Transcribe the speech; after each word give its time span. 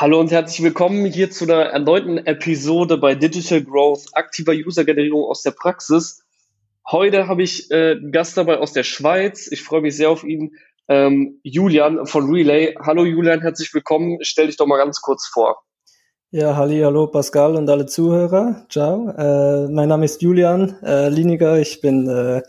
Hallo 0.00 0.20
und 0.20 0.30
herzlich 0.30 0.62
willkommen 0.62 1.06
hier 1.06 1.28
zu 1.28 1.42
einer 1.42 1.60
erneuten 1.60 2.18
Episode 2.18 2.98
bei 2.98 3.16
Digital 3.16 3.64
Growth, 3.64 4.06
aktiver 4.12 4.52
User-Generierung 4.52 5.24
aus 5.24 5.42
der 5.42 5.50
Praxis. 5.50 6.22
Heute 6.88 7.26
habe 7.26 7.42
ich 7.42 7.68
äh, 7.72 7.96
einen 7.96 8.12
Gast 8.12 8.36
dabei 8.36 8.58
aus 8.58 8.72
der 8.72 8.84
Schweiz. 8.84 9.48
Ich 9.50 9.64
freue 9.64 9.80
mich 9.80 9.96
sehr 9.96 10.10
auf 10.10 10.22
ihn. 10.22 10.52
Ähm, 10.86 11.40
Julian 11.42 12.06
von 12.06 12.30
Relay. 12.30 12.76
Hallo 12.78 13.04
Julian, 13.04 13.40
herzlich 13.40 13.74
willkommen. 13.74 14.18
Stell 14.20 14.46
dich 14.46 14.56
doch 14.56 14.68
mal 14.68 14.76
ganz 14.76 15.00
kurz 15.00 15.26
vor. 15.26 15.64
Ja, 16.30 16.54
halli, 16.54 16.78
hallo 16.78 17.08
Pascal 17.08 17.56
und 17.56 17.68
alle 17.68 17.86
Zuhörer. 17.86 18.66
Ciao. 18.68 19.10
Äh, 19.10 19.66
mein 19.68 19.88
Name 19.88 20.04
ist 20.04 20.22
Julian 20.22 20.76
äh, 20.84 21.08
Liniger. 21.08 21.58
Ich 21.58 21.80
bin 21.80 22.08
äh, 22.08 22.42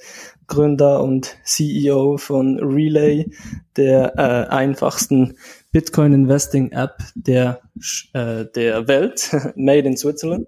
Gründer 0.46 1.02
und 1.02 1.36
CEO 1.46 2.18
von 2.18 2.60
Relay, 2.60 3.32
der 3.76 4.14
äh, 4.18 4.54
einfachsten 4.54 5.38
Bitcoin 5.72 6.14
Investing 6.14 6.72
App 6.72 6.98
der, 7.16 7.62
äh, 8.14 8.46
der 8.56 8.88
Welt, 8.88 9.30
made 9.56 9.88
in 9.88 9.98
Switzerland. 9.98 10.48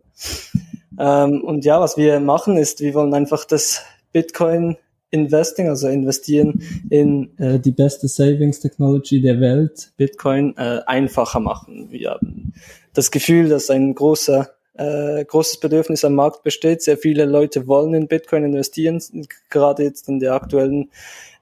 Ähm, 1.00 1.42
und 1.44 1.66
ja, 1.66 1.80
was 1.80 1.98
wir 1.98 2.20
machen 2.20 2.58
ist, 2.58 2.80
wir 2.80 2.94
wollen 2.94 3.14
einfach 3.14 3.46
das 3.46 3.84
Bitcoin 4.12 4.78
Investing, 5.12 5.68
also 5.68 5.90
investieren 5.90 6.64
in 6.90 7.38
äh, 7.38 7.60
die 7.60 7.72
beste 7.72 8.08
Savings 8.08 8.62
Technology 8.62 9.22
der 9.22 9.42
Welt, 9.42 9.92
Bitcoin, 9.98 10.56
äh, 10.58 10.80
einfacher 10.86 11.42
machen. 11.42 11.88
Wir 11.92 12.12
haben 12.12 12.54
das 12.94 13.12
Gefühl, 13.12 13.50
dass 13.50 13.70
ein 13.70 13.94
großer 13.94 14.50
äh, 14.74 15.26
großes 15.26 15.60
Bedürfnis 15.60 16.06
am 16.06 16.16
Markt 16.16 16.44
besteht. 16.44 16.82
Sehr 16.82 16.98
viele 16.98 17.26
Leute 17.26 17.68
wollen 17.68 17.94
in 17.94 18.08
Bitcoin 18.08 18.46
investieren, 18.46 19.02
gerade 19.50 19.84
jetzt 19.84 20.08
in 20.08 20.20
der 20.20 20.34
aktuellen 20.34 20.90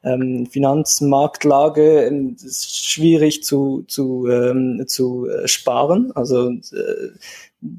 ähm, 0.03 0.45
Finanzmarktlage 0.45 2.05
ähm, 2.05 2.35
ist 2.41 2.85
schwierig 2.85 3.43
zu, 3.43 3.83
zu, 3.87 4.27
ähm, 4.27 4.85
zu 4.87 5.27
äh, 5.27 5.47
sparen. 5.47 6.11
Also 6.15 6.49
äh, 6.49 7.09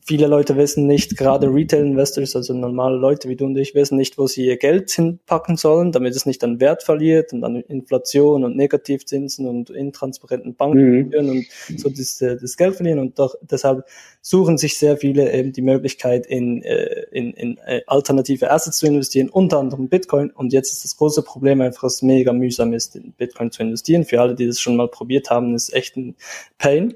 viele 0.05 0.27
Leute 0.27 0.57
wissen 0.57 0.87
nicht, 0.87 1.17
gerade 1.17 1.53
Retail-Investors, 1.53 2.37
also 2.37 2.53
normale 2.53 2.97
Leute 2.97 3.29
wie 3.29 3.37
du 3.37 3.47
und 3.47 3.57
ich, 3.57 3.75
wissen 3.75 3.97
nicht, 3.97 4.19
wo 4.19 4.27
sie 4.27 4.47
ihr 4.47 4.59
Geld 4.59 4.91
hinpacken 4.91 5.57
sollen, 5.57 5.91
damit 5.93 6.15
es 6.15 6.27
nicht 6.27 6.45
an 6.45 6.61
Wert 6.61 6.83
verliert 6.83 7.33
und 7.33 7.45
an 7.45 7.57
Inflation 7.57 8.45
und 8.45 8.57
Negativzinsen 8.57 9.47
und 9.47 9.71
intransparenten 9.71 10.55
Banken 10.55 11.09
mhm. 11.09 11.29
und 11.31 11.47
so 11.79 11.89
das, 11.89 12.19
das 12.19 12.57
Geld 12.57 12.77
verlieren. 12.77 12.99
Und 12.99 13.19
doch 13.19 13.35
deshalb 13.41 13.85
suchen 14.21 14.59
sich 14.59 14.77
sehr 14.77 14.99
viele 14.99 15.33
eben 15.33 15.53
die 15.53 15.63
Möglichkeit, 15.63 16.27
in, 16.27 16.63
äh, 16.63 17.07
in, 17.11 17.33
in 17.33 17.59
äh, 17.65 17.81
alternative 17.87 18.51
Assets 18.51 18.79
zu 18.79 18.87
investieren, 18.87 19.31
unter 19.31 19.59
anderem 19.59 19.89
Bitcoin. 19.89 20.31
Und 20.31 20.53
jetzt 20.53 20.73
ist 20.73 20.85
das 20.85 20.97
große 20.97 21.23
Problem 21.23 21.63
einfach, 21.63 21.83
dass 21.83 21.97
es 21.97 22.03
mega 22.03 22.35
mühsam 22.35 22.75
ist, 22.75 22.97
in 22.97 23.13
Bitcoin 23.13 23.51
zu 23.51 23.63
investieren. 23.63 24.05
Für 24.05 24.21
alle, 24.21 24.35
die 24.35 24.47
das 24.47 24.61
schon 24.61 24.77
mal 24.77 24.89
probiert 24.89 25.31
haben, 25.31 25.55
ist 25.55 25.73
echt 25.73 25.97
ein 25.97 26.17
Pain, 26.59 26.95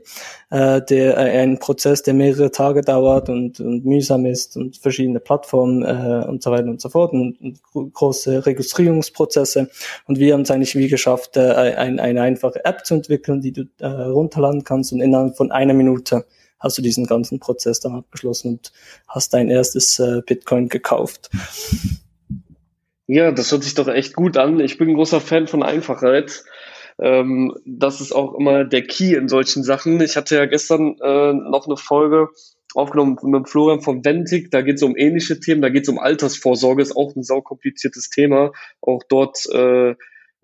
äh, 0.51 0.83
der 0.83 1.17
ein 1.17 1.59
Prozess, 1.59 2.03
der 2.03 2.13
mehrere 2.13 2.51
Tage 2.51 2.74
dauert 2.83 3.29
und, 3.29 3.61
und 3.61 3.85
mühsam 3.85 4.27
ist 4.27 4.57
und 4.57 4.77
verschiedene 4.77 5.21
Plattformen 5.21 5.83
äh, 5.83 6.27
und 6.27 6.43
so 6.43 6.51
weiter 6.51 6.69
und 6.69 6.81
so 6.81 6.89
fort 6.89 7.13
und, 7.13 7.41
und 7.41 7.93
große 7.95 8.47
Registrierungsprozesse. 8.47 9.71
Und 10.07 10.19
wir 10.19 10.35
haben 10.35 10.43
es 10.43 10.51
eigentlich 10.51 10.77
wie 10.77 10.89
geschafft, 10.89 11.37
äh, 11.37 11.53
ein, 11.53 12.01
eine 12.01 12.23
einfache 12.23 12.65
App 12.65 12.85
zu 12.85 12.95
entwickeln, 12.95 13.41
die 13.41 13.53
du 13.53 13.65
äh, 13.79 13.87
runterladen 13.87 14.65
kannst 14.65 14.93
und 14.93 15.01
innerhalb 15.01 15.37
von 15.37 15.51
einer 15.53 15.75
Minute 15.75 16.25
hast 16.61 16.79
du 16.79 16.83
diesen 16.83 17.07
ganzen 17.07 17.41
Prozess 17.41 17.81
dann 17.81 17.95
abgeschlossen 17.95 18.55
und 18.55 18.73
hast 19.07 19.35
dein 19.35 19.51
erstes 19.51 19.99
äh, 19.99 20.23
Bitcoin 20.27 20.69
gekauft. 20.69 21.31
Ja, 23.07 23.33
das 23.33 23.53
hört 23.53 23.65
sich 23.65 23.75
doch 23.75 23.89
echt 23.89 24.15
gut 24.15 24.39
an. 24.39 24.61
Ich 24.61 24.79
bin 24.79 24.89
ein 24.89 24.95
großer 24.95 25.21
Fan 25.21 25.47
von 25.47 25.63
Einfachheit. 25.63 26.45
Ähm, 26.99 27.55
das 27.67 28.01
ist 28.01 28.13
auch 28.13 28.35
immer 28.35 28.65
der 28.65 28.83
Key 28.83 29.15
in 29.15 29.29
solchen 29.29 29.63
Sachen. 29.63 30.01
Ich 30.01 30.17
hatte 30.17 30.37
ja 30.37 30.47
gestern 30.47 30.97
äh, 31.03 31.33
noch 31.33 31.67
eine 31.67 31.77
Folge 31.77 32.29
aufgenommen 32.77 33.17
mit 33.23 33.49
Florian 33.49 33.81
von 33.81 34.05
Ventic. 34.05 34.51
Da 34.51 34.63
geht 34.63 34.77
es 34.77 34.83
um 34.83 34.97
ähnliche 34.97 35.41
Themen. 35.41 35.63
Da 35.63 35.69
geht 35.69 35.85
es 35.85 35.89
um 35.89 35.99
Altersvorsorge. 35.99 36.83
Ist 36.83 36.97
auch 36.97 37.15
ein 37.15 37.23
saukompliziertes 37.23 38.11
Thema. 38.11 38.53
Auch 38.81 39.03
dort 39.09 39.47
äh, 39.53 39.95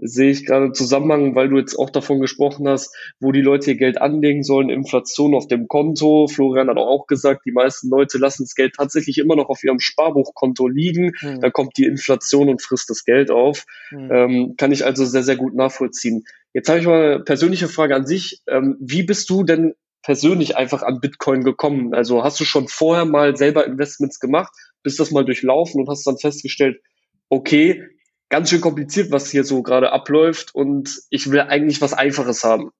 sehe 0.02 0.30
ich 0.30 0.46
gerade 0.46 0.72
Zusammenhang, 0.72 1.34
weil 1.34 1.48
du 1.48 1.58
jetzt 1.58 1.76
auch 1.76 1.90
davon 1.90 2.20
gesprochen 2.20 2.68
hast, 2.68 2.94
wo 3.20 3.32
die 3.32 3.42
Leute 3.42 3.72
ihr 3.72 3.76
Geld 3.76 4.00
anlegen 4.00 4.42
sollen, 4.42 4.70
Inflation 4.70 5.34
auf 5.34 5.46
dem 5.46 5.68
Konto. 5.68 6.26
Florian 6.26 6.68
hat 6.68 6.78
auch 6.78 7.06
gesagt, 7.06 7.44
die 7.44 7.52
meisten 7.52 7.90
Leute 7.90 8.18
lassen 8.18 8.44
das 8.44 8.54
Geld 8.54 8.74
tatsächlich 8.76 9.18
immer 9.18 9.36
noch 9.36 9.48
auf 9.48 9.62
ihrem 9.62 9.80
Sparbuchkonto 9.80 10.68
liegen. 10.68 11.12
Mhm. 11.20 11.40
Da 11.40 11.50
kommt 11.50 11.76
die 11.76 11.84
Inflation 11.84 12.48
und 12.48 12.62
frisst 12.62 12.90
das 12.90 13.04
Geld 13.04 13.30
auf. 13.30 13.66
Mhm. 13.90 14.10
Ähm, 14.10 14.54
kann 14.56 14.72
ich 14.72 14.84
also 14.84 15.04
sehr, 15.04 15.22
sehr 15.22 15.36
gut 15.36 15.54
nachvollziehen. 15.54 16.24
Jetzt 16.52 16.68
habe 16.68 16.80
ich 16.80 16.86
mal 16.86 17.12
eine 17.14 17.20
persönliche 17.20 17.68
Frage 17.68 17.94
an 17.94 18.06
sich. 18.06 18.42
Ähm, 18.48 18.76
wie 18.80 19.02
bist 19.02 19.28
du 19.30 19.44
denn 19.44 19.74
persönlich 20.02 20.56
einfach 20.56 20.82
an 20.82 21.00
Bitcoin 21.00 21.42
gekommen? 21.42 21.94
Also 21.94 22.22
hast 22.24 22.40
du 22.40 22.44
schon 22.44 22.68
vorher 22.68 23.04
mal 23.04 23.36
selber 23.36 23.66
Investments 23.66 24.20
gemacht, 24.20 24.52
bist 24.82 25.00
das 25.00 25.10
mal 25.10 25.24
durchlaufen 25.24 25.80
und 25.80 25.88
hast 25.88 26.06
dann 26.06 26.18
festgestellt, 26.18 26.80
okay, 27.28 27.82
ganz 28.28 28.50
schön 28.50 28.60
kompliziert, 28.60 29.10
was 29.10 29.30
hier 29.30 29.44
so 29.44 29.62
gerade 29.62 29.92
abläuft 29.92 30.54
und 30.54 31.00
ich 31.10 31.30
will 31.30 31.40
eigentlich 31.40 31.80
was 31.80 31.92
Einfaches 31.92 32.44
haben. 32.44 32.70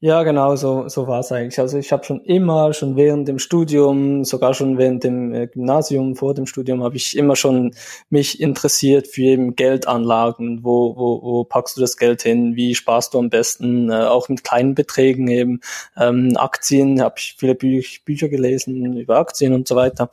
Ja, 0.00 0.24
genau, 0.24 0.54
so, 0.56 0.88
so 0.88 1.06
war 1.06 1.20
es 1.20 1.32
eigentlich. 1.32 1.58
Also 1.58 1.78
ich 1.78 1.90
habe 1.90 2.04
schon 2.04 2.20
immer, 2.20 2.74
schon 2.74 2.96
während 2.96 3.26
dem 3.28 3.38
Studium, 3.38 4.24
sogar 4.24 4.52
schon 4.52 4.76
während 4.76 5.04
dem 5.04 5.32
äh, 5.32 5.46
Gymnasium, 5.46 6.16
vor 6.16 6.34
dem 6.34 6.44
Studium, 6.44 6.82
habe 6.84 6.96
ich 6.96 7.16
immer 7.16 7.34
schon 7.34 7.74
mich 8.10 8.38
interessiert 8.38 9.06
für 9.08 9.22
eben 9.22 9.56
Geldanlagen. 9.56 10.62
Wo, 10.62 10.94
wo, 10.96 11.22
wo 11.22 11.44
packst 11.44 11.78
du 11.78 11.80
das 11.80 11.96
Geld 11.96 12.20
hin? 12.20 12.56
Wie 12.56 12.74
sparst 12.74 13.14
du 13.14 13.18
am 13.18 13.30
besten? 13.30 13.88
Äh, 13.90 14.04
auch 14.04 14.28
mit 14.28 14.44
kleinen 14.44 14.74
Beträgen 14.74 15.28
eben. 15.28 15.60
Ähm, 15.96 16.36
Aktien, 16.36 17.00
habe 17.00 17.14
ich 17.16 17.36
viele 17.38 17.54
Büch 17.54 18.04
Bücher 18.04 18.28
gelesen 18.28 18.98
über 18.98 19.16
Aktien 19.16 19.54
und 19.54 19.66
so 19.66 19.76
weiter. 19.76 20.10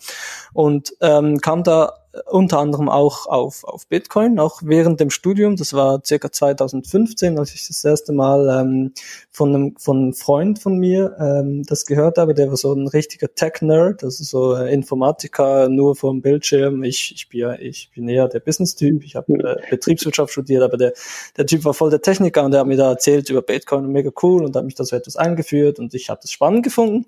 Und 0.53 0.93
ähm, 1.01 1.39
kam 1.39 1.61
da 1.63 2.02
unter 2.29 2.59
anderem 2.59 2.89
auch 2.89 3.25
auf, 3.25 3.63
auf 3.63 3.87
Bitcoin, 3.87 4.39
auch 4.39 4.61
während 4.63 4.99
dem 4.99 5.09
Studium. 5.09 5.55
Das 5.55 5.73
war 5.73 6.01
circa 6.05 6.31
2015, 6.31 7.39
als 7.39 7.53
ich 7.55 7.67
das 7.67 7.83
erste 7.83 8.13
Mal 8.13 8.61
ähm, 8.61 8.93
von, 9.31 9.55
einem, 9.55 9.75
von 9.77 9.97
einem 9.97 10.13
Freund 10.13 10.59
von 10.59 10.77
mir 10.77 11.15
ähm, 11.19 11.63
das 11.63 11.85
gehört 11.87 12.19
habe. 12.19 12.35
Der 12.35 12.49
war 12.49 12.57
so 12.57 12.71
ein 12.73 12.87
richtiger 12.87 13.33
Tech-Nerd, 13.33 14.03
also 14.03 14.23
so 14.23 14.55
äh, 14.55 14.71
Informatiker 14.71 15.69
nur 15.69 15.95
vom 15.95 16.21
Bildschirm. 16.21 16.83
Ich, 16.83 17.13
ich, 17.15 17.29
bin, 17.29 17.39
ja, 17.39 17.53
ich 17.53 17.89
bin 17.95 18.07
eher 18.07 18.27
der 18.27 18.41
Business-Typ. 18.41 19.03
Ich 19.03 19.15
habe 19.15 19.33
äh, 19.33 19.55
Betriebswirtschaft 19.71 20.31
studiert, 20.31 20.61
aber 20.61 20.77
der, 20.77 20.93
der 21.35 21.47
Typ 21.47 21.65
war 21.65 21.73
voll 21.73 21.89
der 21.89 22.01
Techniker 22.01 22.43
und 22.43 22.51
der 22.51 22.59
hat 22.59 22.67
mir 22.67 22.77
da 22.77 22.91
erzählt 22.91 23.29
über 23.31 23.41
Bitcoin 23.41 23.85
und 23.85 23.91
mega 23.91 24.11
cool 24.21 24.45
und 24.45 24.55
hat 24.55 24.65
mich 24.65 24.75
da 24.75 24.83
so 24.83 24.95
etwas 24.95 25.15
eingeführt 25.15 25.79
und 25.79 25.95
ich 25.95 26.11
habe 26.11 26.19
das 26.21 26.31
spannend 26.31 26.63
gefunden 26.63 27.07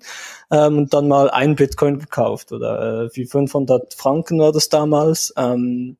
ähm, 0.50 0.78
und 0.78 0.94
dann 0.94 1.06
mal 1.06 1.30
ein 1.30 1.54
Bitcoin 1.54 2.00
gekauft 2.00 2.50
oder 2.50 3.04
äh, 3.04 3.16
wie 3.16 3.26
500 3.26 3.94
Franken 3.94 4.40
war 4.40 4.50
das 4.50 4.68
damals 4.68 4.95
damals. 4.96 5.32
Ähm, 5.36 5.96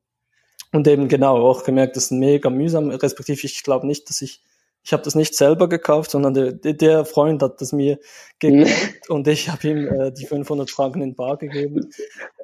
und 0.72 0.88
eben 0.88 1.08
genau 1.08 1.36
auch 1.36 1.64
gemerkt, 1.64 1.96
das 1.96 2.04
ist 2.04 2.10
mega 2.12 2.50
mühsam, 2.50 2.90
respektive 2.90 3.40
ich 3.44 3.62
glaube 3.62 3.86
nicht, 3.86 4.10
dass 4.10 4.20
ich, 4.20 4.42
ich 4.82 4.92
habe 4.92 5.02
das 5.02 5.14
nicht 5.14 5.34
selber 5.34 5.68
gekauft, 5.68 6.10
sondern 6.10 6.34
der, 6.34 6.52
der 6.52 7.04
Freund 7.04 7.42
hat 7.42 7.60
das 7.60 7.72
mir 7.72 7.98
gekauft 8.40 8.74
und 9.08 9.28
ich 9.28 9.48
habe 9.48 9.68
ihm 9.68 9.86
äh, 9.86 10.12
die 10.12 10.26
500 10.26 10.70
Franken 10.70 11.02
in 11.02 11.14
Bar 11.14 11.38
gegeben. 11.38 11.90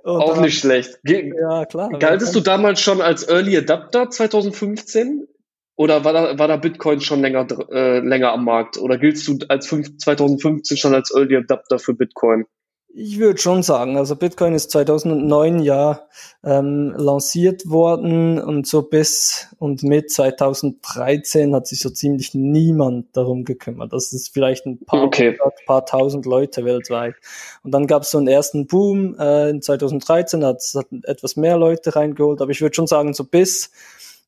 Und 0.03 0.21
auch 0.23 0.41
nicht 0.41 0.59
schlecht. 0.59 0.99
Ge 1.05 1.33
ja, 1.39 1.65
klar. 1.67 1.91
Galtest 1.91 2.35
du 2.35 2.41
damals 2.41 2.81
schon 2.81 3.01
als 3.01 3.29
Early 3.29 3.57
Adapter 3.57 4.09
2015? 4.09 5.29
Oder 5.77 6.05
war 6.05 6.13
da, 6.13 6.39
war 6.39 6.49
da 6.49 6.57
Bitcoin 6.57 7.01
schon 7.01 7.21
länger, 7.21 7.47
äh, 7.71 7.99
länger 8.01 8.33
am 8.33 8.45
Markt? 8.45 8.79
Oder 8.79 8.99
giltst 8.99 9.27
du 9.27 9.39
als 9.49 9.67
5, 9.67 9.99
2015 9.99 10.77
schon 10.77 10.95
als 10.95 11.15
Early 11.15 11.37
Adapter 11.37 11.79
für 11.79 11.95
Bitcoin? 11.95 12.47
Ich 12.95 13.19
würde 13.19 13.41
schon 13.41 13.63
sagen, 13.63 13.97
also 13.97 14.17
Bitcoin 14.17 14.55
ist 14.55 14.71
2009 14.71 15.61
ja 15.61 16.07
ähm, 16.45 16.93
lanciert 16.97 17.71
worden 17.71 18.39
und 18.39 18.67
so 18.67 18.83
bis 18.83 19.49
und 19.59 19.83
mit 19.83 20.11
2013 20.11 21.55
hat 21.55 21.67
sich 21.67 21.81
so 21.81 21.89
ziemlich 21.89 22.35
niemand 22.35 23.17
darum 23.17 23.45
gekümmert. 23.45 23.95
Das 23.95 24.13
ist 24.13 24.35
vielleicht 24.35 24.67
ein 24.67 24.85
paar, 24.85 25.05
okay. 25.05 25.39
paar 25.65 25.87
tausend 25.87 26.27
Leute 26.27 26.67
weltweit. 26.67 27.15
Und 27.63 27.73
dann 27.73 27.87
gab 27.87 28.03
es 28.03 28.11
so 28.11 28.19
einen 28.19 28.29
ersten 28.29 28.67
Boom 28.67 29.19
äh, 29.19 29.49
in 29.49 29.63
2013, 29.63 30.45
hat 30.45 30.59
es 30.59 30.79
etwas 31.05 31.37
mehr 31.37 31.57
Leute 31.57 31.97
reingeholt, 31.97 32.43
aber 32.43 32.51
ich 32.51 32.61
würde 32.61 32.75
schon 32.75 32.87
sagen, 32.87 33.15
so 33.15 33.25
bis 33.25 33.71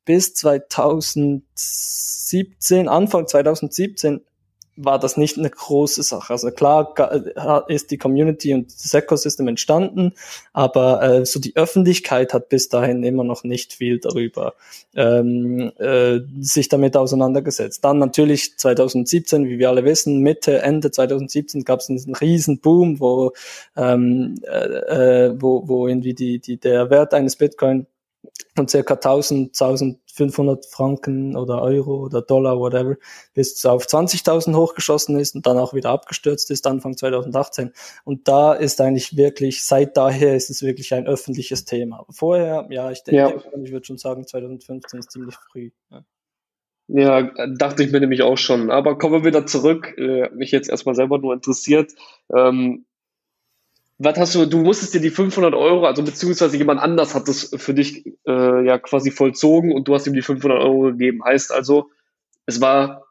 bis 0.05 0.35
2017, 0.35 2.89
Anfang 2.89 3.27
2017 3.27 4.21
war 4.77 4.99
das 4.99 5.17
nicht 5.17 5.39
eine 5.39 5.51
große 5.51 6.03
Sache. 6.03 6.33
Also 6.33 6.51
klar 6.51 6.95
ist 7.69 7.91
die 7.91 7.99
Community 7.99 8.55
und 8.55 8.73
das 8.73 8.93
Ecosystem 8.93 9.47
entstanden, 9.49 10.15
aber 10.53 11.03
äh, 11.03 11.27
so 11.27 11.39
die 11.39 11.57
Öffentlichkeit 11.57 12.35
hat 12.35 12.49
bis 12.49 12.69
dahin 12.69 13.05
immer 13.05 13.25
noch 13.25 13.45
nicht 13.45 13.75
viel 13.75 13.99
darüber 14.01 14.55
ähm, 14.95 15.73
äh, 15.79 16.21
sich 16.41 16.69
damit 16.69 16.97
auseinandergesetzt. 16.97 17.85
Dann 17.85 17.99
natürlich 17.99 18.59
2017, 18.59 19.49
wie 19.49 19.59
wir 19.59 19.69
alle 19.69 19.85
wissen, 19.85 20.21
Mitte, 20.21 20.61
Ende 20.63 20.91
2017 20.91 21.65
gab 21.65 21.81
es 21.81 21.89
einen 21.89 22.15
riesen 22.15 22.61
Boom, 22.61 23.01
wo, 23.01 23.33
ähm, 23.77 24.37
äh, 24.43 25.29
äh, 25.29 25.35
wo, 25.41 25.69
wo 25.69 25.87
irgendwie 25.87 26.15
die, 26.15 26.41
die, 26.41 26.57
der 26.57 26.91
Wert 26.91 27.15
eines 27.15 27.37
Bitcoin 27.37 27.87
von 28.55 28.69
circa 28.69 28.95
1000, 28.95 29.61
1500 29.61 30.67
Franken 30.67 31.37
oder 31.37 31.61
Euro 31.63 32.05
oder 32.05 32.23
Dollar, 32.23 32.59
whatever, 32.59 32.97
bis 33.35 33.65
auf 33.67 33.87
20.000 33.87 34.55
hochgeschossen 34.55 35.19
ist 35.19 35.35
und 35.35 35.47
dann 35.47 35.59
auch 35.59 35.75
wieder 35.75 35.91
abgestürzt 35.91 36.51
ist 36.51 36.67
Anfang 36.67 36.97
2018. 36.97 37.73
Und 38.05 38.29
da 38.29 38.53
ist 38.53 38.81
eigentlich 38.81 39.17
wirklich, 39.17 39.65
seit 39.65 39.97
daher 39.97 40.37
ist 40.37 40.51
es 40.51 40.63
wirklich 40.63 40.95
ein 40.95 41.07
öffentliches 41.07 41.65
Thema. 41.65 42.01
Aber 42.01 42.13
vorher, 42.13 42.67
ja, 42.71 42.91
ich 42.91 43.03
denke, 43.03 43.19
ja. 43.19 43.61
ich 43.63 43.73
würde 43.73 43.87
schon 43.87 43.99
sagen, 43.99 44.27
2015 44.27 45.01
ist 45.01 45.11
ziemlich 45.11 45.37
früh. 45.37 45.71
Ja. 45.91 46.05
Ja, 46.87 47.23
dachte 47.57 47.83
ich 47.83 47.93
mir 47.93 48.01
nämlich 48.01 48.21
auch 48.23 48.37
schon. 48.37 48.71
Aber 48.71 48.99
kommen 48.99 49.23
wir 49.23 49.25
wieder 49.25 49.47
zurück. 49.47 49.95
Äh, 49.97 50.29
mich 50.35 50.51
jetzt 50.51 50.69
erstmal 50.69 50.95
selber 50.95 51.19
nur 51.19 51.33
interessiert. 51.33 51.93
Ähm, 52.35 52.85
was 53.99 54.19
hast 54.19 54.35
du, 54.35 54.47
du 54.47 54.59
musstest 54.59 54.95
dir 54.95 55.01
die 55.01 55.11
500 55.11 55.55
Euro, 55.55 55.87
also 55.87 56.03
beziehungsweise 56.03 56.57
jemand 56.57 56.81
anders 56.81 57.15
hat 57.15 57.29
das 57.29 57.51
für 57.57 57.75
dich 57.75 58.05
äh, 58.27 58.67
ja 58.67 58.79
quasi 58.79 59.11
vollzogen 59.11 59.73
und 59.73 59.87
du 59.87 59.95
hast 59.95 60.07
ihm 60.07 60.15
die 60.15 60.23
500 60.23 60.59
Euro 60.61 60.83
gegeben. 60.93 61.25
Heißt 61.25 61.53
also, 61.53 61.91
es 62.47 62.61
war 62.61 63.05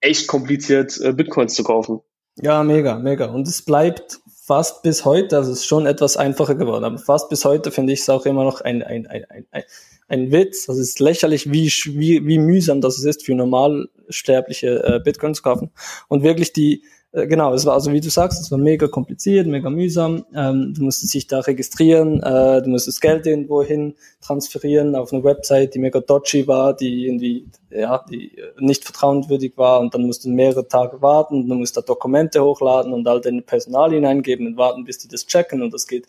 echt 0.00 0.26
kompliziert, 0.26 0.98
äh, 1.00 1.12
Bitcoins 1.12 1.54
zu 1.54 1.62
kaufen. 1.62 2.00
Ja, 2.36 2.62
mega, 2.64 2.98
mega. 2.98 3.26
Und 3.26 3.46
es 3.46 3.62
bleibt 3.62 4.20
fast 4.44 4.82
bis 4.82 5.04
heute, 5.04 5.36
also 5.36 5.52
es 5.52 5.60
ist 5.60 5.66
schon 5.66 5.86
etwas 5.86 6.16
einfacher 6.16 6.54
geworden, 6.54 6.84
aber 6.84 6.98
fast 6.98 7.28
bis 7.28 7.44
heute 7.44 7.70
finde 7.70 7.92
ich 7.92 8.00
es 8.00 8.10
auch 8.10 8.26
immer 8.26 8.44
noch 8.44 8.60
ein, 8.60 8.82
ein, 8.82 9.06
ein, 9.06 9.24
ein, 9.50 9.62
ein 10.08 10.32
Witz. 10.32 10.68
Also 10.68 10.80
es 10.80 10.90
ist 10.90 11.00
lächerlich, 11.00 11.50
wie, 11.52 11.68
wie, 11.68 12.26
wie 12.26 12.38
mühsam 12.38 12.80
das 12.80 13.02
ist 13.02 13.24
für 13.24 13.34
Normalsterbliche 13.34 14.82
äh, 14.84 15.00
Bitcoin 15.02 15.34
zu 15.34 15.42
kaufen. 15.42 15.70
Und 16.08 16.22
wirklich 16.22 16.52
die, 16.52 16.82
äh, 17.14 17.28
genau, 17.28 17.54
es 17.54 17.64
war 17.64 17.74
also 17.74 17.92
wie 17.92 18.00
du 18.00 18.10
sagst, 18.10 18.40
es 18.40 18.50
war 18.50 18.58
mega 18.58 18.88
kompliziert, 18.88 19.46
mega 19.46 19.70
mühsam. 19.70 20.26
Ähm, 20.34 20.74
du 20.76 20.82
musstest 20.82 21.14
dich 21.14 21.28
da 21.28 21.40
registrieren, 21.40 22.20
äh, 22.22 22.60
du 22.60 22.70
musstest 22.70 23.00
Geld 23.00 23.24
irgendwo 23.26 23.62
hin 23.62 23.94
transferieren 24.20 24.96
auf 24.96 25.12
eine 25.12 25.22
Website, 25.22 25.74
die 25.74 25.78
mega 25.78 26.00
dodgy 26.00 26.48
war, 26.48 26.74
die 26.74 27.06
irgendwie 27.06 27.46
ja, 27.70 28.04
die 28.10 28.36
nicht 28.58 28.84
vertrauenswürdig 28.84 29.56
war 29.56 29.80
und 29.80 29.94
dann 29.94 30.06
musst 30.06 30.24
du 30.24 30.28
mehrere 30.28 30.66
Tage 30.66 31.00
warten 31.02 31.42
und 31.42 31.48
du 31.48 31.54
musst 31.54 31.76
da 31.76 31.82
Dokumente 31.82 32.42
hochladen 32.42 32.92
und 32.92 33.06
all 33.06 33.20
deine 33.20 33.42
Personalien 33.42 34.04
eingeben 34.04 34.48
und 34.48 34.56
warten, 34.56 34.84
bis 34.84 34.98
die 34.98 35.08
das 35.08 35.26
checken 35.26 35.62
und 35.62 35.72
das 35.72 35.86
geht 35.86 36.06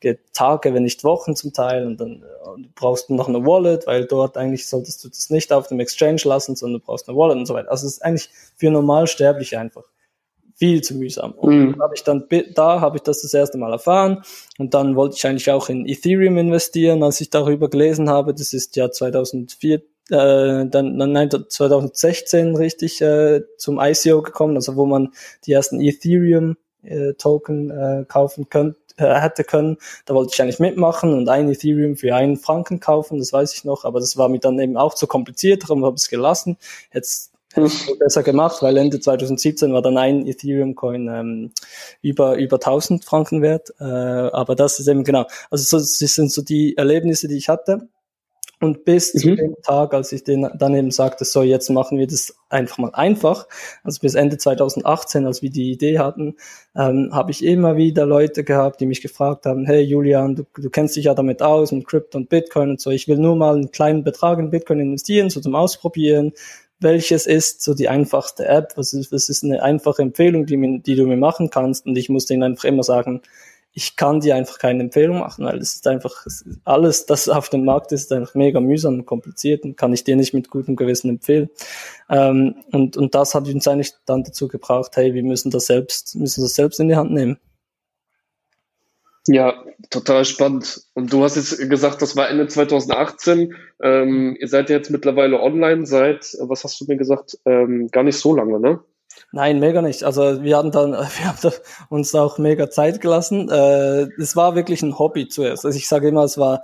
geht 0.00 0.18
Tage, 0.32 0.74
wenn 0.74 0.82
nicht 0.82 1.04
Wochen 1.04 1.36
zum 1.36 1.52
Teil 1.52 1.86
und 1.86 2.00
dann 2.00 2.24
und 2.44 2.74
brauchst 2.74 3.08
du 3.08 3.14
noch 3.14 3.28
eine 3.28 3.46
Wallet, 3.46 3.86
weil 3.86 4.04
dort 4.06 4.36
eigentlich 4.36 4.66
solltest 4.66 5.04
du 5.04 5.08
das 5.08 5.30
nicht 5.30 5.52
auf 5.52 5.68
dem 5.68 5.78
Exchange 5.78 6.22
lassen, 6.24 6.56
sondern 6.56 6.80
du 6.80 6.86
brauchst 6.86 7.08
eine 7.08 7.16
Wallet 7.16 7.36
und 7.36 7.46
so 7.46 7.54
weiter. 7.54 7.70
Also 7.70 7.86
es 7.86 7.94
ist 7.94 8.04
eigentlich 8.04 8.28
für 8.56 8.72
Normalsterbliche 8.72 9.60
einfach 9.60 9.84
viel 10.62 10.80
zu 10.80 10.94
mühsam. 10.94 11.32
Und 11.32 11.70
mhm. 11.70 11.82
habe 11.82 11.94
ich 11.96 12.04
dann 12.04 12.24
da 12.54 12.80
habe 12.80 12.98
ich 12.98 13.02
das 13.02 13.22
das 13.22 13.34
erste 13.34 13.58
Mal 13.58 13.72
erfahren 13.72 14.22
und 14.58 14.74
dann 14.74 14.94
wollte 14.94 15.16
ich 15.16 15.26
eigentlich 15.26 15.50
auch 15.50 15.68
in 15.68 15.88
Ethereum 15.88 16.38
investieren, 16.38 17.02
als 17.02 17.20
ich 17.20 17.30
darüber 17.30 17.68
gelesen 17.68 18.08
habe. 18.08 18.32
Das 18.32 18.52
ist 18.52 18.76
ja 18.76 18.88
2004 18.88 19.74
äh, 19.74 19.82
dann, 20.10 20.96
nein, 20.96 21.30
2016 21.30 22.54
richtig 22.54 23.00
äh, 23.00 23.40
zum 23.58 23.80
ICO 23.80 24.22
gekommen, 24.22 24.54
also 24.54 24.76
wo 24.76 24.86
man 24.86 25.08
die 25.46 25.52
ersten 25.52 25.80
Ethereum 25.80 26.56
äh, 26.84 27.14
Token 27.14 27.70
äh, 27.70 28.04
kaufen 28.06 28.48
könnte 28.48 28.78
äh, 28.98 29.20
hätte 29.20 29.42
können. 29.42 29.78
Da 30.04 30.14
wollte 30.14 30.30
ich 30.32 30.40
eigentlich 30.40 30.60
mitmachen 30.60 31.12
und 31.12 31.28
ein 31.28 31.48
Ethereum 31.48 31.96
für 31.96 32.14
einen 32.14 32.36
Franken 32.36 32.78
kaufen, 32.78 33.18
das 33.18 33.32
weiß 33.32 33.52
ich 33.56 33.64
noch, 33.64 33.84
aber 33.84 33.98
das 33.98 34.16
war 34.16 34.28
mir 34.28 34.38
dann 34.38 34.60
eben 34.60 34.76
auch 34.76 34.94
zu 34.94 35.08
kompliziert, 35.08 35.64
darum 35.64 35.84
habe 35.84 35.96
ich 35.96 36.02
es 36.02 36.08
gelassen. 36.08 36.56
Jetzt 36.94 37.31
besser 37.98 38.22
gemacht, 38.22 38.62
weil 38.62 38.76
Ende 38.76 39.00
2017 39.00 39.72
war 39.72 39.82
dann 39.82 39.98
ein 39.98 40.26
Ethereum-Coin 40.26 41.08
ähm, 41.08 41.50
über, 42.00 42.36
über 42.36 42.56
1000 42.56 43.04
Franken 43.04 43.42
wert. 43.42 43.72
Äh, 43.80 43.84
aber 43.84 44.54
das 44.54 44.78
ist 44.78 44.88
eben 44.88 45.04
genau, 45.04 45.26
also 45.50 45.64
so, 45.64 45.78
das 45.78 46.14
sind 46.14 46.32
so 46.32 46.42
die 46.42 46.76
Erlebnisse, 46.76 47.28
die 47.28 47.36
ich 47.36 47.48
hatte. 47.48 47.88
Und 48.62 48.84
bis 48.84 49.12
mhm. 49.12 49.18
zu 49.18 49.34
dem 49.34 49.56
Tag, 49.64 49.92
als 49.92 50.12
ich 50.12 50.22
den, 50.22 50.48
dann 50.56 50.76
eben 50.76 50.92
sagte, 50.92 51.24
so 51.24 51.42
jetzt 51.42 51.68
machen 51.68 51.98
wir 51.98 52.06
das 52.06 52.32
einfach 52.48 52.78
mal 52.78 52.92
einfach, 52.94 53.48
also 53.82 53.98
bis 54.00 54.14
Ende 54.14 54.38
2018, 54.38 55.26
als 55.26 55.42
wir 55.42 55.50
die 55.50 55.72
Idee 55.72 55.98
hatten, 55.98 56.36
ähm, 56.76 57.10
habe 57.12 57.32
ich 57.32 57.44
immer 57.44 57.76
wieder 57.76 58.06
Leute 58.06 58.44
gehabt, 58.44 58.80
die 58.80 58.86
mich 58.86 59.02
gefragt 59.02 59.46
haben, 59.46 59.66
hey 59.66 59.80
Julian, 59.80 60.36
du, 60.36 60.44
du 60.54 60.70
kennst 60.70 60.94
dich 60.94 61.06
ja 61.06 61.14
damit 61.14 61.42
aus, 61.42 61.72
mit 61.72 61.88
Crypto 61.88 62.18
und 62.18 62.28
Bitcoin 62.28 62.70
und 62.70 62.80
so, 62.80 62.90
ich 62.90 63.08
will 63.08 63.18
nur 63.18 63.34
mal 63.34 63.56
einen 63.56 63.72
kleinen 63.72 64.04
Betrag 64.04 64.38
in 64.38 64.50
Bitcoin 64.50 64.78
investieren, 64.78 65.28
so 65.28 65.40
zum 65.40 65.56
Ausprobieren, 65.56 66.32
welches 66.82 67.26
ist 67.26 67.62
so 67.62 67.74
die 67.74 67.88
einfachste 67.88 68.46
App, 68.46 68.72
was 68.76 68.92
ist, 68.92 69.12
was 69.12 69.28
ist 69.28 69.44
eine 69.44 69.62
einfache 69.62 70.02
Empfehlung, 70.02 70.46
die, 70.46 70.80
die 70.84 70.94
du 70.94 71.06
mir 71.06 71.16
machen 71.16 71.50
kannst. 71.50 71.86
Und 71.86 71.96
ich 71.96 72.08
musste 72.08 72.34
ihnen 72.34 72.42
einfach 72.42 72.64
immer 72.64 72.82
sagen, 72.82 73.22
ich 73.74 73.96
kann 73.96 74.20
dir 74.20 74.36
einfach 74.36 74.58
keine 74.58 74.82
Empfehlung 74.82 75.20
machen, 75.20 75.46
weil 75.46 75.58
es 75.58 75.74
ist 75.74 75.86
einfach 75.86 76.26
alles, 76.64 77.06
das 77.06 77.28
auf 77.28 77.48
dem 77.48 77.64
Markt 77.64 77.90
ist, 77.92 78.02
ist 78.02 78.12
einfach 78.12 78.34
mega 78.34 78.60
mühsam 78.60 78.94
und 78.94 79.06
kompliziert 79.06 79.64
und 79.64 79.76
kann 79.76 79.92
ich 79.94 80.04
dir 80.04 80.14
nicht 80.14 80.34
mit 80.34 80.50
gutem 80.50 80.76
Gewissen 80.76 81.08
empfehlen. 81.08 81.48
Ähm, 82.10 82.56
und, 82.70 82.96
und 82.98 83.14
das 83.14 83.34
hat 83.34 83.48
uns 83.48 83.66
eigentlich 83.66 83.94
dann 84.04 84.24
dazu 84.24 84.48
gebracht, 84.48 84.96
hey, 84.96 85.14
wir 85.14 85.22
müssen 85.22 85.50
das 85.50 85.66
selbst, 85.66 86.14
müssen 86.16 86.42
das 86.42 86.54
selbst 86.54 86.80
in 86.80 86.88
die 86.88 86.96
Hand 86.96 87.12
nehmen. 87.12 87.38
Ja, 89.28 89.54
total 89.90 90.24
spannend. 90.24 90.82
Und 90.94 91.12
du 91.12 91.22
hast 91.22 91.36
jetzt 91.36 91.56
gesagt, 91.70 92.02
das 92.02 92.16
war 92.16 92.28
Ende 92.28 92.48
2018. 92.48 93.54
Ähm, 93.80 94.36
ihr 94.38 94.48
seid 94.48 94.68
jetzt 94.68 94.90
mittlerweile 94.90 95.40
online 95.40 95.86
seit, 95.86 96.36
was 96.40 96.64
hast 96.64 96.80
du 96.80 96.86
mir 96.86 96.96
gesagt, 96.96 97.38
ähm, 97.44 97.88
gar 97.92 98.02
nicht 98.02 98.18
so 98.18 98.34
lange, 98.34 98.58
ne? 98.58 98.80
Nein, 99.30 99.60
mega 99.60 99.80
nicht. 99.80 100.02
Also 100.02 100.42
wir 100.42 100.56
hatten 100.56 100.72
dann, 100.72 100.92
wir 100.92 101.26
haben 101.26 101.52
uns 101.88 102.14
auch 102.14 102.38
mega 102.38 102.68
Zeit 102.68 103.00
gelassen. 103.00 103.48
Äh, 103.48 104.08
es 104.20 104.34
war 104.34 104.56
wirklich 104.56 104.82
ein 104.82 104.98
Hobby 104.98 105.28
zuerst. 105.28 105.64
Also 105.64 105.78
ich 105.78 105.86
sage 105.86 106.08
immer, 106.08 106.24
es 106.24 106.36
war 106.36 106.62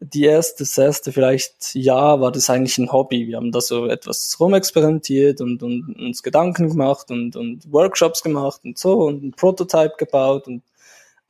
die 0.00 0.24
erste, 0.24 0.64
das 0.64 0.76
erste 0.76 1.12
vielleicht 1.12 1.74
Jahr 1.74 2.20
war 2.20 2.32
das 2.32 2.50
eigentlich 2.50 2.76
ein 2.76 2.92
Hobby. 2.92 3.26
Wir 3.28 3.36
haben 3.36 3.52
da 3.52 3.60
so 3.60 3.86
etwas 3.86 4.36
rumexperimentiert 4.38 5.40
und, 5.40 5.62
und 5.62 5.96
uns 5.98 6.22
Gedanken 6.22 6.68
gemacht 6.68 7.10
und, 7.10 7.36
und 7.36 7.72
Workshops 7.72 8.22
gemacht 8.22 8.60
und 8.64 8.76
so 8.76 9.06
und 9.06 9.24
ein 9.24 9.32
Prototype 9.32 9.94
gebaut 9.96 10.46
und 10.46 10.62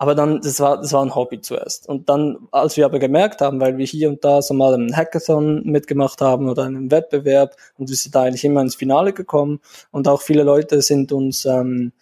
aber 0.05 0.15
dann, 0.15 0.43
das 0.43 0.61
war, 0.61 0.83
das 0.83 0.93
war 0.93 1.03
ein 1.03 1.15
Hobby 1.15 1.41
zuerst. 1.41 1.89
Und 1.89 2.11
dann, 2.11 2.37
als 2.51 2.77
wir 2.77 2.85
aber 2.85 2.99
gemerkt 2.99 3.41
haben, 3.41 3.59
weil 3.59 3.79
wir 3.79 3.87
hier 3.87 4.11
und 4.11 4.23
da 4.23 4.43
so 4.43 4.53
mal 4.53 4.75
einen 4.75 4.95
Hackathon 4.95 5.65
mitgemacht 5.65 6.21
haben 6.21 6.51
oder 6.51 6.65
einen 6.65 6.91
Wettbewerb 6.91 7.57
und 7.79 7.89
wir 7.89 7.97
sind 7.97 8.15
da 8.15 8.25
eigentlich 8.25 8.45
immer 8.45 8.61
ins 8.61 8.75
Finale 8.75 9.15
gekommen 9.15 9.61
und 9.93 10.07
auch 10.07 10.21
viele 10.21 10.43
Leute 10.43 10.83
sind 10.83 11.11
uns 11.11 11.47
ähm, 11.47 11.93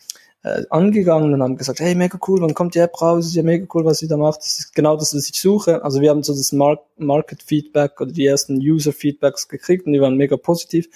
äh, 0.42 0.64
angegangen 0.68 1.32
und 1.32 1.44
haben 1.44 1.56
gesagt, 1.56 1.78
hey, 1.78 1.94
mega 1.94 2.18
cool, 2.26 2.40
wann 2.40 2.54
kommt 2.54 2.74
die 2.74 2.80
App 2.80 3.00
raus? 3.00 3.26
Ist 3.26 3.36
ja 3.36 3.44
mega 3.44 3.66
cool, 3.72 3.84
was 3.84 4.02
ihr 4.02 4.08
da 4.08 4.16
macht. 4.16 4.40
Das 4.40 4.58
ist 4.58 4.74
genau 4.74 4.96
das, 4.96 5.14
was 5.14 5.28
ich 5.30 5.40
suche. 5.40 5.84
Also 5.84 6.00
wir 6.00 6.10
haben 6.10 6.24
so 6.24 6.34
das 6.34 6.50
Mar 6.50 6.80
Market 6.96 7.44
Feedback 7.44 8.00
oder 8.00 8.10
die 8.10 8.26
ersten 8.26 8.56
User 8.56 8.92
Feedbacks 8.92 9.46
gekriegt 9.46 9.86
und 9.86 9.92
die 9.92 10.00
waren 10.00 10.16
mega 10.16 10.36
positiv. 10.36 10.88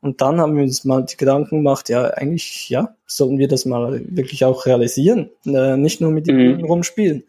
Und 0.00 0.20
dann 0.20 0.40
haben 0.40 0.56
wir 0.56 0.62
uns 0.62 0.84
mal 0.84 1.04
die 1.04 1.16
Gedanken 1.16 1.58
gemacht, 1.58 1.88
ja, 1.88 2.04
eigentlich, 2.04 2.68
ja, 2.68 2.94
sollen 3.06 3.38
wir 3.38 3.48
das 3.48 3.64
mal 3.64 4.02
wirklich 4.08 4.44
auch 4.44 4.66
realisieren, 4.66 5.30
äh, 5.46 5.76
nicht 5.76 6.00
nur 6.00 6.10
mit 6.10 6.26
dem 6.26 6.58
mhm. 6.58 6.64
rumspielen. 6.64 7.24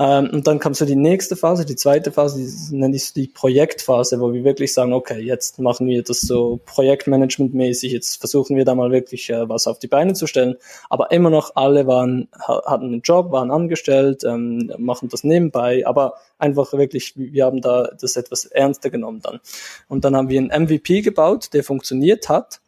Ähm, 0.00 0.30
und 0.32 0.46
dann 0.46 0.58
kam 0.58 0.72
so 0.72 0.86
die 0.86 0.96
nächste 0.96 1.36
Phase, 1.36 1.66
die 1.66 1.76
zweite 1.76 2.10
Phase, 2.10 2.38
die 2.38 2.74
nenne 2.74 2.96
ich 2.96 3.12
die 3.12 3.28
Projektphase, 3.28 4.18
wo 4.18 4.32
wir 4.32 4.44
wirklich 4.44 4.72
sagen, 4.72 4.94
okay, 4.94 5.20
jetzt 5.20 5.58
machen 5.58 5.86
wir 5.86 6.02
das 6.02 6.22
so 6.22 6.58
Projektmanagement-mäßig, 6.64 7.92
jetzt 7.92 8.18
versuchen 8.18 8.56
wir 8.56 8.64
da 8.64 8.74
mal 8.74 8.90
wirklich 8.90 9.28
äh, 9.28 9.46
was 9.46 9.66
auf 9.66 9.78
die 9.78 9.88
Beine 9.88 10.14
zu 10.14 10.26
stellen. 10.26 10.56
Aber 10.88 11.10
immer 11.10 11.28
noch 11.28 11.54
alle 11.54 11.86
waren, 11.86 12.28
hatten 12.40 12.86
einen 12.86 13.02
Job, 13.02 13.30
waren 13.30 13.50
angestellt, 13.50 14.24
ähm, 14.24 14.72
machen 14.78 15.10
das 15.10 15.22
nebenbei, 15.22 15.86
aber 15.86 16.14
einfach 16.38 16.72
wirklich, 16.72 17.12
wir 17.18 17.44
haben 17.44 17.60
da 17.60 17.90
das 18.00 18.16
etwas 18.16 18.46
ernster 18.46 18.88
genommen 18.88 19.20
dann. 19.22 19.40
Und 19.86 20.06
dann 20.06 20.16
haben 20.16 20.30
wir 20.30 20.40
einen 20.40 20.64
MVP 20.64 21.02
gebaut, 21.02 21.52
der 21.52 21.62
funktioniert 21.62 22.30
hat 22.30 22.62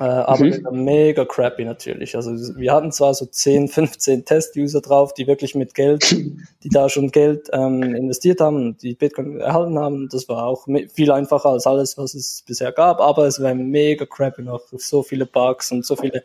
äh, 0.00 0.04
aber 0.04 0.46
mhm. 0.46 0.84
mega 0.84 1.26
crappy 1.26 1.62
natürlich. 1.62 2.16
Also 2.16 2.30
wir 2.56 2.72
hatten 2.72 2.90
zwar 2.90 3.12
so 3.12 3.26
10, 3.26 3.68
15 3.68 4.24
Test-User 4.24 4.80
drauf, 4.80 5.12
die 5.12 5.26
wirklich 5.26 5.54
mit 5.54 5.74
Geld, 5.74 6.10
die 6.10 6.68
da 6.70 6.88
schon 6.88 7.10
Geld 7.10 7.50
ähm, 7.52 7.82
investiert 7.82 8.40
haben 8.40 8.78
die 8.78 8.94
Bitcoin 8.94 9.40
erhalten 9.40 9.78
haben. 9.78 10.08
Das 10.10 10.26
war 10.26 10.46
auch 10.46 10.66
viel 10.92 11.12
einfacher 11.12 11.50
als 11.50 11.66
alles, 11.66 11.98
was 11.98 12.14
es 12.14 12.42
bisher 12.46 12.72
gab, 12.72 13.00
aber 13.00 13.26
es 13.26 13.42
war 13.42 13.54
mega 13.54 14.06
crappy 14.06 14.42
noch. 14.42 14.62
So 14.72 15.02
viele 15.02 15.26
Bugs 15.26 15.70
und 15.70 15.84
so 15.84 15.96
viele 15.96 16.24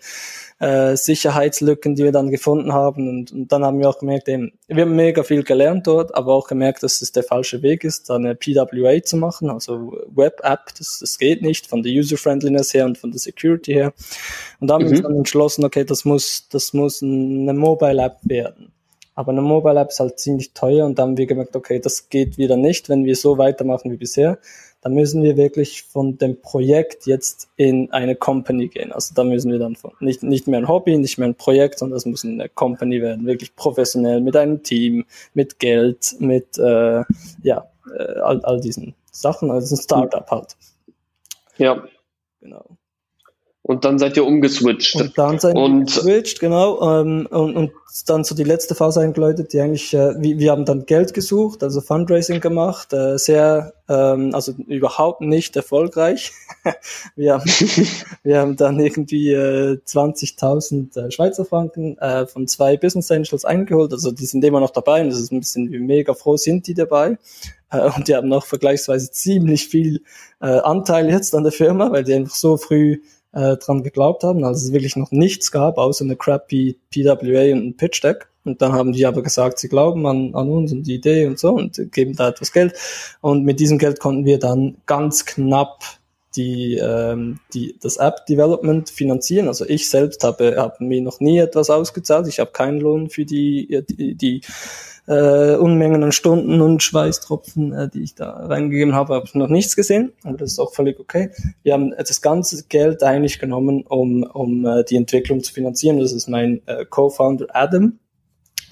äh, 0.59 0.95
Sicherheitslücken, 0.95 1.95
die 1.95 2.05
wir 2.05 2.13
dann 2.13 2.31
gefunden 2.31 2.71
haben. 2.71 3.09
Und, 3.09 3.31
und 3.33 3.51
dann 3.51 3.65
haben 3.65 3.79
wir 3.79 3.89
auch 3.89 3.99
gemerkt, 3.99 4.29
eben, 4.29 4.53
wir 4.67 4.83
haben 4.83 4.95
mega 4.95 5.23
viel 5.23 5.43
gelernt 5.43 5.85
dort, 5.85 6.15
aber 6.15 6.33
auch 6.33 6.47
gemerkt, 6.47 6.83
dass 6.83 7.01
es 7.01 7.11
der 7.11 7.23
falsche 7.23 7.61
Weg 7.61 7.83
ist, 7.83 8.09
eine 8.09 8.35
PWA 8.35 9.03
zu 9.03 9.17
machen, 9.17 9.49
also 9.49 9.97
Web-App, 10.15 10.73
das, 10.77 10.99
das 11.01 11.17
geht 11.17 11.41
nicht 11.41 11.67
von 11.67 11.83
der 11.83 11.91
User-Friendliness 11.91 12.73
her 12.73 12.85
und 12.85 12.97
von 12.97 13.11
der 13.11 13.19
Security 13.19 13.64
her. 13.67 13.93
Und 14.59 14.69
da 14.69 14.75
haben 14.75 14.83
mhm. 14.83 14.87
wir 14.87 14.91
uns 14.91 14.99
mhm. 14.99 15.03
dann 15.03 15.17
entschlossen, 15.17 15.65
okay, 15.65 15.83
das 15.83 16.05
muss, 16.05 16.47
das 16.49 16.73
muss 16.73 17.01
eine 17.01 17.53
Mobile-App 17.53 18.17
werden. 18.23 18.71
Aber 19.13 19.31
eine 19.31 19.41
Mobile 19.41 19.79
App 19.79 19.89
ist 19.89 19.99
halt 19.99 20.19
ziemlich 20.19 20.53
teuer 20.53 20.85
und 20.85 20.99
dann 20.99 21.09
haben 21.09 21.17
wir 21.17 21.25
gemerkt, 21.25 21.55
okay, 21.55 21.79
das 21.79 22.09
geht 22.09 22.37
wieder 22.37 22.57
nicht, 22.57 22.89
wenn 22.89 23.05
wir 23.05 23.15
so 23.15 23.37
weitermachen 23.37 23.91
wie 23.91 23.97
bisher 23.97 24.39
dann 24.85 24.93
müssen 24.93 25.23
wir 25.23 25.35
wirklich 25.35 25.81
von 25.81 26.19
dem 26.19 26.39
Projekt 26.39 27.07
jetzt 27.07 27.49
in 27.55 27.91
eine 27.91 28.15
Company 28.15 28.67
gehen. 28.67 28.91
Also 28.91 29.15
da 29.15 29.23
müssen 29.23 29.51
wir 29.51 29.57
dann 29.57 29.75
von, 29.75 29.93
nicht, 29.99 30.21
nicht 30.21 30.47
mehr 30.47 30.59
ein 30.59 30.67
Hobby, 30.67 30.95
nicht 30.99 31.17
mehr 31.17 31.27
ein 31.27 31.33
Projekt, 31.33 31.79
sondern 31.79 31.95
das 31.95 32.05
muss 32.05 32.23
eine 32.23 32.49
Company 32.49 33.01
werden, 33.01 33.25
wirklich 33.25 33.55
professionell 33.55 34.21
mit 34.21 34.35
einem 34.35 34.61
Team, 34.61 35.05
mit 35.33 35.57
Geld, 35.57 36.15
mit 36.19 36.59
äh, 36.59 37.03
ja, 37.41 37.67
äh, 37.97 38.19
all, 38.19 38.45
all 38.45 38.61
diesen 38.61 38.93
Sachen, 39.11 39.49
also 39.49 39.73
ein 39.73 39.81
Startup 39.81 40.29
halt. 40.29 40.55
Ja. 41.57 41.83
Genau. 42.39 42.77
Und 43.67 43.83
dann 43.83 43.97
seid 43.97 44.15
ihr 44.15 44.23
umgeswitcht. 44.23 44.95
Und 44.95 45.17
dann 45.17 45.39
seid 45.39 45.55
ihr 45.55 45.61
umgeswitcht, 45.63 46.39
genau. 46.39 47.01
Ähm, 47.01 47.27
und, 47.31 47.55
und 47.55 47.71
dann 48.05 48.23
so 48.23 48.35
die 48.35 48.43
letzte 48.43 48.75
Phase 48.75 49.01
eingeläutet, 49.01 49.53
die 49.53 49.59
eigentlich, 49.59 49.91
äh, 49.91 50.13
wir, 50.21 50.37
wir 50.37 50.51
haben 50.51 50.65
dann 50.65 50.85
Geld 50.85 51.15
gesucht, 51.15 51.63
also 51.63 51.81
Fundraising 51.81 52.41
gemacht, 52.41 52.93
äh, 52.93 53.17
sehr, 53.17 53.73
ähm, 53.89 54.35
also 54.35 54.51
überhaupt 54.67 55.21
nicht 55.21 55.55
erfolgreich. 55.55 56.31
wir, 57.15 57.33
haben, 57.33 57.45
wir 58.23 58.37
haben 58.37 58.55
dann 58.55 58.79
irgendwie 58.79 59.31
äh, 59.31 59.79
20.000 59.83 61.07
äh, 61.07 61.09
Schweizer 61.09 61.43
Franken 61.43 61.97
äh, 61.97 62.27
von 62.27 62.47
zwei 62.47 62.77
Business 62.77 63.09
Angels 63.09 63.45
eingeholt, 63.45 63.93
also 63.93 64.11
die 64.11 64.27
sind 64.27 64.43
immer 64.43 64.59
noch 64.59 64.71
dabei 64.71 65.01
und 65.01 65.09
das 65.09 65.19
ist 65.19 65.31
ein 65.31 65.39
bisschen 65.39 65.71
wie 65.71 65.79
mega 65.79 66.13
froh 66.13 66.37
sind 66.37 66.67
die 66.67 66.75
dabei. 66.75 67.17
Äh, 67.71 67.89
und 67.95 68.07
die 68.07 68.15
haben 68.15 68.27
noch 68.27 68.45
vergleichsweise 68.45 69.09
ziemlich 69.09 69.67
viel 69.67 70.03
äh, 70.39 70.45
Anteil 70.45 71.09
jetzt 71.09 71.33
an 71.33 71.41
der 71.41 71.51
Firma, 71.51 71.91
weil 71.91 72.03
die 72.03 72.13
einfach 72.13 72.35
so 72.35 72.57
früh 72.57 72.99
äh, 73.35 73.57
dran 73.57 73.83
geglaubt 73.83 74.23
haben, 74.23 74.43
als 74.43 74.63
es 74.63 74.71
wirklich 74.71 74.95
noch 74.95 75.11
nichts 75.11 75.51
gab, 75.51 75.77
außer 75.77 76.05
eine 76.05 76.15
crappy 76.15 76.79
PWA 76.89 77.53
und 77.53 77.67
ein 77.67 77.77
Pitch 77.77 78.03
Deck. 78.03 78.29
Und 78.45 78.61
dann 78.61 78.73
haben 78.73 78.93
die 78.93 79.05
aber 79.05 79.23
gesagt, 79.23 79.59
sie 79.59 79.69
glauben 79.69 80.05
an, 80.05 80.33
an 80.35 80.49
uns 80.49 80.71
und 80.71 80.83
die 80.83 80.95
Idee 80.95 81.25
und 81.25 81.37
so 81.37 81.53
und 81.53 81.91
geben 81.91 82.15
da 82.15 82.29
etwas 82.29 82.51
Geld. 82.51 82.73
Und 83.21 83.43
mit 83.43 83.59
diesem 83.59 83.77
Geld 83.77 83.99
konnten 83.99 84.25
wir 84.25 84.39
dann 84.39 84.77
ganz 84.85 85.25
knapp 85.25 85.83
die, 86.35 86.75
ähm, 86.75 87.39
die, 87.53 87.77
das 87.81 87.97
App-Development 87.97 88.89
finanzieren. 88.89 89.47
Also 89.47 89.65
ich 89.65 89.89
selbst 89.89 90.23
habe, 90.23 90.55
habe 90.57 90.83
mir 90.83 91.01
noch 91.01 91.19
nie 91.19 91.39
etwas 91.39 91.69
ausgezahlt. 91.69 92.27
Ich 92.27 92.39
habe 92.39 92.51
keinen 92.51 92.79
Lohn 92.79 93.09
für 93.09 93.25
die, 93.25 93.83
die, 93.89 94.15
die 94.15 94.41
äh, 95.07 95.55
Unmengen 95.55 96.03
an 96.03 96.11
Stunden 96.11 96.61
und 96.61 96.81
Schweißtropfen, 96.81 97.73
äh, 97.73 97.89
die 97.89 98.03
ich 98.03 98.15
da 98.15 98.31
reingegeben 98.31 98.95
habe, 98.95 99.13
habe 99.15 99.25
ich 99.25 99.35
noch 99.35 99.49
nichts 99.49 99.75
gesehen, 99.75 100.13
aber 100.23 100.37
das 100.37 100.53
ist 100.53 100.59
auch 100.59 100.73
völlig 100.73 100.99
okay. 100.99 101.31
Wir 101.63 101.73
haben 101.73 101.91
das 101.91 102.21
ganze 102.21 102.65
Geld 102.67 103.03
eigentlich 103.03 103.39
genommen, 103.39 103.83
um, 103.83 104.23
um 104.23 104.65
äh, 104.65 104.83
die 104.83 104.95
Entwicklung 104.95 105.43
zu 105.43 105.53
finanzieren. 105.53 105.99
Das 105.99 106.11
ist 106.11 106.27
mein 106.27 106.61
äh, 106.65 106.85
Co-Founder 106.85 107.47
Adam, 107.49 107.99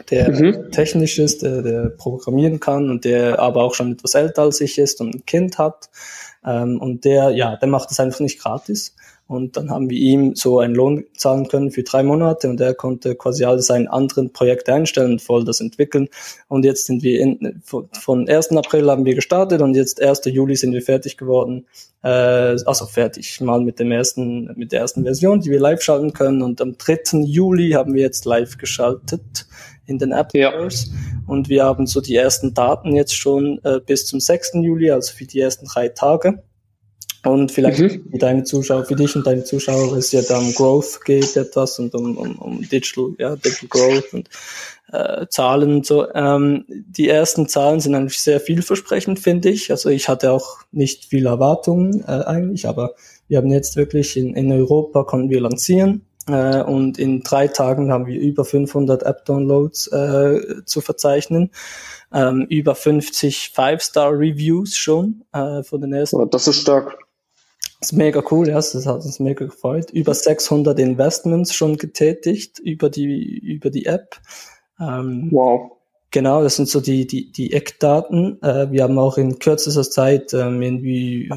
der 0.10 0.32
mhm. 0.32 0.72
technisch 0.72 1.20
ist, 1.20 1.44
der, 1.44 1.62
der 1.62 1.90
programmieren 1.90 2.60
kann 2.60 2.90
und 2.90 3.06
der 3.06 3.40
aber 3.40 3.64
auch 3.64 3.74
schon 3.74 3.94
etwas 3.94 4.16
älter 4.16 4.44
als 4.44 4.62
ich 4.62 4.78
ist 4.78 5.02
und 5.02 5.16
ein 5.16 5.26
Kind 5.26 5.58
hat. 5.58 5.90
Ähm, 6.46 6.80
und 6.80 7.06
der, 7.06 7.30
ja, 7.32 7.56
der 7.56 7.70
macht 7.70 7.90
das 7.90 8.00
einfach 8.00 8.20
nicht 8.20 8.42
gratis. 8.42 8.96
Und 9.26 9.56
dann 9.56 9.72
haben 9.72 9.90
wir 9.90 9.98
ihm 9.98 10.36
so 10.36 10.60
einen 10.60 10.76
Lohn 10.76 11.06
zahlen 11.16 11.48
können 11.48 11.72
für 11.72 11.84
drei 11.84 12.04
Monate 12.04 12.50
und 12.50 12.60
er 12.60 12.74
konnte 12.74 13.16
quasi 13.16 13.46
all 13.46 13.60
seine 13.60 13.92
anderen 13.92 14.34
Projekte 14.34 14.74
einstellen 14.74 15.14
und 15.14 15.22
voll 15.22 15.46
das 15.46 15.62
entwickeln. 15.62 16.10
Und 16.50 16.66
jetzt 16.66 16.86
sind 16.86 17.04
wir 17.04 17.20
in, 17.20 17.62
von 17.64 18.28
1. 18.28 18.52
April 18.52 18.92
haben 18.92 19.06
wir 19.06 19.16
gestartet 19.16 19.62
und 19.62 19.76
jetzt 19.76 20.02
1. 20.02 20.22
Juli 20.26 20.56
sind 20.56 20.74
wir 20.74 20.82
fertig 20.82 21.18
geworden. 21.18 21.66
Äh, 22.04 22.10
also 22.10 22.86
fertig, 22.86 23.40
mal 23.40 23.62
mit 23.62 23.80
dem 23.80 23.92
ersten, 23.92 24.52
mit 24.56 24.74
der 24.74 24.82
ersten 24.82 25.04
Version, 25.04 25.40
die 25.40 25.52
wir 25.52 25.60
live 25.60 25.82
schalten 25.82 26.12
können. 26.12 26.42
Und 26.42 26.60
am 26.60 26.78
3. 26.78 27.22
Juli 27.24 27.72
haben 27.72 27.94
wir 27.94 28.02
jetzt 28.02 28.26
live 28.26 28.58
geschaltet 28.58 29.48
in 29.86 30.00
den 30.00 30.12
App 30.12 30.32
Stores. 30.32 30.92
Ja. 30.92 31.24
Und 31.28 31.50
wir 31.50 31.64
haben 31.64 31.88
so 31.88 32.02
die 32.02 32.16
ersten 32.16 32.54
Daten 32.54 32.94
jetzt 32.94 33.16
schon 33.16 33.60
äh, 33.64 33.80
bis 33.80 34.06
zum 34.06 34.20
6. 34.20 34.56
Juli, 34.56 34.92
also 34.92 35.14
für 35.14 35.26
die 35.26 35.40
ersten 35.40 35.66
drei 35.66 35.90
Tage. 35.90 36.44
Und 37.26 37.52
vielleicht 37.52 37.80
mhm. 37.80 38.04
für 38.12 38.18
deine 38.18 38.44
Zuschauer, 38.44 38.84
für 38.86 38.96
dich 38.96 39.16
und 39.16 39.26
deine 39.26 39.44
Zuschauer 39.46 39.96
ist 39.98 40.12
ja 40.12 40.22
dann 40.22 40.54
Growth 40.54 41.06
geht 41.06 41.38
etwas 41.38 41.80
und 41.80 41.96
um, 41.96 42.18
um, 42.18 42.36
um 42.38 42.62
Digital, 42.62 43.14
ja, 43.18 43.36
Digital 43.38 43.70
Growth 43.70 44.14
und 44.14 44.30
äh, 44.92 45.28
Zahlen 45.30 45.76
und 45.76 45.86
so. 45.86 46.12
Ähm, 46.14 46.66
die 46.68 47.08
ersten 47.08 47.48
Zahlen 47.48 47.80
sind 47.80 47.96
eigentlich 47.96 48.20
sehr 48.20 48.42
vielversprechend, 48.42 49.20
finde 49.20 49.50
ich. 49.50 49.72
Also 49.72 49.90
ich 49.90 50.10
hatte 50.10 50.32
auch 50.32 50.60
nicht 50.74 51.06
viel 51.06 51.26
Erwartungen 51.26 52.04
äh, 52.06 52.12
eigentlich, 52.26 52.68
aber 52.68 52.94
wir 53.30 53.38
haben 53.38 53.52
jetzt 53.52 53.78
wirklich 53.78 54.18
in, 54.18 54.36
in 54.36 54.52
Europa 54.52 55.04
konnten 55.04 55.30
wir 55.30 55.40
lancieren 55.40 56.06
äh, 56.28 56.62
und 56.62 57.00
in 57.00 57.22
drei 57.24 57.48
Tagen 57.48 57.92
haben 57.92 58.06
wir 58.06 58.20
über 58.20 58.46
500 58.46 59.04
App-Downloads 59.04 59.88
äh, 59.88 60.66
zu 60.66 60.82
verzeichnen. 60.82 61.52
Ähm, 62.14 62.46
über 62.50 62.76
50 62.76 63.52
Five-Star-Reviews 63.56 64.76
schon 64.78 65.24
äh, 65.34 65.64
von 65.64 65.82
den 65.82 65.94
ersten. 65.94 66.30
das 66.30 66.48
ist 66.48 66.62
stark. 66.62 67.03
Das 67.84 67.92
ist 67.92 67.98
mega 67.98 68.24
cool, 68.32 68.48
ja, 68.48 68.54
das 68.54 68.74
hat 68.86 69.04
uns 69.04 69.20
mega 69.20 69.44
gefreut. 69.44 69.92
Über 69.92 70.14
600 70.14 70.80
Investments 70.80 71.54
schon 71.54 71.76
getätigt 71.76 72.60
über 72.60 72.90
die, 72.90 73.38
über 73.40 73.70
die 73.70 73.88
App. 73.88 74.22
Ähm, 74.80 75.28
wow. 75.32 75.70
Genau, 76.10 76.44
das 76.44 76.56
sind 76.56 76.70
so 76.70 76.80
die, 76.80 77.06
die, 77.06 77.34
die 77.34 77.52
Eckdaten. 77.52 78.42
Äh, 78.42 78.72
wir 78.72 78.84
haben 78.84 78.98
auch 78.98 79.18
in 79.18 79.38
kürzester 79.38 79.84
Zeit 79.84 80.34
ähm, 80.34 80.62
irgendwie 80.62 81.30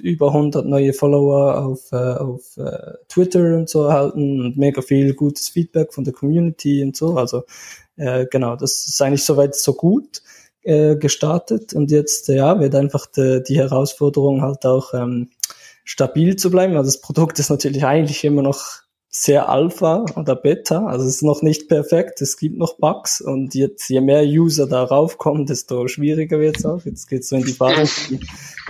über 0.00 0.26
100 0.26 0.66
neue 0.66 0.92
Follower 0.92 1.64
auf, 1.64 1.90
äh, 1.90 1.96
auf 1.96 2.54
äh, 2.58 2.92
Twitter 3.08 3.56
und 3.56 3.70
so 3.70 3.84
erhalten 3.84 4.42
und 4.42 4.58
mega 4.58 4.82
viel 4.82 5.14
gutes 5.14 5.48
Feedback 5.48 5.94
von 5.94 6.04
der 6.04 6.12
Community 6.12 6.82
und 6.82 6.94
so. 6.94 7.16
Also 7.16 7.44
äh, 7.96 8.26
genau, 8.30 8.56
das 8.56 8.86
ist 8.88 9.00
eigentlich 9.00 9.24
soweit 9.24 9.54
so 9.54 9.72
gut 9.72 10.20
äh, 10.64 10.96
gestartet 10.96 11.72
und 11.72 11.90
jetzt 11.90 12.28
ja 12.28 12.60
wird 12.60 12.74
einfach 12.74 13.06
de, 13.06 13.42
die 13.42 13.56
Herausforderung 13.56 14.42
halt 14.42 14.66
auch 14.66 14.92
ähm, 14.94 15.30
stabil 15.84 16.36
zu 16.36 16.50
bleiben. 16.50 16.76
Also 16.76 16.88
das 16.88 17.00
Produkt 17.00 17.38
ist 17.38 17.50
natürlich 17.50 17.84
eigentlich 17.84 18.24
immer 18.24 18.42
noch 18.42 18.82
sehr 19.14 19.50
Alpha 19.50 20.06
oder 20.16 20.34
Beta, 20.34 20.86
also 20.86 21.04
es 21.04 21.16
ist 21.16 21.22
noch 21.22 21.42
nicht 21.42 21.68
perfekt, 21.68 22.22
es 22.22 22.38
gibt 22.38 22.56
noch 22.56 22.78
Bugs 22.78 23.20
und 23.20 23.54
jetzt 23.54 23.86
je 23.90 24.00
mehr 24.00 24.24
User 24.24 24.66
darauf 24.66 25.18
kommen, 25.18 25.44
desto 25.44 25.86
schwieriger 25.86 26.40
wird 26.40 26.56
es 26.56 26.64
auch. 26.64 26.82
Jetzt 26.86 27.08
geht 27.08 27.20
es 27.20 27.28
so 27.28 27.36
in 27.36 27.44
die 27.44 27.52
Phase, 27.52 27.92
die, 28.08 28.20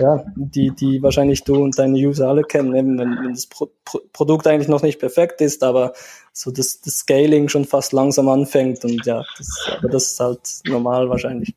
ja, 0.00 0.24
die, 0.34 0.72
die 0.72 1.00
wahrscheinlich 1.00 1.44
du 1.44 1.62
und 1.62 1.78
deine 1.78 1.96
User 1.96 2.26
alle 2.26 2.42
kennen, 2.42 2.72
wenn, 2.72 2.98
wenn 2.98 3.32
das 3.32 3.46
Pro 3.46 3.70
Pro 3.84 4.00
Produkt 4.12 4.48
eigentlich 4.48 4.66
noch 4.66 4.82
nicht 4.82 4.98
perfekt 4.98 5.40
ist, 5.40 5.62
aber 5.62 5.92
so 6.32 6.50
das, 6.50 6.80
das 6.80 6.98
Scaling 6.98 7.48
schon 7.48 7.64
fast 7.64 7.92
langsam 7.92 8.28
anfängt 8.28 8.84
und 8.84 9.06
ja, 9.06 9.22
das, 9.38 9.68
aber 9.78 9.88
das 9.90 10.10
ist 10.10 10.18
halt 10.18 10.40
normal 10.66 11.08
wahrscheinlich. 11.08 11.54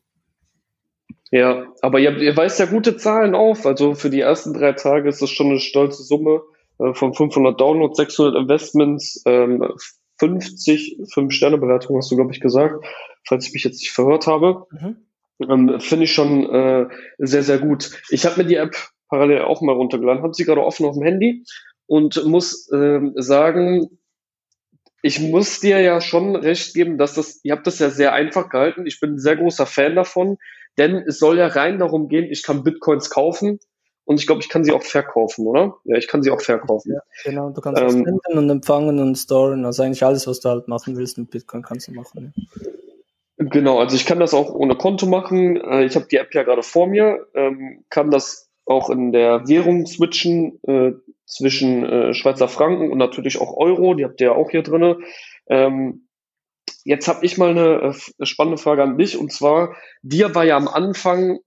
Ja, 1.30 1.66
aber 1.82 1.98
ihr, 1.98 2.16
ihr 2.18 2.36
weist 2.36 2.60
ja 2.60 2.66
gute 2.66 2.96
Zahlen 2.96 3.34
auf. 3.34 3.66
Also 3.66 3.94
für 3.94 4.10
die 4.10 4.20
ersten 4.20 4.54
drei 4.54 4.72
Tage 4.72 5.08
ist 5.08 5.22
das 5.22 5.30
schon 5.30 5.48
eine 5.48 5.58
stolze 5.58 6.02
Summe 6.02 6.42
äh, 6.78 6.94
von 6.94 7.14
500 7.14 7.60
Downloads, 7.60 7.96
600 7.96 8.36
Investments, 8.36 9.22
ähm, 9.26 9.66
50 10.18 10.98
5-Sterne-Bewertungen 11.14 11.98
hast 11.98 12.10
du, 12.10 12.16
glaube 12.16 12.32
ich, 12.32 12.40
gesagt, 12.40 12.84
falls 13.26 13.46
ich 13.46 13.52
mich 13.52 13.64
jetzt 13.64 13.80
nicht 13.80 13.92
verhört 13.92 14.26
habe. 14.26 14.66
Mhm. 14.70 14.96
Ähm, 15.48 15.80
Finde 15.80 16.04
ich 16.04 16.12
schon 16.12 16.48
äh, 16.48 16.86
sehr, 17.18 17.42
sehr 17.42 17.58
gut. 17.58 17.90
Ich 18.08 18.24
habe 18.24 18.42
mir 18.42 18.48
die 18.48 18.54
App 18.54 18.74
parallel 19.08 19.42
auch 19.42 19.60
mal 19.60 19.74
runtergeladen, 19.74 20.22
habe 20.22 20.34
sie 20.34 20.44
gerade 20.44 20.64
offen 20.64 20.86
auf 20.86 20.94
dem 20.94 21.04
Handy 21.04 21.44
und 21.86 22.24
muss 22.24 22.70
äh, 22.72 23.00
sagen, 23.16 23.98
ich 25.02 25.20
muss 25.20 25.60
dir 25.60 25.80
ja 25.80 26.00
schon 26.00 26.34
recht 26.34 26.74
geben, 26.74 26.98
dass 26.98 27.14
das, 27.14 27.40
ihr 27.44 27.52
habt 27.52 27.66
das 27.66 27.78
ja 27.78 27.90
sehr 27.90 28.12
einfach 28.12 28.48
gehalten. 28.48 28.86
Ich 28.86 28.98
bin 28.98 29.14
ein 29.14 29.18
sehr 29.18 29.36
großer 29.36 29.66
Fan 29.66 29.94
davon. 29.94 30.38
Denn 30.78 30.96
es 31.06 31.18
soll 31.18 31.38
ja 31.38 31.46
rein 31.46 31.78
darum 31.78 32.08
gehen, 32.08 32.26
ich 32.30 32.42
kann 32.42 32.62
Bitcoins 32.62 33.10
kaufen 33.10 33.60
und 34.04 34.20
ich 34.20 34.26
glaube, 34.26 34.40
ich 34.40 34.48
kann 34.48 34.64
sie 34.64 34.72
auch 34.72 34.82
verkaufen, 34.82 35.46
oder? 35.46 35.76
Ja, 35.84 35.96
ich 35.96 36.06
kann 36.06 36.22
sie 36.22 36.30
auch 36.30 36.40
verkaufen. 36.40 36.92
Ja, 36.92 37.00
genau. 37.24 37.50
Du 37.50 37.60
kannst 37.60 37.82
ähm, 37.82 38.04
senden 38.04 38.38
und 38.38 38.50
empfangen 38.50 39.00
und 39.00 39.16
storen. 39.16 39.64
Also 39.64 39.82
eigentlich 39.82 40.04
alles, 40.04 40.26
was 40.26 40.40
du 40.40 40.48
halt 40.48 40.68
machen 40.68 40.96
willst 40.96 41.18
mit 41.18 41.30
Bitcoin, 41.30 41.62
kannst 41.62 41.88
du 41.88 41.92
machen. 41.92 42.32
Ja. 42.36 42.66
Genau, 43.38 43.78
also 43.78 43.96
ich 43.96 44.06
kann 44.06 44.18
das 44.18 44.32
auch 44.32 44.54
ohne 44.54 44.76
Konto 44.76 45.06
machen. 45.06 45.56
Äh, 45.56 45.84
ich 45.84 45.94
habe 45.94 46.06
die 46.10 46.16
App 46.16 46.34
ja 46.34 46.42
gerade 46.42 46.62
vor 46.62 46.86
mir, 46.86 47.26
ähm, 47.34 47.84
kann 47.90 48.10
das 48.10 48.48
auch 48.64 48.88
in 48.90 49.12
der 49.12 49.46
Währung 49.46 49.86
switchen 49.86 50.58
äh, 50.64 50.92
zwischen 51.26 51.84
äh, 51.84 52.14
Schweizer 52.14 52.48
Franken 52.48 52.90
und 52.90 52.98
natürlich 52.98 53.40
auch 53.40 53.56
Euro. 53.56 53.94
Die 53.94 54.04
habt 54.04 54.20
ihr 54.20 54.28
ja 54.28 54.32
auch 54.34 54.50
hier 54.50 54.62
drinne. 54.62 54.98
Ähm, 55.48 56.05
Jetzt 56.86 57.08
habe 57.08 57.26
ich 57.26 57.36
mal 57.36 57.50
eine 57.50 57.96
äh, 58.20 58.24
spannende 58.24 58.62
Frage 58.62 58.84
an 58.84 58.96
dich 58.96 59.18
und 59.18 59.32
zwar, 59.32 59.74
dir 60.02 60.36
war 60.36 60.44
ja 60.44 60.56
am 60.56 60.68
Anfang 60.68 61.40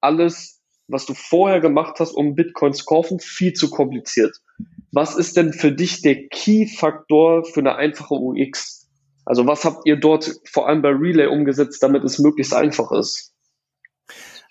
alles, 0.00 0.60
was 0.88 1.06
du 1.06 1.14
vorher 1.14 1.60
gemacht 1.60 2.00
hast, 2.00 2.10
um 2.10 2.34
Bitcoin 2.34 2.72
zu 2.72 2.84
kaufen, 2.84 3.20
viel 3.20 3.52
zu 3.52 3.70
kompliziert. 3.70 4.38
Was 4.90 5.14
ist 5.14 5.36
denn 5.36 5.52
für 5.52 5.70
dich 5.70 6.02
der 6.02 6.26
Key-Faktor 6.26 7.44
für 7.44 7.60
eine 7.60 7.76
einfache 7.76 8.14
UX? 8.14 8.88
Also 9.24 9.46
was 9.46 9.64
habt 9.64 9.86
ihr 9.86 9.94
dort 9.94 10.28
vor 10.50 10.66
allem 10.66 10.82
bei 10.82 10.88
Relay 10.88 11.28
umgesetzt, 11.28 11.80
damit 11.84 12.02
es 12.02 12.18
möglichst 12.18 12.52
einfach 12.52 12.90
ist? 12.90 13.32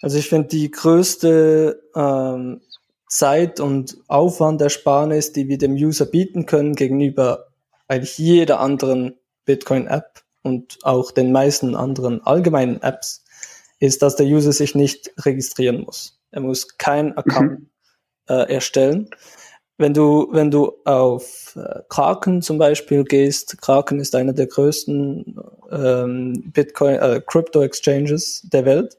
Also 0.01 0.17
ich 0.17 0.29
finde 0.29 0.47
die 0.47 0.71
größte 0.71 1.81
ähm, 1.93 2.61
Zeit 3.09 3.59
und 3.59 3.97
Aufwandersparnis, 4.07 5.33
die 5.33 5.49
wir 5.49 5.57
dem 5.57 5.73
User 5.73 6.05
bieten 6.05 6.45
können 6.45 6.75
gegenüber 6.75 7.47
eigentlich 7.89 8.17
jeder 8.17 8.61
anderen 8.61 9.19
Bitcoin-App, 9.43 10.23
und 10.43 10.79
auch 10.83 11.11
den 11.11 11.31
meisten 11.31 11.75
anderen 11.75 12.21
allgemeinen 12.25 12.81
Apps, 12.81 13.23
ist, 13.79 14.01
dass 14.01 14.15
der 14.15 14.25
User 14.25 14.51
sich 14.51 14.75
nicht 14.75 15.11
registrieren 15.19 15.81
muss. 15.81 16.19
Er 16.31 16.41
muss 16.41 16.77
keinen 16.77 17.17
Account 17.17 17.59
mhm. 17.61 17.69
äh, 18.27 18.53
erstellen. 18.53 19.09
Wenn 19.77 19.93
du, 19.93 20.27
wenn 20.31 20.51
du 20.51 20.73
auf 20.83 21.55
äh, 21.55 21.81
Kraken 21.87 22.41
zum 22.41 22.57
Beispiel 22.57 23.05
gehst, 23.05 23.61
Kraken 23.61 24.01
ist 24.01 24.13
einer 24.13 24.33
der 24.33 24.47
größten 24.47 25.39
ähm, 25.71 26.51
Bitcoin, 26.53 26.95
äh, 26.95 27.21
Crypto 27.25 27.61
Exchanges 27.61 28.41
der 28.51 28.65
Welt. 28.65 28.97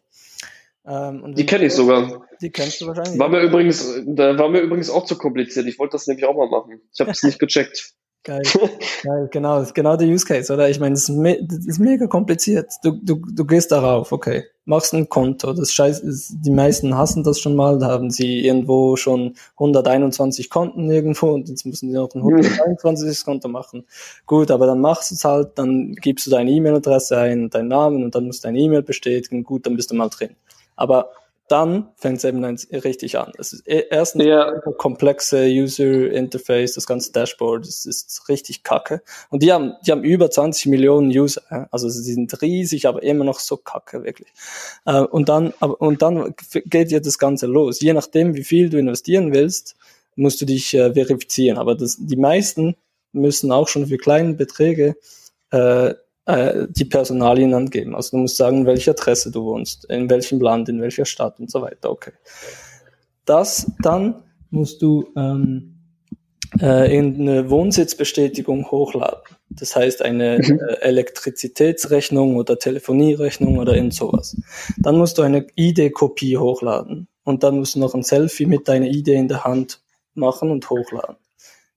Ähm, 0.87 1.35
die 1.35 1.45
kenne 1.45 1.67
ich 1.67 1.75
sogar. 1.75 2.27
Die 2.41 2.51
kennst 2.51 2.81
du 2.81 2.87
wahrscheinlich. 2.87 3.19
War 3.19 3.29
mir 3.29 3.43
übrigens, 3.43 4.01
da 4.07 4.39
war 4.39 4.49
mir 4.49 4.61
übrigens 4.61 4.89
auch 4.89 5.05
zu 5.05 5.19
kompliziert. 5.19 5.67
Ich 5.67 5.79
wollte 5.79 5.93
das 5.93 6.07
nämlich 6.07 6.25
auch 6.25 6.35
mal 6.35 6.49
machen. 6.49 6.81
Ich 6.93 7.01
habe 7.01 7.11
es 7.11 7.23
nicht 7.25 7.39
gecheckt. 7.39 7.93
Geil, 8.23 8.43
geil, 9.03 9.29
genau, 9.33 9.65
genau 9.73 9.97
der 9.97 10.07
Use 10.07 10.27
Case, 10.27 10.53
oder? 10.53 10.69
Ich 10.69 10.79
meine, 10.79 10.95
das, 10.95 11.07
das, 11.07 11.67
ist 11.67 11.79
mega 11.79 12.07
kompliziert. 12.07 12.71
Du, 12.83 12.93
du, 13.03 13.17
du 13.17 13.45
gehst 13.47 13.73
darauf, 13.73 14.13
okay, 14.13 14.45
machst 14.67 14.93
ein 14.93 15.09
Konto. 15.09 15.55
Das 15.55 15.73
Scheiß, 15.73 16.03
die 16.31 16.51
meisten 16.51 16.97
hassen 16.97 17.25
das 17.25 17.41
schon 17.41 17.57
mal. 17.57 17.79
Da 17.79 17.89
haben 17.89 18.11
sie 18.11 18.45
irgendwo 18.45 18.97
schon 18.97 19.37
121 19.55 20.51
Konten 20.51 20.91
irgendwo 20.91 21.31
und 21.31 21.49
jetzt 21.49 21.65
müssen 21.65 21.89
sie 21.89 21.95
noch 21.95 22.15
ein 22.15 22.21
121. 22.23 23.25
Konto 23.25 23.49
machen. 23.49 23.85
Gut, 24.27 24.51
aber 24.51 24.67
dann 24.67 24.81
machst 24.81 25.11
du 25.11 25.15
es 25.15 25.25
halt, 25.25 25.59
dann 25.59 25.95
gibst 25.95 26.27
du 26.27 26.31
deine 26.31 26.51
E-Mail-Adresse 26.51 27.17
ein, 27.17 27.49
deinen 27.49 27.69
Namen 27.69 28.05
und 28.05 28.15
dann 28.15 28.27
musst 28.27 28.45
du 28.45 28.49
deine 28.49 28.59
E-Mail 28.59 28.83
bestätigen. 28.83 29.45
Gut, 29.45 29.65
dann 29.65 29.77
bist 29.77 29.91
du 29.91 29.95
mal 29.95 30.11
drin. 30.11 30.37
Aber 30.77 31.11
dann 31.51 31.89
fängt 31.97 32.19
es 32.19 32.25
eben 32.25 32.45
richtig 32.45 33.19
an. 33.19 33.33
Es 33.37 33.53
ist 33.53 33.67
e-, 33.67 33.87
erstens 33.91 34.25
ja. 34.25 34.53
komplexe 34.79 35.47
User 35.47 36.11
Interface, 36.11 36.75
das 36.75 36.87
ganze 36.87 37.11
Dashboard, 37.13 37.67
das 37.67 37.87
ist 37.87 38.29
richtig 38.29 38.63
kacke. 38.63 39.03
Und 39.31 39.43
die 39.43 39.53
haben, 39.53 39.75
die 39.85 39.91
haben 39.91 40.05
über 40.05 40.31
20 40.31 40.67
Millionen 40.67 41.11
User, 41.11 41.69
also 41.73 41.89
sie 41.89 42.13
sind 42.13 42.41
riesig, 42.41 42.87
aber 42.87 43.03
immer 43.03 43.25
noch 43.25 43.41
so 43.41 43.57
kacke, 43.57 44.05
wirklich. 44.05 44.33
Äh, 44.87 45.01
und 45.01 45.29
dann, 45.29 45.51
und 45.51 46.03
dann 46.03 46.35
geht 46.67 46.93
ja 46.93 47.01
das 47.01 47.19
Ganze 47.19 47.47
los. 47.47 47.81
Je 47.81 47.93
nachdem, 47.93 48.35
wie 48.35 48.45
viel 48.45 48.71
du 48.71 48.79
investieren 48.79 49.35
willst, 49.35 49.77
musst 50.15 50.41
du 50.41 50.47
dich 50.47 50.75
äh, 50.75 50.93
verifizieren. 50.93 51.59
Aber 51.59 51.75
das, 51.75 51.97
die 51.99 52.17
meisten 52.17 52.77
müssen 53.13 53.51
auch 53.51 53.67
schon 53.67 53.87
für 53.87 53.97
kleine 53.97 54.35
Beträge 54.35 54.97
äh, 55.51 55.95
äh, 56.31 56.67
die 56.71 56.85
Personalien 56.85 57.55
angeben. 57.55 57.95
Also 57.95 58.17
du 58.17 58.23
musst 58.23 58.37
sagen, 58.37 58.67
welche 58.67 58.93
Adresse 58.93 59.31
du 59.31 59.45
wohnst, 59.45 59.85
in 59.87 60.09
welchem 60.11 60.41
Land, 60.41 60.69
in 60.69 60.81
welcher 60.81 61.05
Stadt 61.05 61.39
und 61.41 61.51
so 61.51 61.63
weiter. 61.63 61.91
Okay. 61.91 62.13
Das 63.25 63.71
dann 63.83 64.23
musst 64.51 64.83
du 64.83 65.13
ähm, 65.17 65.81
äh, 66.59 66.99
eine 66.99 67.49
Wohnsitzbestätigung 67.51 68.71
hochladen. 68.71 69.21
Das 69.51 69.77
heißt 69.77 70.03
eine 70.03 70.39
mhm. 70.39 70.61
äh, 70.61 70.73
Elektrizitätsrechnung 70.81 72.37
oder 72.37 72.59
Telefonierechnung 72.59 73.59
oder 73.59 73.75
irgend 73.75 73.95
sowas. 73.95 74.37
Dann 74.79 74.97
musst 74.97 75.19
du 75.19 75.23
eine 75.23 75.47
ID-Kopie 75.57 76.39
hochladen 76.39 77.09
und 77.25 77.43
dann 77.43 77.59
musst 77.59 77.75
du 77.75 77.81
noch 77.81 77.95
ein 77.95 78.03
Selfie 78.03 78.47
mit 78.47 78.69
deiner 78.69 78.87
ID 78.87 79.09
in 79.09 79.29
der 79.29 79.45
Hand 79.45 79.81
machen 80.15 80.51
und 80.51 80.69
hochladen. 80.71 81.17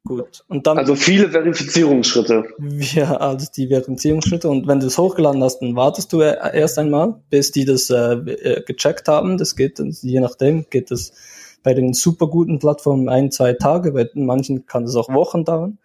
Gut. 0.06 0.44
Und 0.50 0.68
dann, 0.68 0.78
also 0.78 0.96
viele 0.96 1.30
Verifizierungsschritte. 1.30 2.44
Ja, 2.60 3.16
also 3.16 3.48
die 3.56 3.68
Verifizierungsschritte. 3.68 4.50
Und 4.50 4.68
wenn 4.68 4.82
du 4.82 4.88
es 4.88 4.98
hochgeladen 4.98 5.42
hast, 5.42 5.60
dann 5.60 5.76
wartest 5.76 6.12
du 6.12 6.22
erst 6.22 6.78
einmal, 6.78 7.22
bis 7.30 7.52
die 7.52 7.64
das 7.64 7.90
äh, 7.90 8.16
äh 8.16 8.64
gecheckt 8.64 9.08
haben. 9.08 9.38
Das 9.38 9.56
geht, 9.56 9.80
je 9.80 10.20
nachdem, 10.20 10.66
geht 10.70 10.92
das 10.92 11.14
bei 11.64 11.74
den 11.74 11.94
super 11.94 12.28
guten 12.28 12.60
Plattformen 12.60 13.08
ein, 13.08 13.32
zwei 13.32 13.54
Tage, 13.54 13.94
bei 13.94 14.10
manchen 14.14 14.66
kann 14.66 14.84
es 14.84 14.96
auch 14.96 15.08
Wochen 15.10 15.46
dauern. 15.46 15.80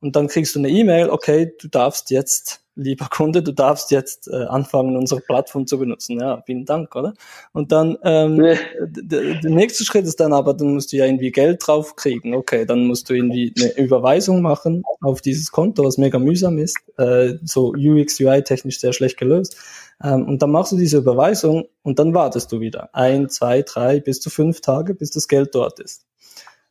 Und 0.00 0.16
dann 0.16 0.28
kriegst 0.28 0.54
du 0.54 0.58
eine 0.58 0.68
E-Mail, 0.68 1.08
okay, 1.10 1.52
du 1.60 1.68
darfst 1.68 2.10
jetzt 2.10 2.64
lieber 2.76 3.06
Kunde, 3.10 3.42
du 3.42 3.52
darfst 3.52 3.90
jetzt 3.90 4.28
äh, 4.28 4.44
anfangen, 4.44 4.96
unsere 4.96 5.20
Plattform 5.20 5.66
zu 5.66 5.78
benutzen. 5.78 6.18
Ja, 6.20 6.42
vielen 6.44 6.64
Dank, 6.64 6.94
oder? 6.96 7.14
Und 7.52 7.72
dann, 7.72 7.96
ähm, 8.02 8.36
nee. 8.36 8.56
der 8.80 9.50
nächste 9.50 9.84
Schritt 9.84 10.06
ist 10.06 10.20
dann 10.20 10.32
aber, 10.32 10.54
dann 10.54 10.74
musst 10.74 10.92
du 10.92 10.96
ja 10.96 11.06
irgendwie 11.06 11.30
Geld 11.30 11.66
drauf 11.66 11.96
kriegen. 11.96 12.34
Okay, 12.34 12.66
dann 12.66 12.86
musst 12.86 13.08
du 13.08 13.14
irgendwie 13.14 13.54
eine 13.56 13.76
Überweisung 13.76 14.42
machen 14.42 14.82
auf 15.00 15.20
dieses 15.20 15.52
Konto, 15.52 15.84
was 15.84 15.98
mega 15.98 16.18
mühsam 16.18 16.58
ist, 16.58 16.76
äh, 16.98 17.34
so 17.44 17.72
UX, 17.72 18.20
UI 18.20 18.42
technisch 18.42 18.80
sehr 18.80 18.92
schlecht 18.92 19.18
gelöst. 19.18 19.56
Ähm, 20.02 20.26
und 20.26 20.42
dann 20.42 20.50
machst 20.50 20.72
du 20.72 20.76
diese 20.76 20.98
Überweisung 20.98 21.66
und 21.82 21.98
dann 21.98 22.14
wartest 22.14 22.50
du 22.50 22.60
wieder. 22.60 22.90
Ein, 22.92 23.28
zwei, 23.28 23.62
drei, 23.62 24.00
bis 24.00 24.20
zu 24.20 24.30
fünf 24.30 24.60
Tage, 24.60 24.94
bis 24.94 25.10
das 25.10 25.28
Geld 25.28 25.54
dort 25.54 25.78
ist. 25.78 26.04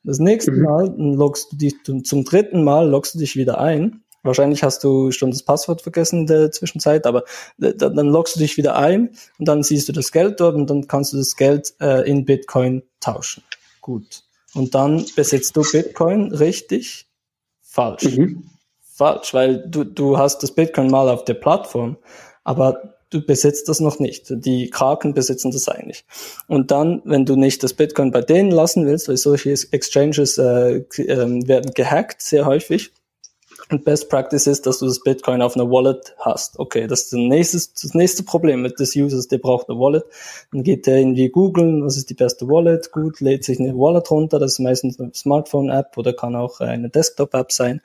Das 0.04 0.20
nächste 0.20 0.52
mhm. 0.52 0.64
Mal 0.64 0.96
loggst 0.98 1.52
du 1.52 1.58
dich 1.58 1.76
zum 1.84 2.24
dritten 2.24 2.64
Mal 2.64 2.90
loggst 2.90 3.16
du 3.16 3.20
dich 3.20 3.36
wieder 3.36 3.60
ein 3.60 4.04
Wahrscheinlich 4.24 4.64
hast 4.64 4.86
du 4.86 5.12
schon 5.12 5.32
das 5.32 5.44
Passwort 5.44 5.82
vergessen 5.82 6.22
in 6.22 6.28
der 6.28 6.52
Zwischenzeit, 6.52 7.06
aber 7.06 7.26
dann 7.58 8.08
loggst 8.08 8.36
du 8.36 8.40
dich 8.40 8.56
wieder 8.56 8.78
ein 8.78 9.10
und 9.38 9.48
dann 9.48 9.64
siehst 9.64 9.90
du 9.90 9.94
das 9.94 10.14
Geld 10.14 10.40
dort 10.40 10.56
und 10.56 10.70
dann 10.70 10.88
kannst 10.88 11.12
du 11.12 11.18
das 11.18 11.36
Geld 11.36 11.74
äh, 11.82 12.10
in 12.10 12.24
Bitcoin 12.24 12.84
tauschen. 13.02 13.44
Gut. 13.82 14.24
Und 14.54 14.76
dann 14.76 15.06
besitzt 15.18 15.58
du 15.58 15.64
Bitcoin 15.70 16.32
richtig? 16.32 17.10
Falsch. 17.62 18.18
Mhm. 18.18 18.50
Falsch, 18.82 19.34
weil 19.34 19.68
du, 19.68 19.84
du 19.84 20.18
hast 20.18 20.42
das 20.42 20.56
Bitcoin 20.56 20.90
mal 20.90 21.10
auf 21.10 21.26
der 21.26 21.34
Plattform, 21.34 21.98
aber 22.46 22.93
du 23.14 23.22
besitzt 23.22 23.70
das 23.70 23.80
noch 23.80 24.00
nicht. 24.00 24.26
Die 24.30 24.70
Kraken 24.70 25.14
besitzen 25.14 25.52
das 25.52 25.68
eigentlich. 25.68 26.06
Und 26.48 26.72
dann, 26.72 27.02
wenn 27.06 27.26
du 27.26 27.36
nicht 27.36 27.64
das 27.64 27.74
Bitcoin 27.74 28.12
bei 28.12 28.22
denen 28.22 28.52
lassen 28.52 28.86
willst, 28.86 29.08
weil 29.08 29.18
solche 29.18 29.54
Exchanges 29.72 30.38
äh, 30.38 30.78
äh, 30.78 31.48
werden 31.48 31.74
gehackt 31.74 32.22
sehr 32.22 32.46
häufig, 32.46 32.92
Best 33.80 34.10
Practice 34.10 34.48
ist, 34.48 34.66
dass 34.66 34.80
du 34.80 34.86
das 34.86 35.00
Bitcoin 35.00 35.42
auf 35.42 35.56
einer 35.56 35.70
Wallet 35.70 36.16
hast. 36.20 36.60
Okay, 36.60 36.88
das 36.88 37.04
ist 37.04 37.14
das 37.14 37.20
nächste, 37.20 37.58
das 37.58 37.94
nächste 37.94 38.24
Problem 38.24 38.62
mit 38.62 38.80
des 38.80 38.96
Users, 38.96 39.28
der 39.28 39.38
braucht 39.38 39.70
eine 39.70 39.80
Wallet. 39.80 40.04
Dann 40.52 40.64
geht 40.64 40.88
der 40.88 40.98
irgendwie 40.98 41.30
googeln, 41.30 41.84
was 41.84 41.98
ist 41.98 42.10
die 42.10 42.14
beste 42.14 42.48
Wallet? 42.48 42.92
Gut, 42.92 43.20
lädt 43.20 43.44
sich 43.44 43.60
eine 43.60 43.74
Wallet 43.74 44.10
runter, 44.12 44.40
das 44.40 44.54
ist 44.54 44.60
meistens 44.60 45.00
eine 45.00 45.14
Smartphone-App 45.14 45.98
oder 45.98 46.14
kann 46.14 46.36
auch 46.36 46.60
eine 46.60 46.90
Desktop-App 46.90 47.52
sein. 47.52 47.82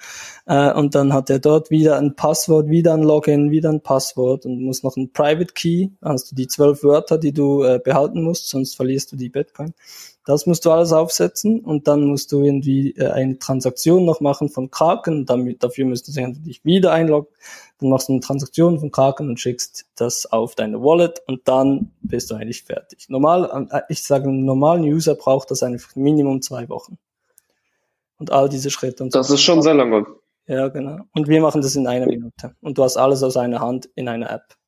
Äh, 0.46 0.72
und 0.72 0.94
dann 0.94 1.12
hat 1.12 1.30
er 1.30 1.38
dort 1.38 1.70
wieder 1.70 1.98
ein 1.98 2.14
Passwort, 2.14 2.68
wieder 2.68 2.94
ein 2.94 3.02
Login, 3.02 3.50
wieder 3.50 3.70
ein 3.70 3.80
Passwort 3.80 4.46
und 4.46 4.62
muss 4.62 4.82
noch 4.82 4.96
ein 4.96 5.12
Private 5.12 5.52
Key, 5.54 5.88
hast 6.02 6.30
du 6.30 6.36
die 6.36 6.48
zwölf 6.48 6.82
Wörter, 6.82 7.18
die 7.18 7.32
du 7.32 7.62
äh, 7.62 7.80
behalten 7.82 8.22
musst, 8.22 8.48
sonst 8.48 8.76
verlierst 8.76 9.12
du 9.12 9.16
die 9.16 9.28
Bitcoin. 9.28 9.74
Das 10.28 10.44
musst 10.44 10.66
du 10.66 10.70
alles 10.70 10.92
aufsetzen 10.92 11.60
und 11.60 11.88
dann 11.88 12.04
musst 12.04 12.32
du 12.32 12.42
irgendwie 12.42 12.90
äh, 12.90 13.08
eine 13.08 13.38
Transaktion 13.38 14.04
noch 14.04 14.20
machen 14.20 14.50
von 14.50 14.70
Kraken. 14.70 15.24
Damit, 15.24 15.62
dafür 15.62 15.86
müsstest 15.86 16.18
du 16.18 16.32
dich 16.32 16.62
wieder 16.66 16.92
einloggen. 16.92 17.34
Dann 17.78 17.88
machst 17.88 18.10
du 18.10 18.12
eine 18.12 18.20
Transaktion 18.20 18.78
von 18.78 18.92
Kraken 18.92 19.30
und 19.30 19.40
schickst 19.40 19.86
das 19.96 20.26
auf 20.26 20.54
deine 20.54 20.82
Wallet 20.82 21.22
und 21.26 21.48
dann 21.48 21.92
bist 22.02 22.30
du 22.30 22.34
eigentlich 22.34 22.64
fertig. 22.64 23.08
Normal, 23.08 23.68
äh, 23.70 23.80
ich 23.88 24.02
sage, 24.02 24.28
ein 24.28 24.44
normalen 24.44 24.82
User 24.82 25.14
braucht 25.14 25.50
das 25.50 25.62
einfach 25.62 25.96
Minimum 25.96 26.42
zwei 26.42 26.68
Wochen. 26.68 26.98
Und 28.18 28.30
all 28.30 28.50
diese 28.50 28.68
Schritte. 28.68 29.04
Und 29.04 29.14
das 29.14 29.28
so. 29.28 29.34
ist 29.34 29.40
schon 29.40 29.62
sehr 29.62 29.72
lange. 29.72 30.04
Ja, 30.46 30.68
genau. 30.68 30.98
Und 31.14 31.28
wir 31.28 31.40
machen 31.40 31.62
das 31.62 31.74
in 31.74 31.86
einer 31.86 32.04
Minute. 32.04 32.54
Und 32.60 32.76
du 32.76 32.82
hast 32.82 32.98
alles 32.98 33.22
aus 33.22 33.38
einer 33.38 33.60
Hand 33.60 33.88
in 33.94 34.08
einer 34.08 34.30
App. 34.30 34.58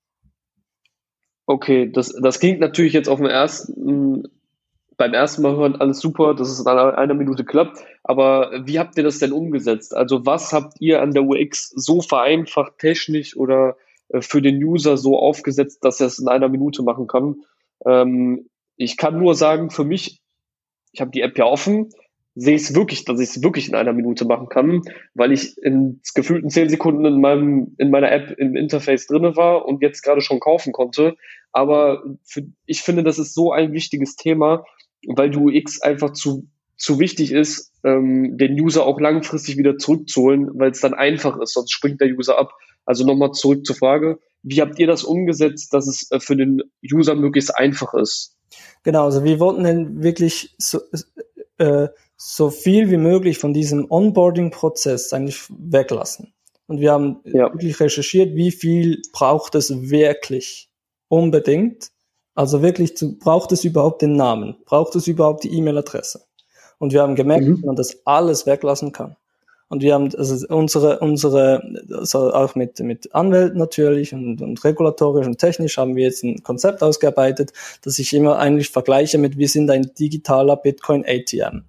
Okay, 1.45 1.93
das, 1.93 2.15
das 2.23 2.41
klingt 2.41 2.61
natürlich 2.61 2.95
jetzt 2.95 3.11
auf 3.11 3.19
den 3.19 3.29
ersten 3.29 4.40
beim 5.01 5.15
ersten 5.15 5.41
Mal 5.41 5.57
hören 5.57 5.77
alles 5.77 5.99
super, 5.99 6.35
dass 6.35 6.51
es 6.51 6.61
in 6.61 6.67
einer, 6.67 6.99
einer 6.99 7.15
Minute 7.15 7.43
klappt. 7.43 7.79
Aber 8.05 8.51
wie 8.67 8.79
habt 8.79 8.99
ihr 8.99 9.03
das 9.03 9.19
denn 9.19 9.33
umgesetzt? 9.33 9.97
Also 9.97 10.27
was 10.27 10.53
habt 10.53 10.79
ihr 10.79 11.01
an 11.01 11.13
der 11.13 11.23
UX 11.23 11.71
so 11.71 12.03
vereinfacht, 12.03 12.77
technisch 12.77 13.35
oder 13.35 13.79
äh, 14.11 14.21
für 14.21 14.43
den 14.43 14.63
User 14.63 14.99
so 14.99 15.19
aufgesetzt, 15.19 15.87
dass 15.87 16.01
er 16.01 16.09
es 16.09 16.19
in 16.19 16.29
einer 16.29 16.51
Minute 16.51 16.83
machen 16.83 17.07
kann? 17.07 17.37
Ähm, 17.87 18.51
ich 18.77 18.99
kann 18.99 19.19
nur 19.19 19.35
sagen, 19.35 19.71
für 19.71 19.85
mich, 19.85 20.21
ich 20.93 21.01
habe 21.01 21.13
die 21.13 21.23
App 21.23 21.39
ja 21.39 21.47
offen, 21.47 21.89
sehe 22.35 22.57
es 22.57 22.75
wirklich, 22.75 23.07
dass 23.07 23.21
ich 23.21 23.31
es 23.31 23.43
wirklich 23.43 23.71
in 23.71 23.77
einer 23.77 23.95
Minute 23.95 24.27
machen 24.27 24.51
kann, 24.51 24.83
weil 25.15 25.33
ich 25.33 25.57
in 25.63 26.03
gefühlten 26.15 26.51
zehn 26.51 26.69
Sekunden 26.69 27.07
in 27.07 27.23
meinem 27.23 27.75
in 27.79 27.91
meiner 27.91 28.13
App 28.13 28.33
im 28.37 28.55
Interface 28.55 29.07
drinne 29.07 29.35
war 29.35 29.65
und 29.65 29.81
jetzt 29.81 30.03
gerade 30.03 30.21
schon 30.21 30.41
kaufen 30.41 30.75
konnte. 30.75 31.17
Aber 31.53 32.05
für, 32.23 32.43
ich 32.67 32.83
finde, 32.83 33.03
das 33.03 33.19
ist 33.19 33.33
so 33.33 33.51
ein 33.51 33.73
wichtiges 33.73 34.17
Thema, 34.17 34.65
weil 35.07 35.31
du 35.31 35.49
X 35.49 35.81
einfach 35.81 36.13
zu, 36.13 36.49
zu 36.77 36.99
wichtig 36.99 37.33
ist, 37.33 37.73
ähm, 37.85 38.37
den 38.37 38.61
User 38.61 38.87
auch 38.87 39.01
langfristig 39.01 39.57
wieder 39.57 39.79
zurückzuholen, 39.79 40.51
weil 40.55 40.71
es 40.71 40.81
dann 40.81 40.95
einfach 40.95 41.39
ist, 41.41 41.55
sonst 41.55 41.73
springt 41.73 42.01
der 42.01 42.09
User 42.09 42.39
ab. 42.39 42.53
Also 42.85 43.05
nochmal 43.05 43.33
zurück 43.33 43.65
zur 43.65 43.77
Frage, 43.77 44.19
wie 44.43 44.61
habt 44.61 44.79
ihr 44.79 44.87
das 44.87 45.05
umgesetzt, 45.05 45.73
dass 45.73 45.87
es 45.87 46.11
äh, 46.11 46.21
für 46.21 46.37
den 46.37 46.63
User 46.83 47.15
möglichst 47.15 47.57
einfach 47.57 47.95
ist? 47.95 48.37
Genau, 48.83 49.05
also 49.05 49.25
wir 49.25 49.39
wollten 49.39 49.65
dann 49.65 50.03
wirklich 50.03 50.55
so, 50.59 50.81
äh, 51.59 51.89
so 52.17 52.51
viel 52.51 52.91
wie 52.91 52.97
möglich 52.97 53.39
von 53.39 53.53
diesem 53.53 53.91
Onboarding-Prozess 53.91 55.13
eigentlich 55.13 55.43
weglassen. 55.49 56.33
Und 56.67 56.81
wir 56.81 56.93
haben 56.93 57.21
ja. 57.25 57.53
wirklich 57.53 57.81
recherchiert, 57.81 58.35
wie 58.37 58.53
viel 58.53 59.03
braucht 59.13 59.55
es 59.55 59.91
wirklich 59.91 60.71
unbedingt, 61.09 61.91
also 62.35 62.63
wirklich, 62.63 62.97
zu, 62.97 63.19
braucht 63.19 63.53
es 63.53 63.65
überhaupt 63.65 64.03
den 64.03 64.15
Namen? 64.15 64.57
Braucht 64.65 64.95
es 64.97 65.07
überhaupt 65.07 65.45
die 65.45 65.53
E-Mail-Adresse? 65.57 66.23
Und 66.79 66.93
wir 66.93 67.03
haben 67.03 67.15
gemerkt, 67.15 67.47
mhm. 67.47 67.57
dass 67.57 67.65
man 67.65 67.77
das 67.77 67.99
alles 68.05 68.47
weglassen 68.47 68.93
kann. 68.93 69.17
Und 69.69 69.83
wir 69.83 69.95
haben 69.95 70.13
also 70.17 70.47
unsere, 70.49 70.99
unsere, 70.99 71.63
also 71.93 72.33
auch 72.33 72.57
mit, 72.57 72.81
mit 72.81 73.15
Anwälten 73.15 73.59
natürlich 73.59 74.13
und, 74.13 74.43
und 74.43 74.65
regulatorisch 74.65 75.27
und 75.27 75.39
technisch 75.39 75.79
haben 75.79 75.95
wir 75.95 76.05
jetzt 76.05 76.25
ein 76.25 76.43
Konzept 76.43 76.83
ausgearbeitet, 76.83 77.53
das 77.83 78.01
ich 78.01 78.13
immer 78.13 78.39
eigentlich 78.39 78.71
vergleiche 78.71 79.17
mit, 79.17 79.39
wir 79.39 79.49
sind 79.49 79.71
ein 79.71 79.93
digitaler 79.97 80.57
Bitcoin 80.57 81.05
ATM 81.07 81.63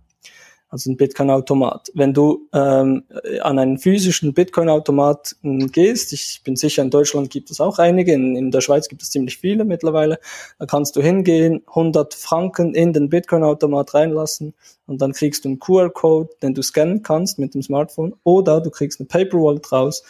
also 0.72 0.90
ein 0.90 0.96
Bitcoin-Automat. 0.96 1.92
Wenn 1.94 2.14
du 2.14 2.48
ähm, 2.54 3.04
an 3.42 3.60
einen 3.60 3.78
physischen 3.78 4.34
Bitcoin-Automat 4.34 5.36
gehst, 5.44 6.14
ich 6.14 6.42
bin 6.46 6.56
sicher, 6.56 6.82
in 6.82 6.90
Deutschland 6.90 7.30
gibt 7.30 7.52
es 7.52 7.60
auch 7.60 7.78
einige, 7.78 8.14
in, 8.14 8.38
in 8.38 8.52
der 8.52 8.62
Schweiz 8.62 8.88
gibt 8.88 9.02
es 9.02 9.12
ziemlich 9.12 9.38
viele 9.38 9.66
mittlerweile, 9.66 10.18
da 10.60 10.66
kannst 10.66 10.96
du 10.96 11.02
hingehen, 11.02 11.62
100 11.68 12.14
Franken 12.14 12.74
in 12.74 12.94
den 12.94 13.10
Bitcoin-Automat 13.10 13.94
reinlassen 13.94 14.54
und 14.88 15.02
dann 15.02 15.12
kriegst 15.12 15.44
du 15.44 15.50
einen 15.50 15.60
QR-Code, 15.60 16.30
den 16.42 16.54
du 16.54 16.64
scannen 16.64 17.04
kannst 17.04 17.38
mit 17.38 17.54
dem 17.54 17.62
Smartphone 17.62 18.16
oder 18.24 18.62
du 18.62 18.70
kriegst 18.70 19.02
eine 19.02 19.08
Paper-Wallet 19.08 19.72
raus, 19.74 20.04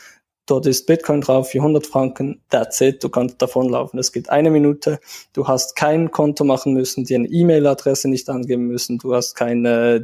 Dort 0.48 0.66
ist 0.66 0.88
Bitcoin 0.88 1.22
drauf 1.22 1.52
für 1.52 1.60
100 1.60 1.86
Franken. 1.86 2.42
That's 2.50 2.82
it. 2.82 3.04
Du 3.04 3.10
kannst 3.10 3.42
davonlaufen. 3.42 4.00
Es 4.00 4.12
geht 4.12 4.30
eine 4.30 4.50
Minute. 4.50 5.00
Du 5.34 5.48
hast 5.48 5.76
kein 5.76 6.12
Konto 6.12 6.44
machen 6.44 6.74
müssen, 6.74 7.06
dir 7.06 7.20
eine 7.20 7.28
E-Mail-Adresse 7.28 8.10
nicht 8.10 8.28
angeben 8.30 8.68
müssen. 8.68 8.98
Du 8.98 9.14
hast 9.14 9.36
keine, 9.36 10.04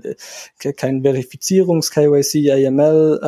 kein 0.77 1.01
Verifizierungs, 1.01 1.91
KYC, 1.91 2.51
AML, 2.51 3.19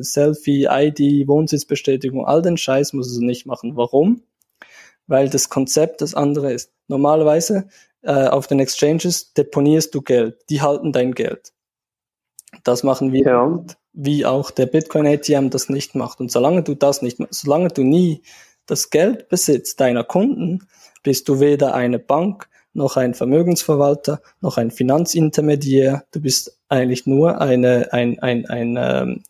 äh, 0.00 0.02
Selfie, 0.02 0.68
ID, 0.70 1.26
Wohnsitzbestätigung. 1.26 2.26
All 2.26 2.42
den 2.42 2.58
Scheiß 2.58 2.92
musst 2.92 3.16
du 3.16 3.24
nicht 3.24 3.46
machen. 3.46 3.76
Warum? 3.76 4.22
Weil 5.06 5.30
das 5.30 5.48
Konzept 5.48 6.02
das 6.02 6.14
andere 6.14 6.52
ist. 6.52 6.72
Normalerweise 6.88 7.68
äh, 8.02 8.28
auf 8.28 8.46
den 8.46 8.60
Exchanges 8.60 9.32
deponierst 9.32 9.94
du 9.94 10.02
Geld. 10.02 10.36
Die 10.50 10.60
halten 10.60 10.92
dein 10.92 11.12
Geld. 11.12 11.52
Das 12.64 12.82
machen 12.82 13.12
wir. 13.12 13.24
Ja 13.24 13.64
wie 13.92 14.24
auch 14.24 14.50
der 14.50 14.66
Bitcoin 14.66 15.06
ATM 15.06 15.50
das 15.50 15.68
nicht 15.68 15.94
macht. 15.94 16.20
Und 16.20 16.30
solange 16.30 16.62
du 16.62 16.74
das 16.74 17.02
nicht, 17.02 17.18
solange 17.30 17.68
du 17.68 17.82
nie 17.82 18.22
das 18.66 18.90
Geld 18.90 19.28
besitzt 19.28 19.80
deiner 19.80 20.04
Kunden, 20.04 20.66
bist 21.02 21.28
du 21.28 21.40
weder 21.40 21.74
eine 21.74 21.98
Bank, 21.98 22.48
noch 22.72 22.96
ein 22.96 23.14
Vermögensverwalter, 23.14 24.20
noch 24.40 24.56
ein 24.56 24.70
Finanzintermediär. 24.70 26.04
Du 26.12 26.20
bist 26.20 26.56
eigentlich 26.68 27.06
nur 27.06 27.40
eine, 27.40 27.92
ein, 27.92 28.18
ein, 28.20 28.46
ein, 28.46 28.78
ähm, 28.80 29.22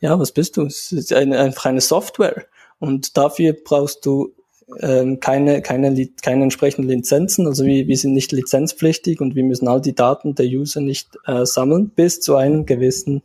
ja, 0.00 0.18
was 0.18 0.32
bist 0.32 0.56
du? 0.56 0.62
Es 0.62 0.90
ist 0.90 1.12
eine, 1.12 1.38
einfach 1.38 1.66
eine 1.66 1.80
Software. 1.80 2.44
Und 2.80 3.16
dafür 3.16 3.52
brauchst 3.52 4.04
du 4.04 4.34
ähm, 4.80 5.20
keine, 5.20 5.62
keine, 5.62 6.08
keine 6.22 6.42
entsprechenden 6.42 6.90
Lizenzen. 6.90 7.46
Also 7.46 7.64
wir, 7.64 7.86
wir 7.86 7.96
sind 7.96 8.12
nicht 8.12 8.32
lizenzpflichtig 8.32 9.20
und 9.20 9.36
wir 9.36 9.44
müssen 9.44 9.68
all 9.68 9.80
die 9.80 9.94
Daten 9.94 10.34
der 10.34 10.46
User 10.46 10.80
nicht 10.80 11.16
äh, 11.26 11.46
sammeln 11.46 11.90
bis 11.90 12.20
zu 12.20 12.36
einem 12.36 12.66
gewissen 12.66 13.22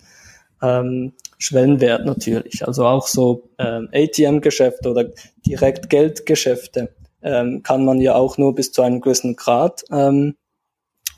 ähm, 0.61 1.13
Schwellenwert 1.37 2.05
natürlich. 2.05 2.67
Also 2.67 2.85
auch 2.85 3.07
so 3.07 3.49
ähm, 3.57 3.89
ATM-Geschäfte 3.93 4.89
oder 4.89 5.05
direkt 5.45 5.89
Geldgeschäfte 5.89 6.93
ähm, 7.21 7.63
kann 7.63 7.85
man 7.85 8.01
ja 8.01 8.15
auch 8.15 8.37
nur 8.37 8.55
bis 8.55 8.71
zu 8.71 8.81
einem 8.81 9.01
gewissen 9.01 9.35
Grad 9.35 9.83
ähm, 9.91 10.35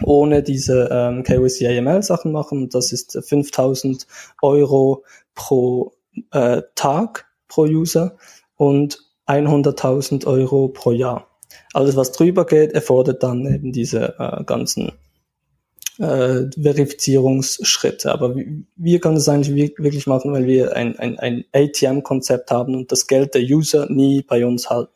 ohne 0.03 0.41
diese 0.41 0.89
ähm, 0.91 1.23
KYC 1.23 1.77
AML 1.77 2.03
Sachen 2.03 2.31
machen. 2.31 2.69
Das 2.69 2.91
ist 2.91 3.19
5000 3.23 4.07
Euro 4.41 5.03
pro 5.35 5.93
äh, 6.31 6.61
Tag 6.75 7.27
pro 7.47 7.63
User 7.63 8.17
und 8.55 8.99
100.000 9.27 10.25
Euro 10.25 10.69
pro 10.69 10.91
Jahr. 10.91 11.27
Alles, 11.73 11.95
was 11.95 12.11
drüber 12.11 12.45
geht, 12.45 12.73
erfordert 12.73 13.23
dann 13.23 13.45
eben 13.45 13.71
diese 13.71 14.15
äh, 14.19 14.43
ganzen 14.43 14.91
äh, 15.99 16.45
Verifizierungsschritte. 16.61 18.11
Aber 18.11 18.35
wir 18.75 18.99
können 18.99 19.17
es 19.17 19.29
eigentlich 19.29 19.77
wirklich 19.77 20.07
machen, 20.07 20.31
weil 20.31 20.47
wir 20.47 20.75
ein, 20.75 20.97
ein, 20.99 21.19
ein 21.19 21.45
ATM-Konzept 21.53 22.51
haben 22.51 22.75
und 22.75 22.91
das 22.91 23.07
Geld 23.07 23.35
der 23.35 23.41
User 23.41 23.87
nie 23.89 24.21
bei 24.21 24.45
uns 24.45 24.69
halten. 24.69 24.91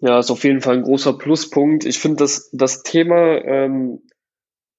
Ja, 0.00 0.18
ist 0.18 0.30
auf 0.30 0.44
jeden 0.44 0.62
Fall 0.62 0.78
ein 0.78 0.82
großer 0.82 1.12
Pluspunkt. 1.12 1.84
Ich 1.84 1.98
finde, 1.98 2.18
dass 2.18 2.48
das 2.52 2.82
Thema, 2.82 3.44
ähm, 3.44 4.00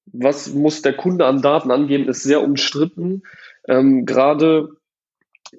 was 0.07 0.53
muss 0.53 0.81
der 0.81 0.93
Kunde 0.93 1.25
an 1.25 1.41
Daten 1.41 1.69
angeben, 1.69 2.09
ist 2.09 2.23
sehr 2.23 2.41
umstritten. 2.41 3.21
Ähm, 3.67 4.05
Gerade 4.05 4.69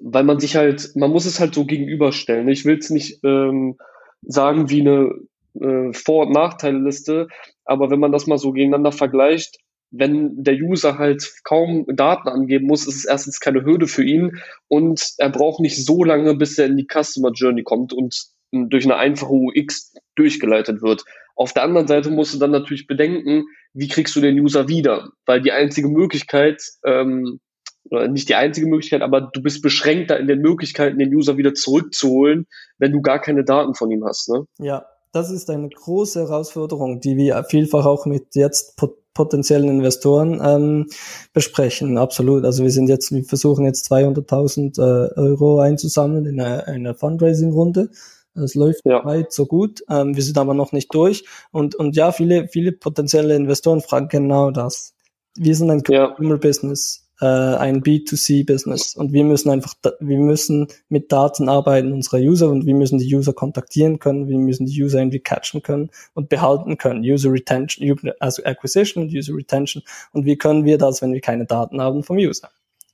weil 0.01 0.23
man 0.23 0.39
sich 0.39 0.55
halt, 0.55 0.95
man 0.95 1.11
muss 1.11 1.25
es 1.25 1.39
halt 1.39 1.53
so 1.53 1.65
gegenüberstellen. 1.65 2.47
Ich 2.47 2.65
will 2.65 2.77
es 2.77 2.89
nicht 2.89 3.23
ähm, 3.23 3.77
sagen 4.21 4.69
wie 4.69 4.81
eine 4.81 5.13
äh, 5.59 5.93
Vor- 5.93 6.27
und 6.27 6.33
Nachteilliste, 6.33 7.27
aber 7.65 7.89
wenn 7.89 7.99
man 7.99 8.11
das 8.11 8.27
mal 8.27 8.37
so 8.37 8.51
gegeneinander 8.51 8.91
vergleicht, 8.91 9.57
wenn 9.91 10.43
der 10.43 10.55
User 10.55 10.97
halt 10.97 11.31
kaum 11.43 11.85
Daten 11.87 12.27
angeben 12.27 12.65
muss, 12.65 12.87
ist 12.87 12.95
es 12.95 13.05
erstens 13.05 13.39
keine 13.39 13.63
Hürde 13.63 13.87
für 13.87 14.03
ihn 14.03 14.41
und 14.67 15.13
er 15.19 15.29
braucht 15.29 15.59
nicht 15.59 15.85
so 15.85 16.03
lange, 16.03 16.35
bis 16.35 16.57
er 16.57 16.65
in 16.65 16.77
die 16.77 16.87
Customer 16.87 17.31
Journey 17.31 17.63
kommt 17.63 17.93
und 17.93 18.15
durch 18.51 18.85
eine 18.85 18.97
einfache 18.97 19.31
UX 19.31 19.93
durchgeleitet 20.15 20.81
wird. 20.81 21.03
Auf 21.35 21.53
der 21.53 21.63
anderen 21.63 21.87
Seite 21.87 22.09
musst 22.09 22.33
du 22.33 22.39
dann 22.39 22.51
natürlich 22.51 22.87
bedenken, 22.87 23.45
wie 23.73 23.87
kriegst 23.87 24.15
du 24.15 24.21
den 24.21 24.39
User 24.39 24.67
wieder? 24.67 25.09
Weil 25.25 25.41
die 25.41 25.51
einzige 25.51 25.89
Möglichkeit, 25.89 26.61
ähm, 26.85 27.39
oder 27.85 28.07
nicht 28.07 28.29
die 28.29 28.35
einzige 28.35 28.67
Möglichkeit, 28.67 29.01
aber 29.01 29.21
du 29.21 29.41
bist 29.41 29.61
beschränkter 29.61 30.19
in 30.19 30.27
den 30.27 30.39
Möglichkeiten, 30.39 30.99
den 30.99 31.13
User 31.13 31.37
wieder 31.37 31.53
zurückzuholen, 31.53 32.47
wenn 32.77 32.91
du 32.91 33.01
gar 33.01 33.19
keine 33.19 33.43
Daten 33.43 33.73
von 33.73 33.91
ihm 33.91 34.05
hast. 34.05 34.29
Ne? 34.29 34.45
Ja, 34.59 34.85
das 35.13 35.29
ist 35.29 35.49
eine 35.49 35.69
große 35.69 36.21
Herausforderung, 36.21 36.99
die 36.99 37.15
wir 37.15 37.43
vielfach 37.45 37.85
auch 37.85 38.05
mit 38.05 38.35
jetzt 38.35 38.75
potenziellen 39.13 39.69
Investoren 39.69 40.41
ähm, 40.43 40.87
besprechen. 41.33 41.97
Absolut. 41.99 42.43
Also 42.45 42.63
wir 42.63 42.71
sind 42.71 42.89
jetzt, 42.89 43.11
wir 43.11 43.23
versuchen 43.23 43.65
jetzt 43.65 43.89
200.000 43.91 44.79
äh, 44.79 45.13
Euro 45.19 45.59
einzusammeln 45.59 46.25
in 46.25 46.41
einer, 46.41 46.67
einer 46.67 46.95
Fundraising-Runde. 46.95 47.91
Es 48.33 48.55
läuft 48.55 48.81
ja. 48.85 49.05
weit 49.05 49.31
so 49.31 49.45
gut. 49.45 49.83
Ähm, 49.87 50.15
wir 50.15 50.23
sind 50.23 50.39
aber 50.39 50.55
noch 50.55 50.71
nicht 50.71 50.93
durch. 50.95 51.25
Und, 51.51 51.75
und 51.75 51.95
ja, 51.95 52.11
viele, 52.11 52.47
viele 52.47 52.71
potenzielle 52.71 53.35
Investoren 53.35 53.81
fragen 53.81 54.07
genau 54.07 54.49
das. 54.49 54.95
Wir 55.35 55.55
sind 55.55 55.69
ein 55.69 55.83
Consumer-Business 55.83 57.07
äh, 57.23 57.55
ein 57.55 57.81
B2C-Business 57.83 58.95
und 58.95 59.13
wir 59.13 59.23
müssen 59.23 59.49
einfach, 59.49 59.75
wir 60.01 60.17
müssen 60.17 60.67
mit 60.89 61.09
Daten 61.09 61.47
arbeiten 61.47 61.93
unserer 61.93 62.17
User 62.17 62.49
und 62.49 62.65
wir 62.65 62.75
müssen 62.75 62.99
die 62.99 63.15
User 63.15 63.31
kontaktieren 63.31 63.97
können, 63.99 64.27
wir 64.27 64.37
müssen 64.37 64.65
die 64.65 64.83
User 64.83 64.99
irgendwie 64.99 65.21
catchen 65.21 65.63
können 65.63 65.89
und 66.15 66.27
behalten 66.27 66.77
können. 66.77 67.01
User 67.01 67.31
Retention, 67.31 68.11
also 68.19 68.43
Acquisition 68.43 69.05
und 69.05 69.13
User 69.13 69.33
Retention. 69.35 69.83
Und 70.11 70.25
wie 70.25 70.37
können 70.37 70.65
wir 70.65 70.77
das, 70.77 71.01
wenn 71.01 71.13
wir 71.13 71.21
keine 71.21 71.45
Daten 71.45 71.79
haben 71.79 72.03
vom 72.03 72.17
User? 72.17 72.49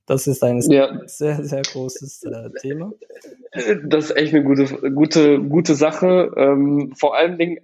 Das 0.05 0.27
ist 0.27 0.43
ein 0.43 0.61
ja. 0.69 1.01
sehr, 1.05 1.43
sehr 1.43 1.63
großes 1.63 2.23
äh, 2.25 2.49
Thema. 2.61 2.93
Das 3.85 4.05
ist 4.05 4.15
echt 4.15 4.33
eine 4.35 4.43
gute, 4.43 4.91
gute, 4.91 5.39
gute 5.41 5.73
Sache. 5.73 6.31
Ähm, 6.37 6.93
vor 6.95 7.15
allen 7.15 7.39
Dingen, 7.39 7.59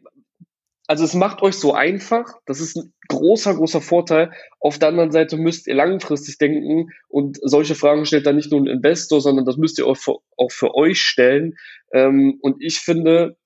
also 0.88 1.04
es 1.04 1.13
macht 1.13 1.41
euch 1.41 1.56
so 1.56 1.74
einfach, 1.74 2.26
das 2.45 2.60
ist 2.60 2.78
ein 2.78 2.93
großer, 3.08 3.56
großer 3.56 3.82
Vorteil. 3.82 4.32
Auf 4.60 4.78
der 4.78 4.89
anderen 4.89 5.12
Seite 5.12 5.38
müsst 5.38 5.67
ihr 5.67 5.76
langfristig 5.76 6.38
denken 6.38 6.89
und 7.08 7.39
solche 7.41 7.76
Fragen 7.76 8.06
stellt 8.06 8.26
dann 8.28 8.36
nicht 8.36 8.52
nur 8.52 8.62
ein 8.62 8.67
Investor, 8.67 9.19
sondern 9.19 9.45
das 9.45 9.58
müsst 9.58 9.80
ihr 9.80 9.88
auch 9.88 9.98
für, 9.98 10.17
auch 10.38 10.52
für 10.52 10.76
euch 10.76 11.02
stellen. 11.02 11.56
Ähm, 11.91 12.38
und 12.41 12.58
ich 12.60 12.80
finde, 12.80 13.38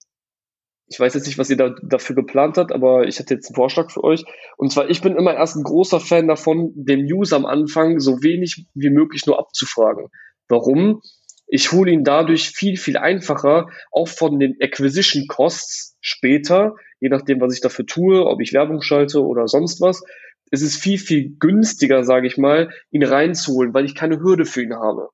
ich 0.87 0.99
weiß 0.99 1.13
jetzt 1.13 1.27
nicht, 1.27 1.37
was 1.37 1.49
ihr 1.49 1.57
da, 1.57 1.75
dafür 1.83 2.15
geplant 2.15 2.57
habt, 2.57 2.73
aber 2.73 3.07
ich 3.07 3.19
hätte 3.19 3.35
jetzt 3.35 3.47
einen 3.47 3.55
Vorschlag 3.55 3.89
für 3.91 4.03
euch. 4.03 4.25
Und 4.57 4.71
zwar, 4.71 4.89
ich 4.89 5.01
bin 5.01 5.15
immer 5.15 5.33
erst 5.33 5.55
ein 5.55 5.63
großer 5.63 6.01
Fan 6.01 6.27
davon, 6.27 6.73
dem 6.75 7.01
User 7.01 7.37
am 7.37 7.45
Anfang 7.45 7.99
so 7.99 8.21
wenig 8.21 8.65
wie 8.73 8.89
möglich 8.89 9.25
nur 9.25 9.39
abzufragen. 9.39 10.07
Warum? 10.49 11.01
Ich 11.47 11.71
hole 11.71 11.91
ihn 11.91 12.03
dadurch 12.03 12.49
viel, 12.49 12.75
viel 12.75 12.97
einfacher, 12.97 13.67
auch 13.91 14.07
von 14.07 14.39
den 14.39 14.57
Acquisition 14.59 15.27
Costs 15.27 15.97
später, 16.01 16.75
je 16.99 17.09
nachdem, 17.09 17.41
was 17.41 17.53
ich 17.53 17.61
dafür 17.61 17.85
tue, 17.85 18.25
ob 18.25 18.41
ich 18.41 18.53
Werbung 18.53 18.81
schalte 18.81 19.23
oder 19.23 19.47
sonst 19.47 19.81
was. 19.81 20.03
Es 20.51 20.61
ist 20.61 20.77
viel, 20.77 20.97
viel 20.97 21.35
günstiger, 21.39 22.03
sage 22.03 22.27
ich 22.27 22.37
mal, 22.37 22.71
ihn 22.91 23.03
reinzuholen, 23.03 23.73
weil 23.73 23.85
ich 23.85 23.95
keine 23.95 24.19
Hürde 24.19 24.45
für 24.45 24.63
ihn 24.63 24.73
habe. 24.73 25.09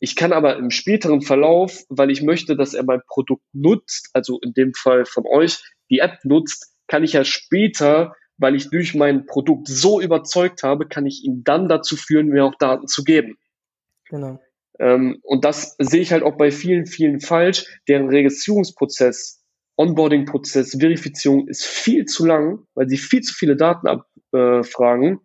Ich 0.00 0.16
kann 0.16 0.32
aber 0.32 0.56
im 0.56 0.70
späteren 0.70 1.20
Verlauf, 1.20 1.84
weil 1.88 2.10
ich 2.10 2.22
möchte, 2.22 2.56
dass 2.56 2.74
er 2.74 2.84
mein 2.84 3.02
Produkt 3.06 3.44
nutzt, 3.52 4.10
also 4.14 4.38
in 4.40 4.54
dem 4.54 4.72
Fall 4.74 5.04
von 5.04 5.26
euch 5.26 5.62
die 5.90 5.98
App 5.98 6.18
nutzt, 6.24 6.74
kann 6.88 7.04
ich 7.04 7.12
ja 7.12 7.24
später, 7.24 8.14
weil 8.38 8.56
ich 8.56 8.70
durch 8.70 8.94
mein 8.94 9.26
Produkt 9.26 9.68
so 9.68 10.00
überzeugt 10.00 10.62
habe, 10.62 10.88
kann 10.88 11.06
ich 11.06 11.22
ihn 11.22 11.44
dann 11.44 11.68
dazu 11.68 11.96
führen, 11.96 12.28
mir 12.28 12.46
auch 12.46 12.54
Daten 12.54 12.86
zu 12.86 13.04
geben. 13.04 13.36
Genau. 14.08 14.40
Ähm, 14.78 15.20
und 15.22 15.44
das 15.44 15.76
sehe 15.78 16.00
ich 16.00 16.12
halt 16.12 16.22
auch 16.22 16.38
bei 16.38 16.50
vielen, 16.50 16.86
vielen 16.86 17.20
falsch. 17.20 17.66
Deren 17.86 18.08
Registrierungsprozess, 18.08 19.39
Onboarding-Prozess, 19.80 20.76
Verifizierung 20.78 21.48
ist 21.48 21.64
viel 21.64 22.04
zu 22.04 22.26
lang, 22.26 22.60
weil 22.74 22.88
sie 22.88 22.98
viel 22.98 23.22
zu 23.22 23.34
viele 23.34 23.56
Daten 23.56 23.86
abfragen. 23.86 25.20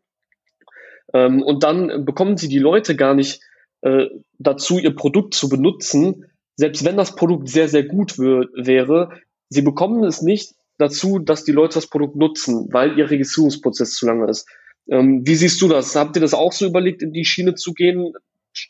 Ähm, 1.14 1.44
und 1.44 1.64
dann 1.64 2.06
bekommen 2.06 2.38
sie 2.38 2.48
die 2.48 2.60
Leute 2.60 2.96
gar 2.96 3.14
nicht 3.14 3.42
äh, 3.82 4.08
dazu, 4.40 4.80
ihr 4.80 4.96
Produkt 4.96 5.34
zu 5.34 5.50
benutzen, 5.50 6.26
selbst 6.56 6.86
wenn 6.86 6.98
das 6.98 7.16
Produkt 7.16 7.50
sehr, 7.50 7.68
sehr 7.68 7.84
gut 7.84 8.18
wäre. 8.18 9.10
Sie 9.50 9.62
bekommen 9.62 10.04
es 10.04 10.22
nicht 10.22 10.54
dazu, 10.78 11.20
dass 11.20 11.44
die 11.44 11.52
Leute 11.52 11.76
das 11.76 11.88
Produkt 11.88 12.16
nutzen, 12.16 12.70
weil 12.72 12.98
ihr 12.98 13.10
Registrierungsprozess 13.10 13.94
zu 13.94 14.06
lange 14.06 14.30
ist. 14.30 14.48
Ähm, 14.90 15.22
wie 15.26 15.36
siehst 15.36 15.62
du 15.62 15.68
das? 15.68 15.96
Habt 15.96 16.16
ihr 16.16 16.22
das 16.22 16.34
auch 16.34 16.54
so 16.54 16.66
überlegt, 16.66 17.02
in 17.02 17.12
die 17.12 17.26
Schiene 17.26 17.56
zu 17.56 17.74
gehen, 17.74 18.14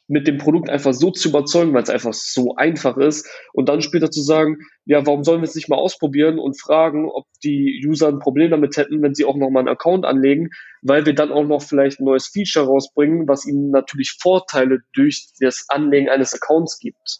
mit 0.07 0.27
dem 0.27 0.37
Produkt 0.37 0.69
einfach 0.69 0.93
so 0.93 1.11
zu 1.11 1.29
überzeugen, 1.29 1.73
weil 1.73 1.83
es 1.83 1.89
einfach 1.89 2.13
so 2.13 2.55
einfach 2.55 2.97
ist 2.97 3.27
und 3.53 3.69
dann 3.69 3.81
später 3.81 4.11
zu 4.11 4.21
sagen, 4.21 4.57
ja, 4.85 5.05
warum 5.05 5.23
sollen 5.23 5.41
wir 5.41 5.47
es 5.47 5.55
nicht 5.55 5.69
mal 5.69 5.77
ausprobieren 5.77 6.39
und 6.39 6.59
fragen, 6.59 7.09
ob 7.09 7.25
die 7.43 7.83
User 7.85 8.07
ein 8.07 8.19
Problem 8.19 8.51
damit 8.51 8.77
hätten, 8.77 9.01
wenn 9.01 9.15
sie 9.15 9.25
auch 9.25 9.35
noch 9.35 9.49
mal 9.49 9.59
einen 9.59 9.69
Account 9.69 10.05
anlegen, 10.05 10.49
weil 10.81 11.05
wir 11.05 11.15
dann 11.15 11.31
auch 11.31 11.45
noch 11.45 11.61
vielleicht 11.61 11.99
ein 11.99 12.05
neues 12.05 12.27
Feature 12.27 12.65
rausbringen, 12.65 13.27
was 13.27 13.45
ihnen 13.45 13.71
natürlich 13.71 14.17
Vorteile 14.19 14.79
durch 14.93 15.29
das 15.39 15.65
Anlegen 15.69 16.09
eines 16.09 16.33
Accounts 16.33 16.79
gibt. 16.79 17.19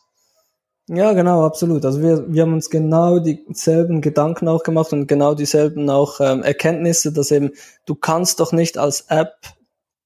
Ja, 0.88 1.14
genau, 1.14 1.44
absolut. 1.44 1.84
Also 1.84 2.02
wir, 2.02 2.32
wir 2.32 2.44
haben 2.44 2.54
uns 2.54 2.70
genau 2.70 3.18
dieselben 3.18 4.02
Gedanken 4.02 4.48
auch 4.48 4.62
gemacht 4.62 4.94
und 4.94 5.08
genau 5.08 5.34
dieselben 5.34 5.90
auch 5.90 6.20
ähm, 6.20 6.44
Erkenntnisse, 6.44 7.12
dass 7.12 7.32
eben 7.32 7.52
du 7.88 7.96
kannst 7.96 8.40
doch 8.40 8.52
nicht 8.52 8.78
als 8.78 9.02
App 9.10 9.34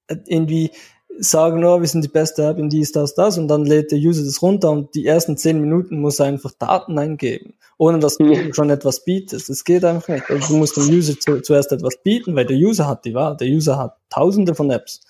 irgendwie 0.07 0.71
sagen, 1.19 1.63
oh, 1.63 1.79
wir 1.79 1.87
sind 1.87 2.03
die 2.03 2.09
beste 2.09 2.45
App 2.45 2.57
in 2.57 2.69
dies, 2.69 2.91
das, 2.91 3.13
das 3.15 3.37
und 3.37 3.47
dann 3.47 3.65
lädt 3.65 3.91
der 3.91 3.99
User 3.99 4.23
das 4.23 4.41
runter 4.41 4.71
und 4.71 4.95
die 4.95 5.05
ersten 5.05 5.37
zehn 5.37 5.59
Minuten 5.59 5.99
muss 5.99 6.19
er 6.19 6.27
einfach 6.27 6.51
Daten 6.57 6.97
eingeben, 6.97 7.53
ohne 7.77 7.99
dass 7.99 8.17
du 8.17 8.25
ja. 8.25 8.53
schon 8.53 8.69
etwas 8.69 9.03
bietest. 9.03 9.49
Es 9.49 9.63
geht 9.63 9.83
einfach 9.83 10.07
nicht. 10.07 10.29
Also 10.29 10.53
du 10.53 10.57
musst 10.57 10.77
dem 10.77 10.89
User 10.89 11.19
zu, 11.19 11.41
zuerst 11.41 11.71
etwas 11.71 11.97
bieten, 12.03 12.35
weil 12.35 12.45
der 12.45 12.57
User 12.57 12.87
hat 12.87 13.05
die 13.05 13.13
Wahl. 13.13 13.37
Der 13.37 13.47
User 13.47 13.77
hat 13.77 13.97
tausende 14.09 14.55
von 14.55 14.71
Apps. 14.71 15.01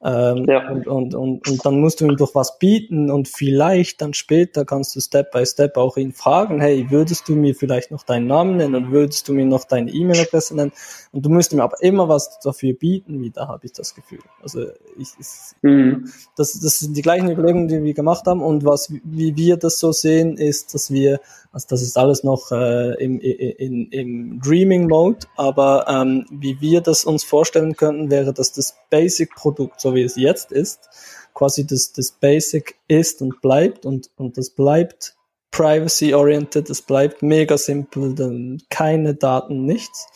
Ähm, 0.00 0.44
ja. 0.46 0.70
und, 0.70 0.86
und, 0.86 1.14
und, 1.16 1.48
und 1.48 1.66
dann 1.66 1.80
musst 1.80 2.00
du 2.00 2.06
ihm 2.06 2.16
doch 2.16 2.32
was 2.36 2.60
bieten 2.60 3.10
und 3.10 3.26
vielleicht 3.26 4.00
dann 4.00 4.14
später 4.14 4.64
kannst 4.64 4.94
du 4.94 5.00
Step 5.00 5.32
by 5.32 5.44
Step 5.44 5.76
auch 5.76 5.96
ihn 5.96 6.12
fragen, 6.12 6.60
hey, 6.60 6.88
würdest 6.88 7.28
du 7.28 7.34
mir 7.34 7.56
vielleicht 7.56 7.90
noch 7.90 8.04
deinen 8.04 8.28
Namen 8.28 8.58
nennen 8.58 8.76
und 8.76 8.92
würdest 8.92 9.28
du 9.28 9.34
mir 9.34 9.44
noch 9.44 9.64
deine 9.64 9.90
E-Mail-Adresse 9.90 10.54
nennen? 10.54 10.70
Und 11.10 11.26
du 11.26 11.30
musst 11.30 11.52
ihm 11.52 11.60
aber 11.60 11.82
immer 11.82 12.08
was 12.08 12.38
dafür 12.38 12.74
bieten, 12.74 13.20
wieder 13.20 13.48
habe 13.48 13.66
ich 13.66 13.72
das 13.72 13.96
Gefühl. 13.96 14.20
Also 14.40 14.66
ich, 14.96 15.08
ich 15.18 15.26
mhm. 15.62 16.08
das, 16.36 16.60
das 16.60 16.78
sind 16.78 16.96
die 16.96 17.02
gleichen 17.02 17.28
Überlegungen, 17.28 17.66
die 17.66 17.82
wir 17.82 17.94
gemacht 17.94 18.26
haben 18.26 18.40
und 18.40 18.64
was 18.64 18.92
wie 19.02 19.36
wir 19.36 19.56
das 19.56 19.80
so 19.80 19.90
sehen, 19.90 20.36
ist, 20.36 20.74
dass 20.74 20.92
wir 20.92 21.18
also 21.50 21.66
das 21.70 21.82
ist 21.82 21.96
alles 21.96 22.24
noch 22.24 22.52
äh, 22.52 23.02
im, 23.02 23.20
in, 23.20 23.88
im 23.90 24.40
Dreaming-Mode, 24.40 25.26
aber 25.36 25.86
ähm, 25.88 26.26
wie 26.30 26.60
wir 26.60 26.82
das 26.82 27.04
uns 27.04 27.24
vorstellen 27.24 27.74
könnten, 27.74 28.10
wäre, 28.10 28.34
dass 28.34 28.52
das 28.52 28.76
Basic-Produkt, 28.90 29.80
so 29.80 29.87
wie 29.94 30.02
es 30.02 30.16
jetzt 30.16 30.52
ist, 30.52 30.88
quasi 31.34 31.66
das, 31.66 31.92
das 31.92 32.10
Basic 32.10 32.76
ist 32.88 33.22
und 33.22 33.40
bleibt 33.40 33.86
und, 33.86 34.10
und 34.16 34.36
das 34.38 34.50
bleibt 34.50 35.14
privacy-oriented, 35.50 36.68
es 36.68 36.82
bleibt 36.82 37.22
mega 37.22 37.56
simpel, 37.56 38.14
dann 38.14 38.60
keine 38.68 39.14
Daten, 39.14 39.64
nichts. 39.64 40.06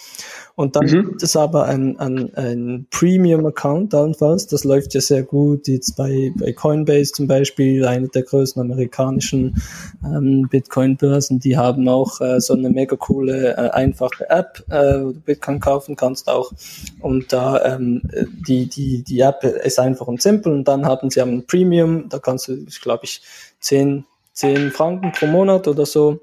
Und 0.54 0.76
dann 0.76 0.84
mhm. 0.84 1.06
gibt 1.06 1.22
es 1.22 1.34
aber 1.34 1.64
ein, 1.64 1.98
ein, 1.98 2.34
ein 2.34 2.86
Premium-Account 2.90 3.94
allenfalls, 3.94 4.46
das 4.46 4.64
läuft 4.64 4.92
ja 4.92 5.00
sehr 5.00 5.22
gut, 5.22 5.66
jetzt 5.66 5.96
bei, 5.96 6.30
bei 6.36 6.52
Coinbase 6.52 7.12
zum 7.12 7.26
Beispiel, 7.26 7.86
eine 7.86 8.08
der 8.08 8.22
größten 8.22 8.60
amerikanischen 8.60 9.62
ähm, 10.04 10.48
Bitcoin-Börsen, 10.50 11.40
die 11.40 11.56
haben 11.56 11.88
auch 11.88 12.20
äh, 12.20 12.38
so 12.40 12.52
eine 12.52 12.68
mega 12.68 12.96
coole, 12.96 13.56
äh, 13.56 13.70
einfache 13.70 14.28
App, 14.28 14.62
äh, 14.68 15.02
wo 15.02 15.12
du 15.12 15.20
Bitcoin 15.20 15.60
kaufen 15.60 15.96
kannst 15.96 16.28
auch. 16.28 16.52
Und 17.00 17.32
da 17.32 17.74
ähm, 17.74 18.02
die, 18.46 18.68
die, 18.68 19.02
die 19.02 19.20
App 19.20 19.42
ist 19.44 19.78
einfach 19.78 20.06
und 20.06 20.20
simpel 20.20 20.52
und 20.52 20.68
dann 20.68 20.84
haben 20.84 21.08
sie 21.08 21.22
ein 21.22 21.46
Premium, 21.46 22.10
da 22.10 22.18
kannst 22.18 22.48
du, 22.48 22.66
glaube 22.82 23.04
ich, 23.04 23.22
10 23.60 24.04
10 24.32 24.70
Franken 24.70 25.12
pro 25.12 25.26
Monat 25.26 25.68
oder 25.68 25.86
so 25.86 26.20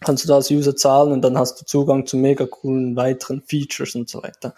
kannst 0.00 0.24
du 0.24 0.28
da 0.28 0.36
als 0.36 0.50
User 0.50 0.76
zahlen 0.76 1.12
und 1.12 1.22
dann 1.22 1.38
hast 1.38 1.60
du 1.60 1.64
Zugang 1.64 2.06
zu 2.06 2.16
mega 2.16 2.46
coolen 2.46 2.96
weiteren 2.96 3.42
Features 3.42 3.94
und 3.94 4.08
so 4.08 4.22
weiter. 4.22 4.54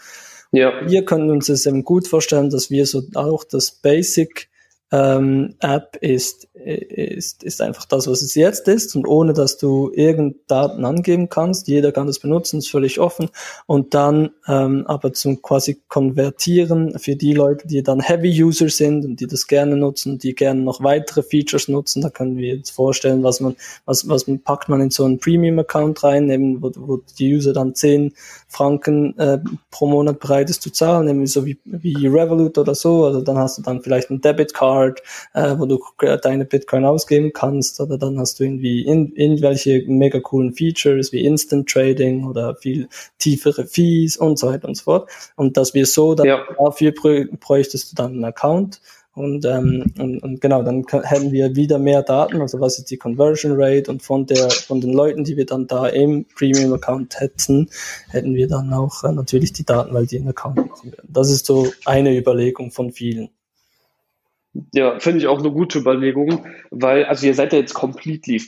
Ja. 0.52 0.72
Wir 0.88 1.04
können 1.04 1.30
uns 1.30 1.48
es 1.48 1.66
eben 1.66 1.84
gut 1.84 2.08
vorstellen, 2.08 2.50
dass 2.50 2.70
wir 2.70 2.86
so 2.86 3.02
auch 3.14 3.44
das 3.44 3.70
Basic 3.70 4.48
ähm, 4.92 5.54
App 5.60 5.96
ist, 6.00 6.48
ist, 6.54 7.42
ist 7.42 7.60
einfach 7.60 7.86
das, 7.86 8.06
was 8.06 8.22
es 8.22 8.34
jetzt 8.34 8.68
ist 8.68 8.94
und 8.94 9.06
ohne, 9.06 9.32
dass 9.32 9.58
du 9.58 9.90
irgendeine 9.92 10.34
Daten 10.46 10.84
angeben 10.84 11.28
kannst. 11.28 11.66
Jeder 11.66 11.90
kann 11.90 12.06
das 12.06 12.20
benutzen, 12.20 12.58
ist 12.58 12.70
völlig 12.70 13.00
offen. 13.00 13.30
Und 13.66 13.94
dann 13.94 14.30
ähm, 14.46 14.84
aber 14.86 15.12
zum 15.12 15.42
quasi 15.42 15.82
Konvertieren 15.88 16.98
für 16.98 17.16
die 17.16 17.34
Leute, 17.34 17.66
die 17.66 17.82
dann 17.82 18.00
Heavy-User 18.00 18.68
sind 18.68 19.04
und 19.04 19.20
die 19.20 19.26
das 19.26 19.46
gerne 19.46 19.76
nutzen, 19.76 20.18
die 20.18 20.34
gerne 20.34 20.60
noch 20.60 20.82
weitere 20.82 21.22
Features 21.22 21.68
nutzen, 21.68 22.02
da 22.02 22.10
können 22.10 22.36
wir 22.36 22.54
jetzt 22.56 22.70
vorstellen, 22.70 23.22
was 23.22 23.40
man, 23.40 23.56
was, 23.84 24.08
was 24.08 24.26
man 24.28 24.40
packt 24.40 24.68
man 24.68 24.80
in 24.80 24.90
so 24.90 25.04
einen 25.04 25.18
Premium-Account 25.18 26.04
rein, 26.04 26.30
eben, 26.30 26.62
wo, 26.62 26.70
wo 26.76 27.00
die 27.18 27.34
User 27.34 27.52
dann 27.52 27.74
10 27.74 28.12
Franken 28.48 29.18
äh, 29.18 29.38
pro 29.70 29.86
Monat 29.86 30.20
bereit 30.20 30.48
ist 30.48 30.62
zu 30.62 30.70
zahlen, 30.70 31.06
nämlich 31.06 31.32
so 31.32 31.44
wie, 31.44 31.58
wie 31.64 32.06
Revolut 32.06 32.56
oder 32.58 32.74
so. 32.74 33.04
Also 33.04 33.20
dann 33.20 33.36
hast 33.36 33.58
du 33.58 33.62
dann 33.62 33.82
vielleicht 33.82 34.10
ein 34.10 34.20
Debit 34.20 34.54
Card, 34.76 35.02
äh, 35.34 35.58
wo 35.58 35.66
du 35.66 35.82
deine 36.22 36.44
Bitcoin 36.44 36.84
ausgeben 36.84 37.32
kannst, 37.32 37.80
oder 37.80 37.98
dann 37.98 38.18
hast 38.18 38.38
du 38.38 38.44
irgendwie 38.44 38.82
in, 38.82 39.12
irgendwelche 39.14 39.84
mega 39.86 40.20
coolen 40.20 40.52
Features 40.52 41.12
wie 41.12 41.24
Instant 41.24 41.68
Trading 41.68 42.26
oder 42.26 42.56
viel 42.56 42.88
tiefere 43.18 43.66
Fees 43.66 44.16
und 44.16 44.38
so 44.38 44.48
weiter 44.48 44.68
und 44.68 44.76
so 44.76 44.84
fort. 44.84 45.10
Und 45.36 45.56
dass 45.56 45.74
wir 45.74 45.86
so 45.86 46.14
dann 46.14 46.26
ja. 46.26 46.44
dafür 46.58 46.92
bräuchtest 46.92 47.92
du 47.92 47.96
dann 47.96 48.12
einen 48.12 48.24
Account 48.24 48.80
und, 49.16 49.46
ähm, 49.46 49.94
und, 49.98 50.22
und 50.22 50.40
genau, 50.42 50.62
dann 50.62 50.84
hätten 51.04 51.32
wir 51.32 51.56
wieder 51.56 51.78
mehr 51.78 52.02
Daten, 52.02 52.42
also 52.42 52.60
was 52.60 52.78
ist 52.78 52.90
die 52.90 52.98
Conversion 52.98 53.54
Rate 53.56 53.90
und 53.90 54.02
von 54.02 54.26
der 54.26 54.50
von 54.50 54.82
den 54.82 54.92
Leuten, 54.92 55.24
die 55.24 55.38
wir 55.38 55.46
dann 55.46 55.66
da 55.66 55.86
im 55.86 56.26
Premium 56.36 56.74
Account 56.74 57.18
hätten, 57.18 57.70
hätten 58.10 58.34
wir 58.34 58.46
dann 58.46 58.74
auch 58.74 59.04
äh, 59.04 59.12
natürlich 59.12 59.54
die 59.54 59.64
Daten, 59.64 59.94
weil 59.94 60.04
die 60.04 60.18
einen 60.18 60.28
Account 60.28 60.56
machen 60.68 60.92
würden. 60.92 61.08
Das 61.10 61.30
ist 61.30 61.46
so 61.46 61.66
eine 61.86 62.14
Überlegung 62.14 62.70
von 62.70 62.92
vielen. 62.92 63.30
Ja, 64.74 64.98
finde 64.98 65.18
ich 65.18 65.26
auch 65.26 65.38
eine 65.38 65.50
gute 65.50 65.78
Überlegung, 65.78 66.46
weil, 66.70 67.04
also 67.04 67.26
ihr 67.26 67.34
seid 67.34 67.52
ja 67.52 67.58
jetzt 67.58 67.74
completely 67.74 68.42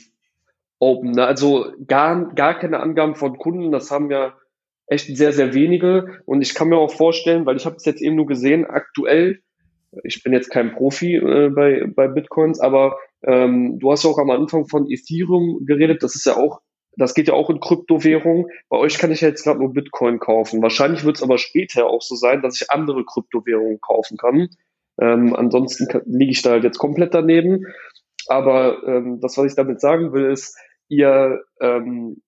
open, 0.79 1.11
ne? 1.11 1.25
also 1.25 1.71
gar, 1.87 2.33
gar 2.33 2.57
keine 2.57 2.79
Angaben 2.79 3.15
von 3.15 3.37
Kunden, 3.37 3.71
das 3.71 3.91
haben 3.91 4.09
ja 4.09 4.33
echt 4.87 5.15
sehr, 5.15 5.33
sehr 5.33 5.53
wenige 5.53 6.21
und 6.25 6.41
ich 6.41 6.55
kann 6.55 6.69
mir 6.69 6.77
auch 6.77 6.91
vorstellen, 6.91 7.45
weil 7.45 7.57
ich 7.57 7.65
habe 7.65 7.75
es 7.75 7.85
jetzt 7.85 8.01
eben 8.01 8.15
nur 8.15 8.27
gesehen, 8.27 8.65
aktuell 8.65 9.41
ich 10.03 10.23
bin 10.23 10.33
jetzt 10.33 10.49
kein 10.49 10.73
Profi 10.73 11.15
äh, 11.15 11.49
bei, 11.49 11.85
bei 11.87 12.07
Bitcoins, 12.07 12.59
aber 12.59 12.97
ähm, 13.23 13.79
du 13.79 13.91
hast 13.91 14.03
ja 14.03 14.09
auch 14.09 14.19
am 14.19 14.29
Anfang 14.29 14.67
von 14.67 14.89
Ethereum 14.89 15.65
geredet. 15.65 16.03
Das 16.03 16.15
ist 16.15 16.25
ja 16.25 16.37
auch, 16.37 16.61
das 16.95 17.13
geht 17.13 17.27
ja 17.27 17.33
auch 17.33 17.49
in 17.49 17.59
Kryptowährung. 17.59 18.47
Bei 18.69 18.77
euch 18.77 18.97
kann 18.97 19.11
ich 19.11 19.21
ja 19.21 19.29
jetzt 19.29 19.43
gerade 19.43 19.59
nur 19.59 19.73
Bitcoin 19.73 20.19
kaufen. 20.19 20.61
Wahrscheinlich 20.61 21.03
wird 21.05 21.17
es 21.17 21.23
aber 21.23 21.37
später 21.37 21.87
auch 21.87 22.01
so 22.01 22.15
sein, 22.15 22.41
dass 22.41 22.61
ich 22.61 22.71
andere 22.71 23.03
Kryptowährungen 23.05 23.81
kaufen 23.81 24.17
kann. 24.17 24.49
Ähm, 25.01 25.35
ansonsten 25.35 25.87
liege 26.05 26.31
ich 26.31 26.41
da 26.41 26.51
halt 26.51 26.63
jetzt 26.63 26.77
komplett 26.77 27.13
daneben. 27.13 27.65
Aber 28.27 28.83
ähm, 28.85 29.19
das, 29.21 29.37
was 29.37 29.45
ich 29.45 29.55
damit 29.55 29.81
sagen 29.81 30.13
will, 30.13 30.31
ist, 30.31 30.57
ihr 30.87 31.41
ähm, 31.61 32.21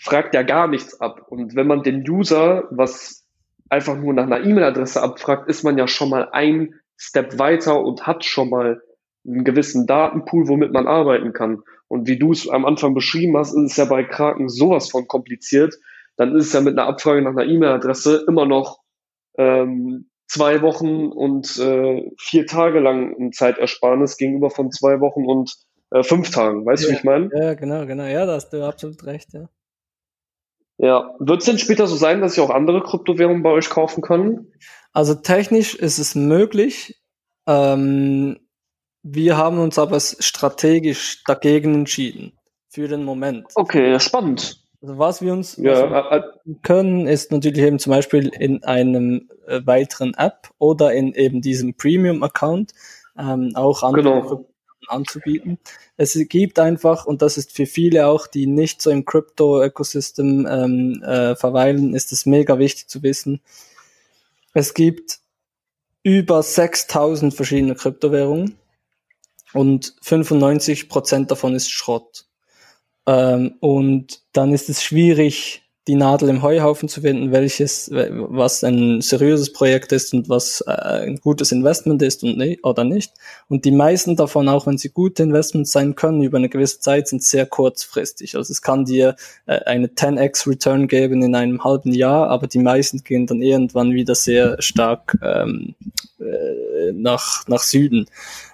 fragt 0.00 0.34
ja 0.34 0.42
gar 0.42 0.68
nichts 0.68 1.00
ab. 1.00 1.26
Und 1.28 1.56
wenn 1.56 1.66
man 1.66 1.82
den 1.82 2.08
User 2.08 2.64
was 2.70 3.26
einfach 3.68 3.96
nur 3.96 4.14
nach 4.14 4.24
einer 4.24 4.44
E-Mail-Adresse 4.44 5.02
abfragt, 5.02 5.48
ist 5.48 5.62
man 5.62 5.76
ja 5.76 5.86
schon 5.86 6.10
mal 6.10 6.28
ein 6.32 6.74
Step 6.96 7.38
weiter 7.38 7.80
und 7.80 8.06
hat 8.06 8.24
schon 8.24 8.50
mal 8.50 8.80
einen 9.26 9.44
gewissen 9.44 9.86
Datenpool, 9.86 10.48
womit 10.48 10.72
man 10.72 10.86
arbeiten 10.86 11.32
kann. 11.32 11.62
Und 11.86 12.06
wie 12.08 12.18
du 12.18 12.32
es 12.32 12.48
am 12.48 12.64
Anfang 12.64 12.94
beschrieben 12.94 13.36
hast, 13.36 13.54
ist 13.54 13.72
es 13.72 13.76
ja 13.76 13.84
bei 13.84 14.04
Kraken 14.04 14.48
sowas 14.48 14.90
von 14.90 15.06
kompliziert. 15.06 15.74
Dann 16.16 16.34
ist 16.34 16.46
es 16.46 16.52
ja 16.52 16.60
mit 16.60 16.78
einer 16.78 16.88
Abfrage 16.88 17.22
nach 17.22 17.30
einer 17.30 17.44
E-Mail-Adresse 17.44 18.24
immer 18.26 18.46
noch 18.46 18.80
ähm, 19.36 20.08
zwei 20.28 20.62
Wochen 20.62 21.08
und 21.08 21.58
äh, 21.58 22.10
vier 22.18 22.46
Tage 22.46 22.80
lang 22.80 23.16
ein 23.18 23.32
Zeitersparnis 23.32 24.16
gegenüber 24.16 24.50
von 24.50 24.70
zwei 24.70 25.00
Wochen 25.00 25.24
und 25.24 25.56
äh, 25.90 26.02
fünf 26.02 26.30
Tagen. 26.30 26.64
Weißt 26.64 26.84
ja, 26.84 26.88
du, 26.88 26.92
wie 26.92 26.98
ich 26.98 27.04
meine? 27.04 27.30
Ja, 27.34 27.54
genau, 27.54 27.86
genau. 27.86 28.04
Ja, 28.04 28.26
da 28.26 28.34
hast 28.34 28.50
du 28.50 28.64
absolut 28.64 29.04
recht, 29.04 29.32
ja. 29.32 29.48
Ja, 30.80 31.16
wird 31.18 31.40
es 31.40 31.46
denn 31.46 31.58
später 31.58 31.88
so 31.88 31.96
sein, 31.96 32.20
dass 32.20 32.34
ich 32.34 32.40
auch 32.40 32.50
andere 32.50 32.82
Kryptowährungen 32.82 33.42
bei 33.42 33.50
euch 33.50 33.68
kaufen 33.68 34.00
kann? 34.00 34.46
Also 34.92 35.14
technisch 35.14 35.74
ist 35.74 35.98
es 35.98 36.14
möglich. 36.14 37.02
Ähm, 37.46 38.38
wir 39.02 39.36
haben 39.36 39.58
uns 39.58 39.78
aber 39.78 39.98
strategisch 39.98 41.24
dagegen 41.24 41.74
entschieden 41.74 42.38
für 42.68 42.86
den 42.86 43.04
Moment. 43.04 43.46
Okay, 43.54 43.98
spannend. 43.98 44.62
Also 44.80 44.98
was 44.98 45.22
wir 45.22 45.32
uns 45.32 45.56
ja, 45.56 45.90
was 45.90 46.22
wir 46.44 46.54
können, 46.62 47.06
ist 47.06 47.32
natürlich 47.32 47.62
eben 47.62 47.78
zum 47.78 47.90
Beispiel 47.90 48.28
in 48.28 48.62
einem 48.62 49.28
äh, 49.46 49.60
weiteren 49.64 50.14
App 50.14 50.50
oder 50.58 50.92
in 50.92 51.14
eben 51.14 51.40
diesem 51.40 51.74
Premium-Account 51.74 52.72
ähm, 53.18 53.52
auch 53.54 53.82
andere 53.82 54.02
genau 54.02 54.48
anzubieten. 54.86 55.58
Es 55.96 56.18
gibt 56.28 56.58
einfach, 56.58 57.06
und 57.06 57.22
das 57.22 57.36
ist 57.36 57.52
für 57.52 57.66
viele 57.66 58.06
auch, 58.06 58.26
die 58.26 58.46
nicht 58.46 58.82
so 58.82 58.90
im 58.90 59.04
Crypto-Ökosystem 59.04 60.46
ähm, 60.48 61.02
äh, 61.02 61.36
verweilen, 61.36 61.94
ist 61.94 62.12
es 62.12 62.26
mega 62.26 62.58
wichtig 62.58 62.88
zu 62.88 63.02
wissen. 63.02 63.40
Es 64.54 64.74
gibt 64.74 65.20
über 66.02 66.42
6000 66.42 67.34
verschiedene 67.34 67.74
Kryptowährungen 67.74 68.56
und 69.52 69.94
95% 70.02 71.26
davon 71.26 71.54
ist 71.54 71.70
Schrott. 71.70 72.27
Ähm, 73.08 73.54
und 73.60 74.20
dann 74.34 74.52
ist 74.52 74.68
es 74.68 74.82
schwierig, 74.82 75.62
die 75.86 75.94
Nadel 75.94 76.28
im 76.28 76.42
Heuhaufen 76.42 76.90
zu 76.90 77.00
finden, 77.00 77.32
welches, 77.32 77.90
was 77.90 78.62
ein 78.62 79.00
seriöses 79.00 79.54
Projekt 79.54 79.90
ist 79.92 80.12
und 80.12 80.28
was 80.28 80.62
äh, 80.66 80.72
ein 80.72 81.16
gutes 81.16 81.50
Investment 81.50 82.02
ist 82.02 82.22
und 82.22 82.36
ne, 82.36 82.58
oder 82.62 82.84
nicht. 82.84 83.14
Und 83.48 83.64
die 83.64 83.70
meisten 83.70 84.14
davon, 84.14 84.50
auch 84.50 84.66
wenn 84.66 84.76
sie 84.76 84.90
gute 84.90 85.22
Investments 85.22 85.72
sein 85.72 85.94
können, 85.94 86.22
über 86.22 86.36
eine 86.36 86.50
gewisse 86.50 86.80
Zeit, 86.80 87.08
sind 87.08 87.22
sehr 87.22 87.46
kurzfristig. 87.46 88.36
Also 88.36 88.52
es 88.52 88.60
kann 88.60 88.84
dir 88.84 89.16
äh, 89.46 89.60
eine 89.60 89.86
10x 89.86 90.46
Return 90.46 90.88
geben 90.88 91.22
in 91.22 91.34
einem 91.34 91.64
halben 91.64 91.94
Jahr, 91.94 92.28
aber 92.28 92.46
die 92.46 92.58
meisten 92.58 93.02
gehen 93.02 93.26
dann 93.26 93.40
irgendwann 93.40 93.92
wieder 93.92 94.14
sehr 94.14 94.60
stark 94.60 95.16
ähm, 95.22 95.74
äh, 96.20 96.92
nach, 96.92 97.48
nach 97.48 97.62
Süden. 97.62 98.04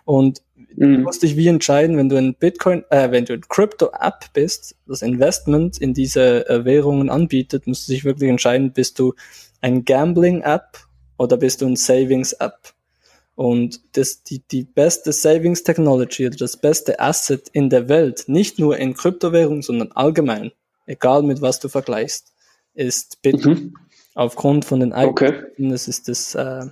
Und 0.04 0.43
Mhm. 0.76 0.94
Du 0.94 0.98
musst 1.00 1.22
dich 1.22 1.37
wie 1.37 1.48
entscheiden, 1.48 1.96
wenn 1.96 2.08
du 2.08 2.16
ein 2.16 2.34
Bitcoin, 2.34 2.84
äh, 2.90 3.10
wenn 3.10 3.24
du 3.24 3.34
ein 3.34 3.42
Crypto-App 3.48 4.32
bist, 4.32 4.76
das 4.87 5.02
Investment 5.02 5.78
in 5.78 5.94
diese 5.94 6.48
äh, 6.48 6.64
Währungen 6.64 7.10
anbietet, 7.10 7.66
musst 7.66 7.88
du 7.88 7.92
dich 7.92 8.04
wirklich 8.04 8.30
entscheiden, 8.30 8.72
bist 8.72 8.98
du 8.98 9.14
ein 9.60 9.84
Gambling-App 9.84 10.78
oder 11.16 11.37
bist 11.37 11.60
du 11.60 11.66
ein 11.66 11.76
Savings-App? 11.76 12.74
Und 13.37 13.80
das, 13.96 14.22
die, 14.22 14.42
die 14.46 14.62
beste 14.62 15.12
Savings 15.12 15.64
Technology 15.64 16.26
oder 16.26 16.37
das 16.37 16.56
beste 16.56 17.00
Asset 17.00 17.48
in 17.52 17.68
der 17.68 17.88
Welt, 17.88 18.24
nicht 18.28 18.58
nur 18.58 18.76
in 18.78 18.94
Kryptowährungen, 18.94 19.62
sondern 19.62 19.90
allgemein, 19.92 20.52
egal 20.87 21.24
mit 21.24 21.40
was 21.40 21.58
du 21.58 21.68
vergleichst, 21.68 22.32
ist 22.74 23.22
Bitcoin. 23.22 23.54
Mhm. 23.54 23.74
Aufgrund 24.16 24.64
von 24.64 24.78
den 24.78 24.92
Eigenschaften, 24.92 25.66
okay. 25.66 25.74
es 25.74 25.88
ist 25.88 26.06
das 26.06 26.37
äh, 26.37 26.66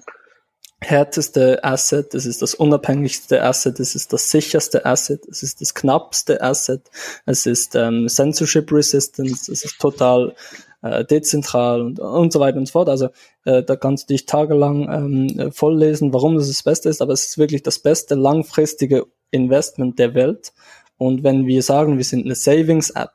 härteste 0.82 1.62
Asset, 1.64 2.14
es 2.14 2.26
ist 2.26 2.42
das 2.42 2.54
unabhängigste 2.54 3.42
Asset, 3.42 3.80
es 3.80 3.94
ist 3.94 4.12
das 4.12 4.30
sicherste 4.30 4.84
Asset, 4.84 5.26
es 5.28 5.42
ist 5.42 5.60
das 5.60 5.74
knappste 5.74 6.42
Asset, 6.42 6.90
es 7.24 7.46
ist 7.46 7.74
ähm, 7.74 8.08
Censorship 8.08 8.70
Resistance, 8.72 9.50
es 9.50 9.64
ist 9.64 9.78
total 9.78 10.34
äh, 10.82 11.04
dezentral 11.04 11.80
und, 11.80 12.00
und 12.00 12.32
so 12.32 12.40
weiter 12.40 12.58
und 12.58 12.66
so 12.66 12.72
fort. 12.72 12.88
Also 12.88 13.08
äh, 13.44 13.62
da 13.62 13.76
kannst 13.76 14.10
du 14.10 14.14
dich 14.14 14.26
tagelang 14.26 14.88
ähm, 14.90 15.52
volllesen, 15.52 16.12
warum 16.12 16.36
das 16.36 16.48
das 16.48 16.62
Beste 16.62 16.88
ist, 16.88 17.00
aber 17.00 17.12
es 17.12 17.26
ist 17.26 17.38
wirklich 17.38 17.62
das 17.62 17.78
beste 17.78 18.14
langfristige 18.14 19.06
Investment 19.30 19.98
der 19.98 20.14
Welt. 20.14 20.52
Und 20.98 21.24
wenn 21.24 21.46
wir 21.46 21.62
sagen, 21.62 21.96
wir 21.96 22.04
sind 22.04 22.24
eine 22.24 22.34
Savings-App, 22.34 23.14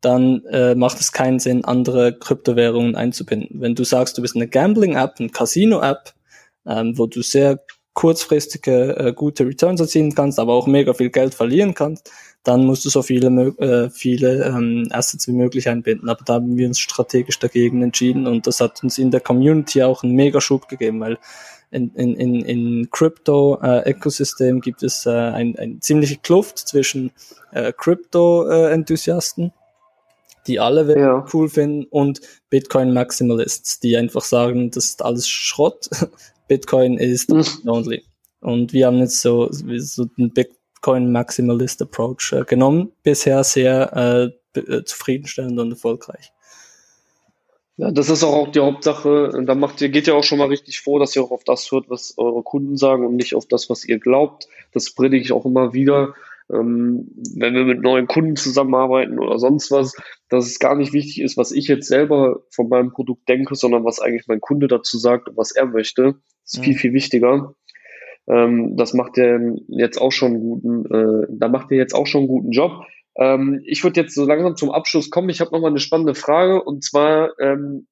dann 0.00 0.44
äh, 0.46 0.74
macht 0.74 1.00
es 1.00 1.12
keinen 1.12 1.40
Sinn, 1.40 1.64
andere 1.64 2.16
Kryptowährungen 2.16 2.94
einzubinden. 2.94 3.60
Wenn 3.60 3.74
du 3.74 3.84
sagst, 3.84 4.16
du 4.16 4.22
bist 4.22 4.36
eine 4.36 4.48
Gambling-App, 4.48 5.16
eine 5.18 5.28
Casino-App, 5.28 6.14
ähm, 6.68 6.98
wo 6.98 7.06
du 7.06 7.22
sehr 7.22 7.60
kurzfristige 7.94 8.96
äh, 8.96 9.12
gute 9.12 9.44
Returns 9.44 9.80
erzielen 9.80 10.14
kannst, 10.14 10.38
aber 10.38 10.52
auch 10.52 10.68
mega 10.68 10.94
viel 10.94 11.10
Geld 11.10 11.34
verlieren 11.34 11.74
kannst, 11.74 12.12
dann 12.44 12.64
musst 12.64 12.84
du 12.84 12.90
so 12.90 13.02
viele, 13.02 13.26
äh, 13.58 13.90
viele 13.90 14.44
ähm, 14.44 14.86
Assets 14.90 15.26
wie 15.26 15.32
möglich 15.32 15.68
einbinden. 15.68 16.08
Aber 16.08 16.22
da 16.24 16.34
haben 16.34 16.56
wir 16.56 16.68
uns 16.68 16.78
strategisch 16.78 17.40
dagegen 17.40 17.82
entschieden 17.82 18.28
und 18.28 18.46
das 18.46 18.60
hat 18.60 18.84
uns 18.84 18.98
in 18.98 19.10
der 19.10 19.20
Community 19.20 19.82
auch 19.82 20.04
einen 20.04 20.14
mega 20.14 20.40
Schub 20.40 20.68
gegeben, 20.68 21.00
weil 21.00 21.18
in, 21.70 21.92
in, 21.94 22.14
in, 22.14 22.34
in 22.44 22.90
Crypto-Ökosystem 22.90 24.58
äh, 24.58 24.60
gibt 24.60 24.82
es 24.82 25.04
äh, 25.04 25.10
ein, 25.10 25.58
ein 25.58 25.80
ziemliche 25.80 26.18
Kluft 26.18 26.58
zwischen 26.58 27.10
äh, 27.50 27.72
Crypto-Enthusiasten, 27.76 29.52
die 30.46 30.60
alle 30.60 30.98
ja. 30.98 31.26
cool 31.32 31.48
finden, 31.48 31.84
und 31.90 32.20
Bitcoin-Maximalists, 32.50 33.80
die 33.80 33.96
einfach 33.96 34.22
sagen, 34.22 34.70
das 34.70 34.86
ist 34.86 35.02
alles 35.04 35.28
Schrott, 35.28 35.90
Bitcoin 36.48 36.98
ist 36.98 37.30
mhm. 37.30 37.44
only. 37.66 38.04
Und 38.40 38.72
wir 38.72 38.86
haben 38.86 38.98
jetzt 38.98 39.20
so, 39.20 39.48
so 39.50 40.04
den 40.04 40.32
Bitcoin 40.32 41.12
Maximalist 41.12 41.82
Approach 41.82 42.32
äh, 42.32 42.44
genommen, 42.44 42.92
bisher 43.02 43.44
sehr 43.44 44.32
äh, 44.54 44.58
äh, 44.58 44.84
zufriedenstellend 44.84 45.58
und 45.58 45.70
erfolgreich. 45.70 46.32
Ja, 47.76 47.92
das 47.92 48.10
ist 48.10 48.24
auch 48.24 48.50
die 48.50 48.58
Hauptsache. 48.58 49.44
Da 49.46 49.54
macht 49.54 49.80
ihr, 49.80 49.88
geht 49.88 50.08
ja 50.08 50.14
auch 50.14 50.24
schon 50.24 50.38
mal 50.38 50.48
richtig 50.48 50.80
vor, 50.80 50.98
dass 50.98 51.14
ihr 51.14 51.22
auch 51.22 51.30
auf 51.30 51.44
das 51.44 51.70
hört, 51.70 51.88
was 51.88 52.14
eure 52.16 52.42
Kunden 52.42 52.76
sagen 52.76 53.06
und 53.06 53.14
nicht 53.14 53.36
auf 53.36 53.46
das, 53.46 53.70
was 53.70 53.84
ihr 53.84 54.00
glaubt. 54.00 54.48
Das 54.72 54.90
predige 54.90 55.22
ich 55.22 55.32
auch 55.32 55.44
immer 55.44 55.72
wieder. 55.72 56.14
Ähm, 56.50 57.08
wenn 57.36 57.54
wir 57.54 57.64
mit 57.64 57.82
neuen 57.82 58.06
Kunden 58.06 58.36
zusammenarbeiten 58.36 59.18
oder 59.18 59.38
sonst 59.38 59.70
was, 59.70 59.94
dass 60.28 60.46
es 60.46 60.58
gar 60.58 60.74
nicht 60.76 60.92
wichtig 60.92 61.20
ist, 61.20 61.36
was 61.36 61.52
ich 61.52 61.68
jetzt 61.68 61.88
selber 61.88 62.40
von 62.50 62.68
meinem 62.68 62.90
Produkt 62.90 63.28
denke, 63.28 63.54
sondern 63.54 63.84
was 63.84 64.00
eigentlich 64.00 64.26
mein 64.28 64.40
Kunde 64.40 64.66
dazu 64.66 64.98
sagt 64.98 65.28
und 65.28 65.36
was 65.36 65.52
er 65.52 65.66
möchte 65.66 66.14
ist 66.48 66.64
viel, 66.64 66.74
mhm. 66.74 66.78
viel 66.78 66.92
wichtiger. 66.92 67.54
Ähm, 68.26 68.76
das 68.76 68.94
macht 68.94 69.18
er 69.18 69.40
jetzt 69.68 70.00
auch 70.00 70.12
schon 70.12 70.32
einen 70.32 70.40
guten, 70.40 70.84
äh, 70.86 71.26
da 71.30 71.48
macht 71.48 71.70
er 71.70 71.78
jetzt 71.78 71.94
auch 71.94 72.06
schon 72.06 72.22
einen 72.22 72.28
guten 72.28 72.50
Job. 72.50 72.72
Ähm, 73.16 73.62
ich 73.64 73.84
würde 73.84 74.00
jetzt 74.00 74.14
so 74.14 74.24
langsam 74.24 74.56
zum 74.56 74.70
Abschluss 74.70 75.10
kommen. 75.10 75.28
Ich 75.28 75.40
habe 75.40 75.50
noch 75.52 75.60
mal 75.60 75.68
eine 75.68 75.78
spannende 75.78 76.14
Frage 76.14 76.62
und 76.62 76.84
zwar, 76.84 77.38
ähm, 77.40 77.86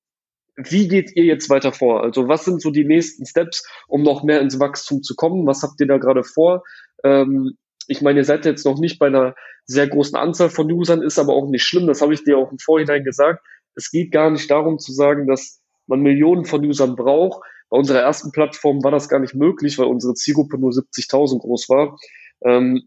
wie 0.56 0.88
geht 0.88 1.14
ihr 1.14 1.24
jetzt 1.24 1.50
weiter 1.50 1.72
vor? 1.72 2.02
Also 2.02 2.28
was 2.28 2.44
sind 2.44 2.62
so 2.62 2.70
die 2.70 2.84
nächsten 2.84 3.26
Steps, 3.26 3.68
um 3.88 4.02
noch 4.02 4.22
mehr 4.22 4.40
ins 4.40 4.58
Wachstum 4.58 5.02
zu 5.02 5.14
kommen? 5.14 5.46
Was 5.46 5.62
habt 5.62 5.80
ihr 5.80 5.86
da 5.86 5.98
gerade 5.98 6.24
vor? 6.24 6.62
Ähm, 7.04 7.56
ich 7.88 8.02
meine, 8.02 8.20
ihr 8.20 8.24
seid 8.24 8.44
jetzt 8.44 8.66
noch 8.66 8.78
nicht 8.78 8.98
bei 8.98 9.06
einer 9.06 9.34
sehr 9.64 9.88
großen 9.88 10.16
Anzahl 10.16 10.50
von 10.50 10.70
Usern, 10.70 11.02
ist 11.02 11.18
aber 11.18 11.34
auch 11.34 11.48
nicht 11.48 11.64
schlimm. 11.64 11.86
Das 11.86 12.00
habe 12.02 12.14
ich 12.14 12.24
dir 12.24 12.38
auch 12.38 12.52
im 12.52 12.58
Vorhinein 12.58 13.04
gesagt. 13.04 13.44
Es 13.74 13.90
geht 13.90 14.12
gar 14.12 14.30
nicht 14.30 14.50
darum 14.50 14.78
zu 14.78 14.92
sagen, 14.92 15.26
dass 15.26 15.60
man 15.86 16.00
Millionen 16.00 16.44
von 16.44 16.64
Usern 16.64 16.96
braucht, 16.96 17.42
bei 17.68 17.78
unserer 17.78 18.00
ersten 18.00 18.30
Plattform 18.30 18.84
war 18.84 18.90
das 18.92 19.08
gar 19.08 19.18
nicht 19.18 19.34
möglich, 19.34 19.78
weil 19.78 19.86
unsere 19.86 20.14
Zielgruppe 20.14 20.58
nur 20.58 20.70
70.000 20.70 21.40
groß 21.40 21.68
war. 21.68 21.98
Ähm, 22.44 22.86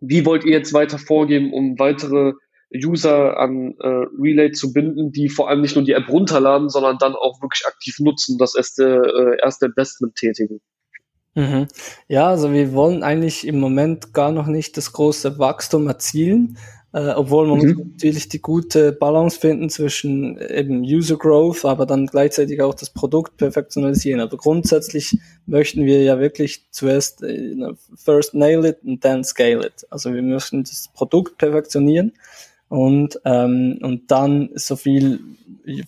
wie 0.00 0.26
wollt 0.26 0.44
ihr 0.44 0.52
jetzt 0.52 0.74
weiter 0.74 0.98
vorgehen, 0.98 1.52
um 1.52 1.78
weitere 1.78 2.32
User 2.74 3.38
an 3.38 3.74
äh, 3.80 4.06
Relay 4.18 4.50
zu 4.50 4.72
binden, 4.72 5.12
die 5.12 5.28
vor 5.28 5.48
allem 5.48 5.60
nicht 5.60 5.76
nur 5.76 5.84
die 5.84 5.92
App 5.92 6.08
runterladen, 6.08 6.68
sondern 6.68 6.98
dann 6.98 7.14
auch 7.14 7.40
wirklich 7.40 7.66
aktiv 7.66 7.96
nutzen, 8.00 8.38
das 8.38 8.54
erste, 8.54 8.84
äh, 8.84 9.42
erste 9.42 9.66
Investment 9.66 10.14
tätigen? 10.16 10.60
Mhm. 11.34 11.66
Ja, 12.08 12.28
also 12.28 12.52
wir 12.52 12.72
wollen 12.72 13.02
eigentlich 13.02 13.46
im 13.46 13.58
Moment 13.58 14.12
gar 14.12 14.32
noch 14.32 14.46
nicht 14.46 14.76
das 14.76 14.92
große 14.92 15.38
Wachstum 15.38 15.86
erzielen, 15.88 16.58
äh, 16.92 17.08
obwohl 17.10 17.46
man 17.46 17.58
mhm. 17.60 17.74
muss 17.74 17.86
natürlich 17.92 18.28
die 18.28 18.42
gute 18.42 18.92
Balance 18.92 19.40
finden 19.40 19.70
zwischen 19.70 20.38
eben 20.38 20.82
User 20.82 21.16
Growth, 21.16 21.64
aber 21.64 21.86
dann 21.86 22.06
gleichzeitig 22.06 22.60
auch 22.60 22.74
das 22.74 22.90
Produkt 22.90 23.38
perfektionalisieren. 23.38 24.20
Aber 24.20 24.36
grundsätzlich 24.36 25.18
möchten 25.46 25.86
wir 25.86 26.02
ja 26.02 26.20
wirklich 26.20 26.66
zuerst 26.70 27.22
äh, 27.22 27.54
first 27.96 28.34
nail 28.34 28.66
it 28.66 28.78
and 28.86 29.00
then 29.00 29.24
scale 29.24 29.66
it. 29.66 29.86
Also 29.88 30.12
wir 30.12 30.22
möchten 30.22 30.64
das 30.64 30.90
Produkt 30.92 31.38
perfektionieren 31.38 32.12
und, 32.72 33.20
ähm, 33.26 33.78
und 33.82 34.10
dann 34.10 34.48
so 34.54 34.76
viel, 34.76 35.20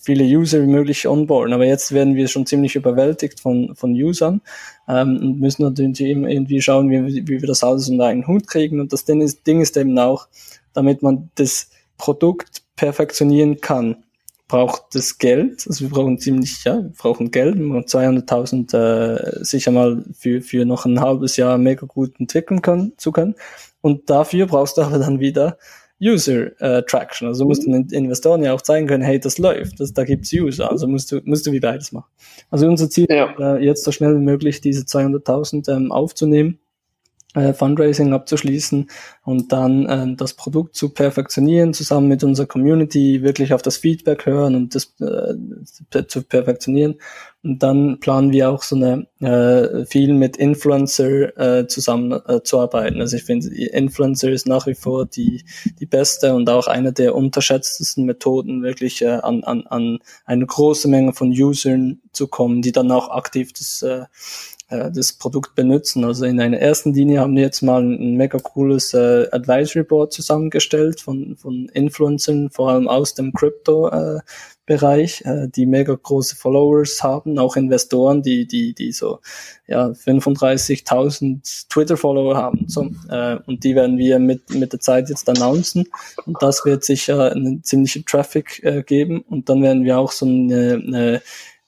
viele 0.02 0.22
User 0.22 0.60
wie 0.60 0.66
möglich 0.66 1.08
onboarden. 1.08 1.54
Aber 1.54 1.64
jetzt 1.64 1.92
werden 1.92 2.14
wir 2.14 2.28
schon 2.28 2.44
ziemlich 2.44 2.76
überwältigt 2.76 3.40
von, 3.40 3.74
von 3.74 3.92
Usern 3.92 4.42
ähm, 4.86 5.16
und 5.16 5.40
müssen 5.40 5.62
natürlich 5.62 5.98
irgendwie 5.98 6.60
schauen, 6.60 6.90
wie, 6.90 7.26
wie 7.26 7.40
wir 7.40 7.48
das 7.48 7.64
alles 7.64 7.88
unter 7.88 8.04
einen 8.04 8.26
Hut 8.26 8.46
kriegen. 8.46 8.80
Und 8.80 8.92
das 8.92 9.06
Ding 9.06 9.22
ist, 9.22 9.46
Ding 9.46 9.62
ist 9.62 9.78
eben 9.78 9.98
auch, 9.98 10.28
damit 10.74 11.00
man 11.00 11.30
das 11.36 11.70
Produkt 11.96 12.64
perfektionieren 12.76 13.62
kann, 13.62 14.04
braucht 14.46 14.94
das 14.94 15.16
Geld. 15.16 15.64
Also 15.66 15.86
wir 15.86 15.88
brauchen 15.88 16.18
ziemlich, 16.18 16.64
ja, 16.64 16.82
wir 16.82 16.92
brauchen 16.98 17.30
Geld, 17.30 17.56
um 17.56 17.72
200.000 17.78 18.76
äh, 18.76 19.42
sicher 19.42 19.70
mal 19.70 20.04
für, 20.12 20.42
für 20.42 20.66
noch 20.66 20.84
ein 20.84 21.00
halbes 21.00 21.38
Jahr 21.38 21.56
mega 21.56 21.86
gut 21.86 22.20
entwickeln 22.20 22.60
können, 22.60 22.92
zu 22.98 23.10
können. 23.10 23.36
Und 23.80 24.10
dafür 24.10 24.46
brauchst 24.46 24.76
du 24.76 24.82
aber 24.82 24.98
dann 24.98 25.18
wieder 25.18 25.56
User 26.04 26.60
äh, 26.60 26.82
Traction. 26.82 27.28
Also 27.28 27.44
musst 27.46 27.66
du 27.66 27.70
den 27.70 27.88
Investoren 27.88 28.42
ja 28.42 28.52
auch 28.52 28.62
zeigen 28.62 28.86
können, 28.86 29.02
hey, 29.02 29.18
das 29.18 29.38
läuft, 29.38 29.80
das, 29.80 29.92
da 29.92 30.04
gibt's 30.04 30.32
User. 30.32 30.70
Also 30.70 30.86
musst 30.86 31.10
du, 31.12 31.20
musst 31.24 31.46
du 31.46 31.52
wie 31.52 31.60
beides 31.60 31.92
machen. 31.92 32.10
Also 32.50 32.66
unser 32.66 32.90
Ziel 32.90 33.06
ja. 33.08 33.30
ist 33.30 33.40
äh, 33.40 33.64
jetzt 33.64 33.84
so 33.84 33.92
schnell 33.92 34.14
wie 34.14 34.24
möglich 34.24 34.60
diese 34.60 34.84
200.000 34.84 35.74
ähm, 35.74 35.92
aufzunehmen 35.92 36.58
äh, 37.34 37.52
Fundraising 37.52 38.12
abzuschließen 38.12 38.88
und 39.24 39.52
dann 39.52 39.86
äh, 39.86 40.16
das 40.16 40.34
Produkt 40.34 40.74
zu 40.76 40.90
perfektionieren, 40.90 41.74
zusammen 41.74 42.08
mit 42.08 42.24
unserer 42.24 42.46
Community 42.46 43.22
wirklich 43.22 43.52
auf 43.52 43.62
das 43.62 43.76
Feedback 43.76 44.26
hören 44.26 44.54
und 44.54 44.74
das 44.74 44.94
äh, 45.00 46.06
zu 46.06 46.22
perfektionieren. 46.22 46.96
Und 47.44 47.62
dann 47.62 48.00
planen 48.00 48.32
wir 48.32 48.48
auch 48.48 48.62
so 48.62 48.74
eine 48.74 49.06
äh, 49.20 49.84
viel 49.84 50.14
mit 50.14 50.38
Influencer 50.38 51.36
äh, 51.60 51.66
zusammen 51.66 52.18
äh, 52.26 52.42
zu 52.42 52.58
arbeiten. 52.58 53.02
Also 53.02 53.16
ich 53.16 53.24
finde, 53.24 53.54
Influencer 53.54 54.30
ist 54.30 54.46
nach 54.46 54.66
wie 54.66 54.74
vor 54.74 55.04
die, 55.04 55.44
die 55.78 55.84
beste 55.84 56.34
und 56.34 56.48
auch 56.48 56.68
eine 56.68 56.94
der 56.94 57.14
unterschätztesten 57.14 58.06
Methoden, 58.06 58.62
wirklich 58.62 59.02
äh, 59.02 59.08
an, 59.08 59.44
an, 59.44 59.66
an 59.66 59.98
eine 60.24 60.46
große 60.46 60.88
Menge 60.88 61.12
von 61.12 61.28
Usern 61.32 62.00
zu 62.12 62.28
kommen, 62.28 62.62
die 62.62 62.72
dann 62.72 62.90
auch 62.90 63.10
aktiv 63.10 63.52
das 63.52 63.82
äh, 63.82 64.04
äh, 64.74 64.90
das 64.90 65.12
Produkt 65.12 65.54
benutzen. 65.54 66.04
Also 66.04 66.24
in 66.24 66.40
einer 66.40 66.58
ersten 66.58 66.92
Linie 66.92 67.20
haben 67.20 67.36
wir 67.36 67.42
jetzt 67.42 67.62
mal 67.62 67.82
ein 67.82 68.16
mega 68.16 68.38
cooles 68.38 68.94
äh, 68.94 69.28
Advisory 69.30 69.84
Board 69.84 70.12
zusammengestellt 70.12 71.00
von, 71.00 71.36
von 71.36 71.68
Influencern, 71.72 72.50
vor 72.50 72.70
allem 72.70 72.88
aus 72.88 73.14
dem 73.14 73.32
Crypto 73.32 73.88
äh, 73.88 74.20
äh, 74.66 75.48
die 75.54 75.66
mega 75.66 75.94
große 75.94 76.36
Followers 76.36 77.02
haben, 77.02 77.38
auch 77.38 77.56
Investoren, 77.56 78.22
die, 78.22 78.46
die, 78.46 78.74
die 78.74 78.92
so, 78.92 79.20
ja, 79.66 79.88
35.000 79.88 81.68
Twitter-Follower 81.68 82.36
haben, 82.36 82.64
so, 82.66 82.90
äh, 83.10 83.36
und 83.46 83.62
die 83.62 83.74
werden 83.74 83.98
wir 83.98 84.18
mit, 84.18 84.54
mit 84.54 84.72
der 84.72 84.80
Zeit 84.80 85.10
jetzt 85.10 85.28
announcen, 85.28 85.86
und 86.24 86.42
das 86.42 86.64
wird 86.64 86.82
sicher 86.82 87.32
einen 87.32 87.62
ziemlichen 87.62 88.06
Traffic 88.06 88.62
äh, 88.64 88.82
geben, 88.82 89.20
und 89.28 89.50
dann 89.50 89.62
werden 89.62 89.84
wir 89.84 89.98
auch 89.98 90.12
so 90.12 90.24
eine, 90.24 90.74
eine 90.74 91.22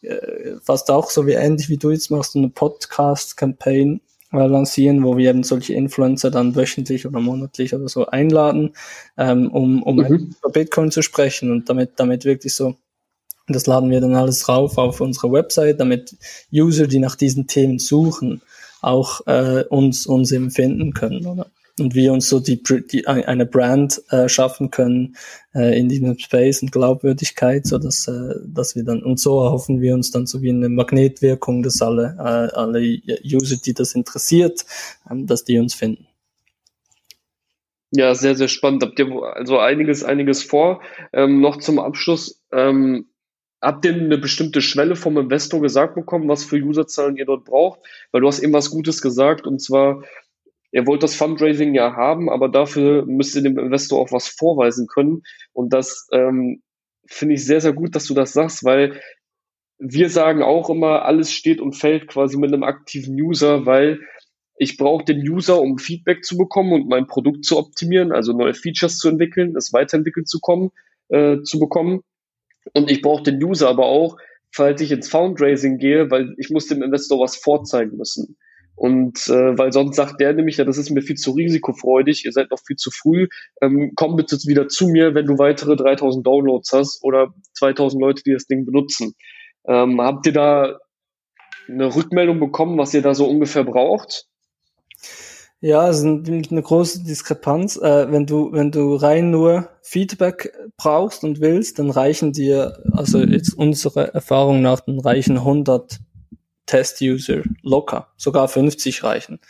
äh, 0.06 0.56
fast 0.62 0.90
auch 0.90 1.10
so 1.10 1.26
wie 1.26 1.32
ähnlich 1.32 1.68
wie 1.68 1.76
du 1.76 1.90
jetzt 1.90 2.10
machst, 2.10 2.36
eine 2.36 2.48
Podcast-Campaign 2.48 4.00
äh, 4.32 4.46
lancieren, 4.46 5.04
wo 5.04 5.16
wir 5.16 5.30
eben 5.30 5.42
solche 5.42 5.74
Influencer 5.74 6.30
dann 6.30 6.54
wöchentlich 6.54 7.06
oder 7.06 7.20
monatlich 7.20 7.74
oder 7.74 7.88
so 7.88 8.06
einladen, 8.06 8.74
ähm, 9.16 9.50
um, 9.50 9.82
um 9.82 9.96
mhm. 9.96 10.34
über 10.38 10.50
Bitcoin 10.52 10.90
zu 10.90 11.02
sprechen 11.02 11.50
und 11.50 11.68
damit, 11.68 11.92
damit 11.96 12.24
wirklich 12.24 12.54
so 12.54 12.76
das 13.48 13.66
laden 13.66 13.90
wir 13.90 14.00
dann 14.00 14.16
alles 14.16 14.48
rauf 14.48 14.76
auf 14.76 15.00
unsere 15.00 15.30
Website, 15.30 15.78
damit 15.78 16.16
User, 16.52 16.86
die 16.86 16.98
nach 16.98 17.14
diesen 17.14 17.46
Themen 17.46 17.78
suchen, 17.78 18.42
auch 18.82 19.26
äh, 19.26 19.64
uns, 19.68 20.06
uns 20.06 20.32
eben 20.32 20.50
finden 20.50 20.92
können, 20.94 21.26
oder? 21.26 21.46
Und 21.78 21.94
wir 21.94 22.12
uns 22.12 22.28
so 22.28 22.40
die, 22.40 22.62
die 22.62 23.06
eine 23.06 23.44
Brand 23.44 24.00
äh, 24.10 24.30
schaffen 24.30 24.70
können 24.70 25.16
äh, 25.54 25.78
in 25.78 25.90
diesem 25.90 26.18
Space 26.18 26.62
und 26.62 26.72
Glaubwürdigkeit, 26.72 27.66
so 27.66 27.76
dass, 27.76 28.08
äh, 28.08 28.34
dass 28.46 28.76
wir 28.76 28.84
dann 28.84 29.02
und 29.02 29.20
so 29.20 29.40
hoffen 29.40 29.82
wir 29.82 29.92
uns 29.92 30.10
dann 30.10 30.26
so 30.26 30.40
wie 30.40 30.48
eine 30.48 30.70
Magnetwirkung, 30.70 31.62
dass 31.62 31.82
alle 31.82 32.16
äh, 32.18 32.56
alle 32.56 32.80
User, 33.24 33.56
die 33.56 33.74
das 33.74 33.94
interessiert, 33.94 34.64
ähm, 35.10 35.26
dass 35.26 35.44
die 35.44 35.58
uns 35.58 35.74
finden. 35.74 36.06
Ja, 37.90 38.14
sehr, 38.14 38.36
sehr 38.36 38.48
spannend. 38.48 38.82
Habt 38.82 38.98
ihr 38.98 39.06
also 39.34 39.58
einiges, 39.58 40.02
einiges 40.02 40.42
vor. 40.42 40.80
Ähm, 41.12 41.40
noch 41.40 41.58
zum 41.58 41.78
Abschluss. 41.78 42.42
Ähm, 42.52 43.06
Habt 43.62 43.86
ihr 43.86 43.94
eine 43.94 44.18
bestimmte 44.18 44.60
Schwelle 44.60 44.96
vom 44.96 45.16
Investor 45.16 45.62
gesagt 45.62 45.94
bekommen, 45.94 46.28
was 46.28 46.44
für 46.44 46.56
Userzahlen 46.56 47.16
ihr 47.16 47.24
dort 47.24 47.44
braucht? 47.44 47.80
Weil 48.12 48.20
du 48.20 48.28
hast 48.28 48.40
eben 48.40 48.52
was 48.52 48.70
Gutes 48.70 49.00
gesagt 49.00 49.46
und 49.46 49.60
zwar, 49.60 50.04
ihr 50.72 50.86
wollt 50.86 51.02
das 51.02 51.14
Fundraising 51.14 51.74
ja 51.74 51.94
haben, 51.94 52.28
aber 52.28 52.48
dafür 52.48 53.04
müsst 53.06 53.34
ihr 53.36 53.42
dem 53.42 53.58
Investor 53.58 54.00
auch 54.00 54.12
was 54.12 54.28
vorweisen 54.28 54.86
können. 54.86 55.22
Und 55.52 55.72
das 55.72 56.08
ähm, 56.12 56.62
finde 57.06 57.34
ich 57.34 57.44
sehr, 57.44 57.60
sehr 57.60 57.72
gut, 57.72 57.94
dass 57.94 58.06
du 58.06 58.14
das 58.14 58.32
sagst, 58.32 58.64
weil 58.64 59.00
wir 59.78 60.08
sagen 60.08 60.42
auch 60.42 60.70
immer, 60.70 61.04
alles 61.04 61.32
steht 61.32 61.60
und 61.60 61.74
fällt 61.74 62.08
quasi 62.08 62.38
mit 62.38 62.52
einem 62.52 62.62
aktiven 62.62 63.14
User, 63.20 63.66
weil 63.66 64.00
ich 64.58 64.78
brauche 64.78 65.04
den 65.04 65.18
User, 65.18 65.60
um 65.60 65.78
Feedback 65.78 66.24
zu 66.24 66.36
bekommen 66.36 66.72
und 66.72 66.88
mein 66.88 67.06
Produkt 67.06 67.44
zu 67.44 67.58
optimieren, 67.58 68.12
also 68.12 68.32
neue 68.32 68.54
Features 68.54 68.98
zu 68.98 69.08
entwickeln, 69.08 69.54
es 69.54 69.72
weiterentwickelt 69.72 70.28
zu 70.28 70.40
kommen, 70.40 70.70
äh, 71.08 71.42
zu 71.42 71.58
bekommen. 71.58 72.00
Und 72.72 72.90
ich 72.90 73.02
brauche 73.02 73.22
den 73.22 73.42
User 73.42 73.68
aber 73.68 73.84
auch, 73.84 74.16
falls 74.50 74.80
ich 74.80 74.90
ins 74.90 75.08
Fundraising 75.08 75.76
gehe, 75.76 76.10
weil 76.10 76.34
ich 76.38 76.48
muss 76.48 76.66
dem 76.66 76.82
Investor 76.82 77.20
was 77.20 77.36
vorzeigen 77.36 77.98
müssen. 77.98 78.38
Und 78.76 79.26
äh, 79.28 79.56
weil 79.58 79.72
sonst 79.72 79.96
sagt 79.96 80.20
der 80.20 80.34
nämlich, 80.34 80.58
ja, 80.58 80.64
das 80.64 80.76
ist 80.76 80.90
mir 80.90 81.00
viel 81.00 81.16
zu 81.16 81.32
risikofreudig, 81.32 82.26
ihr 82.26 82.32
seid 82.32 82.50
noch 82.50 82.60
viel 82.64 82.76
zu 82.76 82.90
früh, 82.90 83.26
ähm, 83.62 83.92
komm 83.96 84.16
bitte 84.16 84.36
wieder 84.46 84.68
zu 84.68 84.88
mir, 84.88 85.14
wenn 85.14 85.24
du 85.24 85.38
weitere 85.38 85.76
3000 85.76 86.26
Downloads 86.26 86.72
hast 86.72 87.02
oder 87.02 87.32
2000 87.54 88.00
Leute, 88.00 88.22
die 88.22 88.34
das 88.34 88.46
Ding 88.46 88.66
benutzen. 88.66 89.14
Ähm, 89.66 90.00
habt 90.00 90.26
ihr 90.26 90.34
da 90.34 90.78
eine 91.68 91.94
Rückmeldung 91.94 92.38
bekommen, 92.38 92.78
was 92.78 92.92
ihr 92.92 93.02
da 93.02 93.14
so 93.14 93.26
ungefähr 93.26 93.64
braucht? 93.64 94.26
Ja, 95.60 95.88
es 95.88 96.00
ist 96.00 96.04
eine 96.04 96.62
große 96.62 97.02
Diskrepanz. 97.02 97.76
Äh, 97.76 98.12
wenn 98.12 98.26
du, 98.26 98.52
wenn 98.52 98.70
du 98.70 98.94
rein 98.94 99.30
nur 99.30 99.70
Feedback 99.82 100.52
brauchst 100.76 101.24
und 101.24 101.40
willst, 101.40 101.78
dann 101.78 101.90
reichen 101.90 102.32
dir, 102.32 102.78
also 102.92 103.20
jetzt 103.20 103.54
unsere 103.54 104.12
Erfahrung 104.12 104.60
nach, 104.60 104.80
dann 104.80 105.00
reichen 105.00 105.38
100 105.38 105.98
Test-User 106.66 107.42
locker. 107.62 108.08
Sogar 108.16 108.48
50 108.48 109.02
reichen. 109.02 109.40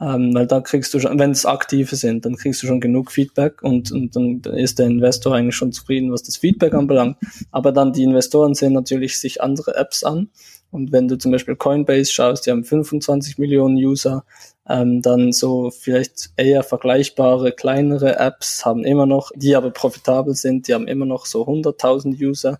Ähm, 0.00 0.34
weil 0.34 0.46
da 0.48 0.60
kriegst 0.60 0.92
du 0.92 0.98
schon, 0.98 1.18
wenn 1.20 1.30
es 1.30 1.46
aktive 1.46 1.94
sind, 1.94 2.24
dann 2.24 2.34
kriegst 2.34 2.62
du 2.62 2.66
schon 2.66 2.80
genug 2.80 3.12
Feedback 3.12 3.62
und, 3.62 3.92
und 3.92 4.16
dann 4.16 4.40
ist 4.56 4.80
der 4.80 4.86
Investor 4.86 5.34
eigentlich 5.34 5.54
schon 5.54 5.72
zufrieden, 5.72 6.10
was 6.10 6.24
das 6.24 6.36
Feedback 6.36 6.74
anbelangt. 6.74 7.16
Aber 7.52 7.70
dann 7.70 7.92
die 7.92 8.02
Investoren 8.02 8.54
sehen 8.54 8.72
natürlich 8.72 9.20
sich 9.20 9.40
andere 9.40 9.76
Apps 9.76 10.02
an. 10.02 10.30
Und 10.72 10.90
wenn 10.90 11.06
du 11.06 11.16
zum 11.16 11.30
Beispiel 11.30 11.54
Coinbase 11.54 12.12
schaust, 12.12 12.46
die 12.46 12.50
haben 12.50 12.64
25 12.64 13.38
Millionen 13.38 13.76
User, 13.76 14.24
ähm, 14.68 15.02
dann 15.02 15.30
so 15.30 15.70
vielleicht 15.70 16.30
eher 16.36 16.64
vergleichbare 16.64 17.52
kleinere 17.52 18.18
Apps 18.18 18.64
haben 18.64 18.84
immer 18.84 19.06
noch, 19.06 19.30
die 19.36 19.54
aber 19.54 19.70
profitabel 19.70 20.34
sind, 20.34 20.66
die 20.66 20.74
haben 20.74 20.88
immer 20.88 21.06
noch 21.06 21.26
so 21.26 21.46
100.000 21.46 22.20
User. 22.20 22.58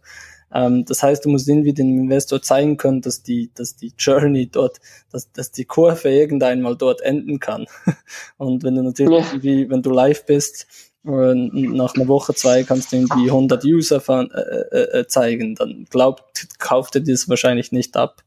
Ähm, 0.54 0.84
das 0.84 1.02
heißt, 1.02 1.24
du 1.24 1.28
musst 1.28 1.48
irgendwie 1.48 1.74
dem 1.74 1.98
Investor 1.98 2.40
zeigen 2.40 2.76
können, 2.76 3.00
dass 3.02 3.22
die, 3.22 3.50
dass 3.54 3.76
die 3.76 3.92
Journey 3.98 4.46
dort, 4.46 4.78
dass, 5.10 5.30
dass 5.32 5.50
die 5.50 5.64
Kurve 5.64 6.08
irgendwann 6.08 6.62
mal 6.62 6.76
dort 6.76 7.00
enden 7.02 7.40
kann. 7.40 7.66
Und 8.38 8.62
wenn 8.62 8.76
du 8.76 8.82
natürlich 8.82 9.24
ja. 9.24 9.32
irgendwie, 9.32 9.68
wenn 9.68 9.82
du 9.82 9.90
live 9.90 10.24
bist, 10.24 10.66
nach 11.06 11.94
einer 11.94 12.08
Woche, 12.08 12.34
zwei 12.34 12.62
kannst 12.62 12.90
du 12.90 12.96
irgendwie 12.96 13.30
100 13.30 13.62
User 13.64 14.02
äh, 14.08 14.22
äh, 14.22 15.00
äh, 15.00 15.06
zeigen, 15.06 15.54
dann 15.54 15.84
glaubt, 15.90 16.48
kauft 16.58 16.94
er 16.94 17.02
das 17.02 17.28
wahrscheinlich 17.28 17.72
nicht 17.72 17.94
ab, 17.96 18.24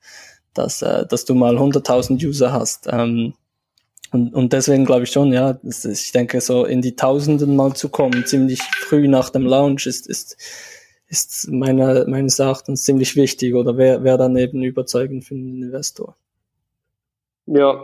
dass, 0.54 0.84
äh, 0.84 1.08
dass 1.08 1.26
du 1.26 1.34
mal 1.34 1.58
100.000 1.58 2.24
User 2.24 2.52
hast. 2.52 2.88
Ähm, 2.88 3.34
und, 4.12 4.34
und 4.34 4.54
deswegen 4.54 4.86
glaube 4.86 5.04
ich 5.04 5.12
schon, 5.12 5.34
ja, 5.34 5.58
ist, 5.64 5.86
ich 5.86 6.12
denke, 6.12 6.40
so 6.40 6.66
in 6.66 6.84
die 6.84 6.96
Tausenden 6.96 7.56
mal 7.56 7.74
zu 7.74 7.90
kommen, 7.90 8.26
ziemlich 8.28 8.62
früh 8.62 9.08
nach 9.08 9.32
dem 9.32 9.46
Launch, 9.46 9.88
ist, 9.88 10.08
ist, 10.08 10.38
ist 11.08 11.50
meiner, 11.50 12.08
meines 12.08 12.40
Erachtens 12.40 12.84
ziemlich 12.84 13.16
wichtig 13.16 13.56
oder 13.56 13.78
wäre 13.78 14.04
wär 14.04 14.18
dann 14.18 14.36
eben 14.38 14.64
überzeugend 14.64 15.24
für 15.26 15.36
einen 15.36 15.64
Investor. 15.64 16.16
Ja, 17.46 17.82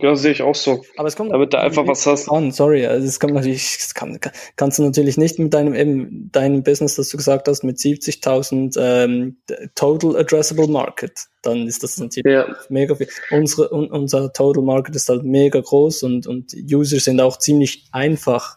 ja, 0.00 0.14
sehe 0.14 0.30
ich 0.30 0.42
auch 0.42 0.54
so. 0.54 0.84
Aber 0.96 1.08
es 1.08 1.16
kommt 1.16 1.32
damit 1.32 1.52
du 1.52 1.58
einfach 1.58 1.86
was 1.86 2.06
hast. 2.06 2.28
An, 2.28 2.52
sorry, 2.52 2.86
also 2.86 3.04
es 3.04 3.18
kommt 3.18 3.34
natürlich, 3.34 3.76
es 3.80 3.94
kann, 3.94 4.18
kannst 4.54 4.78
du 4.78 4.84
natürlich 4.84 5.16
nicht 5.16 5.40
mit 5.40 5.52
deinem 5.52 5.74
eben 5.74 6.30
deinem 6.30 6.62
Business, 6.62 6.94
das 6.94 7.08
du 7.08 7.16
gesagt 7.16 7.48
hast, 7.48 7.64
mit 7.64 7.78
70.000 7.78 8.76
ähm, 8.78 9.38
Total 9.74 10.16
Addressable 10.16 10.68
Market, 10.68 11.26
dann 11.42 11.66
ist 11.66 11.82
das 11.82 11.98
natürlich 11.98 12.32
ja. 12.32 12.46
mega 12.68 12.94
viel. 12.94 13.08
Unsere, 13.32 13.70
un, 13.74 13.90
unser 13.90 14.32
Total 14.32 14.62
Market 14.62 14.94
ist 14.94 15.08
halt 15.08 15.24
mega 15.24 15.60
groß 15.60 16.04
und 16.04 16.28
und 16.28 16.54
User 16.54 17.00
sind 17.00 17.20
auch 17.20 17.36
ziemlich 17.38 17.88
einfach 17.90 18.56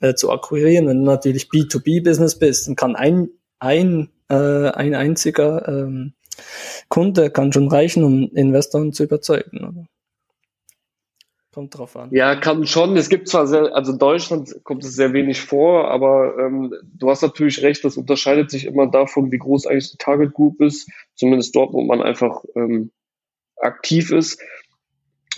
äh, 0.00 0.14
zu 0.14 0.30
akquirieren. 0.30 0.86
Wenn 0.86 0.98
du 0.98 1.04
natürlich 1.04 1.44
B2B 1.44 2.02
Business 2.02 2.38
bist, 2.38 2.66
dann 2.66 2.76
kann 2.76 2.96
ein 2.96 3.28
ein 3.58 4.10
äh, 4.28 4.70
ein 4.70 4.94
einziger 4.94 5.68
ähm, 5.68 6.14
Kunde 6.88 7.30
kann 7.30 7.52
schon 7.52 7.68
reichen, 7.68 8.04
um 8.04 8.30
Investoren 8.34 8.92
zu 8.92 9.04
überzeugen. 9.04 9.58
Oder? 9.58 9.86
Kommt 11.52 11.76
drauf 11.76 11.96
an. 11.96 12.10
Ja, 12.12 12.36
kann 12.36 12.64
schon. 12.66 12.96
Es 12.96 13.08
gibt 13.08 13.28
zwar 13.28 13.46
sehr, 13.46 13.74
also 13.74 13.92
in 13.92 13.98
Deutschland 13.98 14.62
kommt 14.62 14.84
es 14.84 14.94
sehr 14.94 15.12
wenig 15.12 15.40
vor, 15.40 15.90
aber 15.90 16.38
ähm, 16.38 16.72
du 16.96 17.10
hast 17.10 17.22
natürlich 17.22 17.62
recht, 17.62 17.84
das 17.84 17.96
unterscheidet 17.96 18.50
sich 18.50 18.66
immer 18.66 18.86
davon, 18.86 19.32
wie 19.32 19.38
groß 19.38 19.66
eigentlich 19.66 19.90
die 19.90 19.98
Target 19.98 20.32
Group 20.32 20.60
ist, 20.60 20.88
zumindest 21.16 21.54
dort, 21.56 21.72
wo 21.72 21.82
man 21.82 22.02
einfach 22.02 22.44
ähm, 22.54 22.92
aktiv 23.56 24.12
ist. 24.12 24.40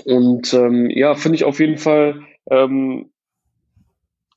Und 0.04 0.52
ähm, 0.52 0.90
ja, 0.90 1.14
finde 1.14 1.36
ich 1.36 1.44
auf 1.44 1.60
jeden 1.60 1.78
Fall 1.78 2.20
ähm, 2.50 3.11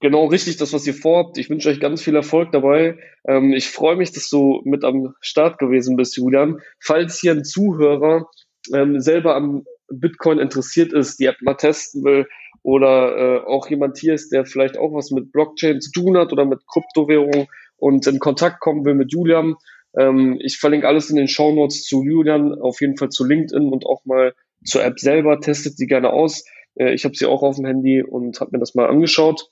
genau 0.05 0.25
richtig, 0.25 0.57
das, 0.57 0.71
was 0.71 0.85
ihr 0.85 0.93
vorhabt. 0.93 1.39
Ich 1.39 1.49
wünsche 1.49 1.67
euch 1.67 1.79
ganz 1.79 2.01
viel 2.01 2.15
Erfolg 2.15 2.51
dabei. 2.51 2.99
Ähm, 3.27 3.53
ich 3.53 3.69
freue 3.69 3.95
mich, 3.95 4.11
dass 4.11 4.29
du 4.29 4.61
mit 4.63 4.83
am 4.83 5.15
Start 5.19 5.57
gewesen 5.57 5.95
bist, 5.95 6.15
Julian. 6.15 6.61
Falls 6.79 7.19
hier 7.19 7.31
ein 7.31 7.43
Zuhörer 7.43 8.29
ähm, 8.71 8.99
selber 8.99 9.35
am 9.35 9.65
Bitcoin 9.89 10.37
interessiert 10.37 10.93
ist, 10.93 11.19
die 11.19 11.25
App 11.25 11.37
mal 11.41 11.55
testen 11.55 12.03
will 12.03 12.27
oder 12.61 13.17
äh, 13.17 13.39
auch 13.47 13.67
jemand 13.67 13.97
hier 13.97 14.13
ist, 14.13 14.31
der 14.31 14.45
vielleicht 14.45 14.77
auch 14.77 14.93
was 14.93 15.09
mit 15.09 15.31
Blockchain 15.31 15.81
zu 15.81 15.91
tun 15.91 16.17
hat 16.17 16.31
oder 16.31 16.45
mit 16.45 16.61
Kryptowährung 16.67 17.47
und 17.77 18.05
in 18.05 18.19
Kontakt 18.19 18.59
kommen 18.59 18.85
will 18.85 18.93
mit 18.93 19.11
Julian. 19.11 19.55
Ähm, 19.97 20.37
ich 20.39 20.57
verlinke 20.57 20.87
alles 20.87 21.09
in 21.09 21.15
den 21.15 21.27
Show 21.27 21.51
Notes 21.51 21.83
zu 21.83 22.03
Julian, 22.03 22.53
auf 22.53 22.79
jeden 22.79 22.97
Fall 22.97 23.09
zu 23.09 23.25
LinkedIn 23.25 23.69
und 23.69 23.87
auch 23.87 24.05
mal 24.05 24.35
zur 24.63 24.83
App 24.83 24.99
selber. 24.99 25.39
Testet 25.39 25.77
sie 25.77 25.87
gerne 25.87 26.11
aus. 26.11 26.45
Äh, 26.75 26.93
ich 26.93 27.05
habe 27.05 27.15
sie 27.15 27.25
auch 27.25 27.41
auf 27.41 27.55
dem 27.55 27.65
Handy 27.65 28.03
und 28.03 28.39
habe 28.39 28.51
mir 28.53 28.59
das 28.59 28.75
mal 28.75 28.87
angeschaut. 28.87 29.49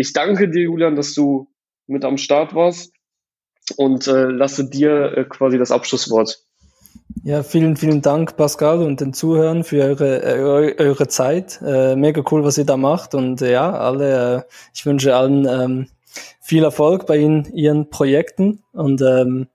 Ich 0.00 0.12
danke 0.12 0.48
dir, 0.48 0.62
Julian, 0.62 0.94
dass 0.94 1.12
du 1.12 1.48
mit 1.88 2.04
am 2.04 2.18
Start 2.18 2.54
warst 2.54 2.92
und 3.76 4.06
äh, 4.06 4.26
lasse 4.26 4.70
dir 4.70 5.16
äh, 5.16 5.24
quasi 5.24 5.58
das 5.58 5.72
Abschlusswort. 5.72 6.38
Ja, 7.24 7.42
vielen, 7.42 7.76
vielen 7.76 8.00
Dank, 8.00 8.36
Pascal 8.36 8.80
und 8.80 9.00
den 9.00 9.12
Zuhörern 9.12 9.64
für 9.64 9.82
eure, 9.82 10.22
eure, 10.22 10.78
eure 10.78 11.08
Zeit. 11.08 11.60
Äh, 11.66 11.96
mega 11.96 12.22
cool, 12.30 12.44
was 12.44 12.58
ihr 12.58 12.64
da 12.64 12.76
macht. 12.76 13.16
Und 13.16 13.42
äh, 13.42 13.50
ja, 13.50 13.72
alle, 13.72 14.36
äh, 14.36 14.42
ich 14.72 14.86
wünsche 14.86 15.16
allen 15.16 15.48
ähm, 15.48 15.88
viel 16.40 16.62
Erfolg 16.62 17.06
bei 17.06 17.16
Ihnen, 17.16 17.46
Ihren 17.52 17.90
Projekten. 17.90 18.62
Und 18.70 19.02
ähm, 19.02 19.48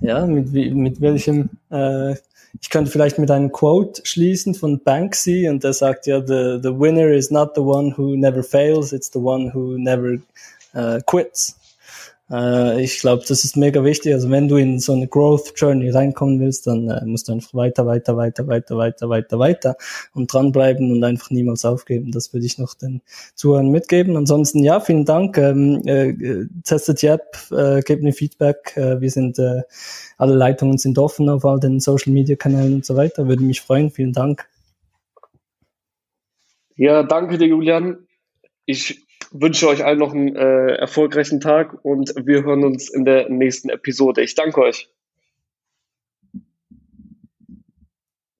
ja, 0.00 0.24
mit, 0.24 0.54
mit 0.54 1.02
welchem, 1.02 1.50
äh, 1.68 2.14
ich 2.60 2.70
könnte 2.70 2.90
vielleicht 2.90 3.18
mit 3.18 3.30
einem 3.30 3.52
Quote 3.52 4.02
schließen 4.04 4.54
von 4.54 4.80
Banksy 4.80 5.48
und 5.48 5.62
der 5.62 5.72
sagt 5.72 6.06
ja, 6.06 6.20
the, 6.20 6.58
the 6.62 6.70
winner 6.70 7.08
is 7.10 7.30
not 7.30 7.52
the 7.54 7.60
one 7.60 7.94
who 7.96 8.16
never 8.16 8.42
fails, 8.42 8.92
it's 8.92 9.10
the 9.12 9.18
one 9.18 9.52
who 9.54 9.78
never 9.78 10.18
uh, 10.74 11.00
quits. 11.06 11.59
Äh, 12.30 12.82
ich 12.82 13.00
glaube, 13.00 13.24
das 13.26 13.44
ist 13.44 13.56
mega 13.56 13.82
wichtig. 13.84 14.12
Also 14.14 14.30
wenn 14.30 14.48
du 14.48 14.56
in 14.56 14.78
so 14.78 14.92
eine 14.92 15.08
Growth 15.08 15.52
Journey 15.56 15.90
reinkommen 15.90 16.40
willst, 16.40 16.66
dann 16.66 16.88
äh, 16.88 17.04
musst 17.04 17.28
du 17.28 17.32
einfach 17.32 17.54
weiter, 17.54 17.86
weiter, 17.86 18.16
weiter, 18.16 18.46
weiter, 18.46 18.76
weiter, 18.76 19.08
weiter, 19.08 19.38
weiter 19.38 19.76
und 20.14 20.32
dranbleiben 20.32 20.92
und 20.92 21.02
einfach 21.02 21.30
niemals 21.30 21.64
aufgeben. 21.64 22.12
Das 22.12 22.32
würde 22.32 22.46
ich 22.46 22.58
noch 22.58 22.74
den 22.74 23.02
Zuhörern 23.34 23.70
mitgeben. 23.70 24.16
Ansonsten, 24.16 24.62
ja, 24.62 24.80
vielen 24.80 25.04
Dank. 25.04 25.36
Ähm, 25.38 25.82
äh, 25.86 26.46
testet 26.64 27.02
die 27.02 27.06
App, 27.06 27.36
äh, 27.50 27.80
gebt 27.80 28.02
mir 28.02 28.12
Feedback. 28.12 28.76
Äh, 28.76 29.00
wir 29.00 29.10
sind, 29.10 29.38
äh, 29.38 29.62
alle 30.16 30.34
Leitungen 30.34 30.78
sind 30.78 30.98
offen 30.98 31.28
auf 31.28 31.44
all 31.44 31.58
den 31.58 31.80
Social 31.80 32.12
Media 32.12 32.36
Kanälen 32.36 32.74
und 32.74 32.86
so 32.86 32.96
weiter. 32.96 33.26
Würde 33.26 33.42
mich 33.42 33.60
freuen. 33.60 33.90
Vielen 33.90 34.12
Dank. 34.12 34.48
Ja, 36.76 37.02
danke 37.02 37.36
dir, 37.36 37.48
Julian. 37.48 38.06
Ich 38.64 39.04
wünsche 39.30 39.68
euch 39.68 39.84
allen 39.84 39.98
noch 39.98 40.12
einen 40.12 40.36
äh, 40.36 40.74
erfolgreichen 40.74 41.40
Tag 41.40 41.84
und 41.84 42.14
wir 42.16 42.42
hören 42.44 42.64
uns 42.64 42.90
in 42.90 43.04
der 43.04 43.28
nächsten 43.28 43.70
Episode. 43.70 44.22
Ich 44.22 44.34
danke 44.34 44.60
euch. 44.60 44.90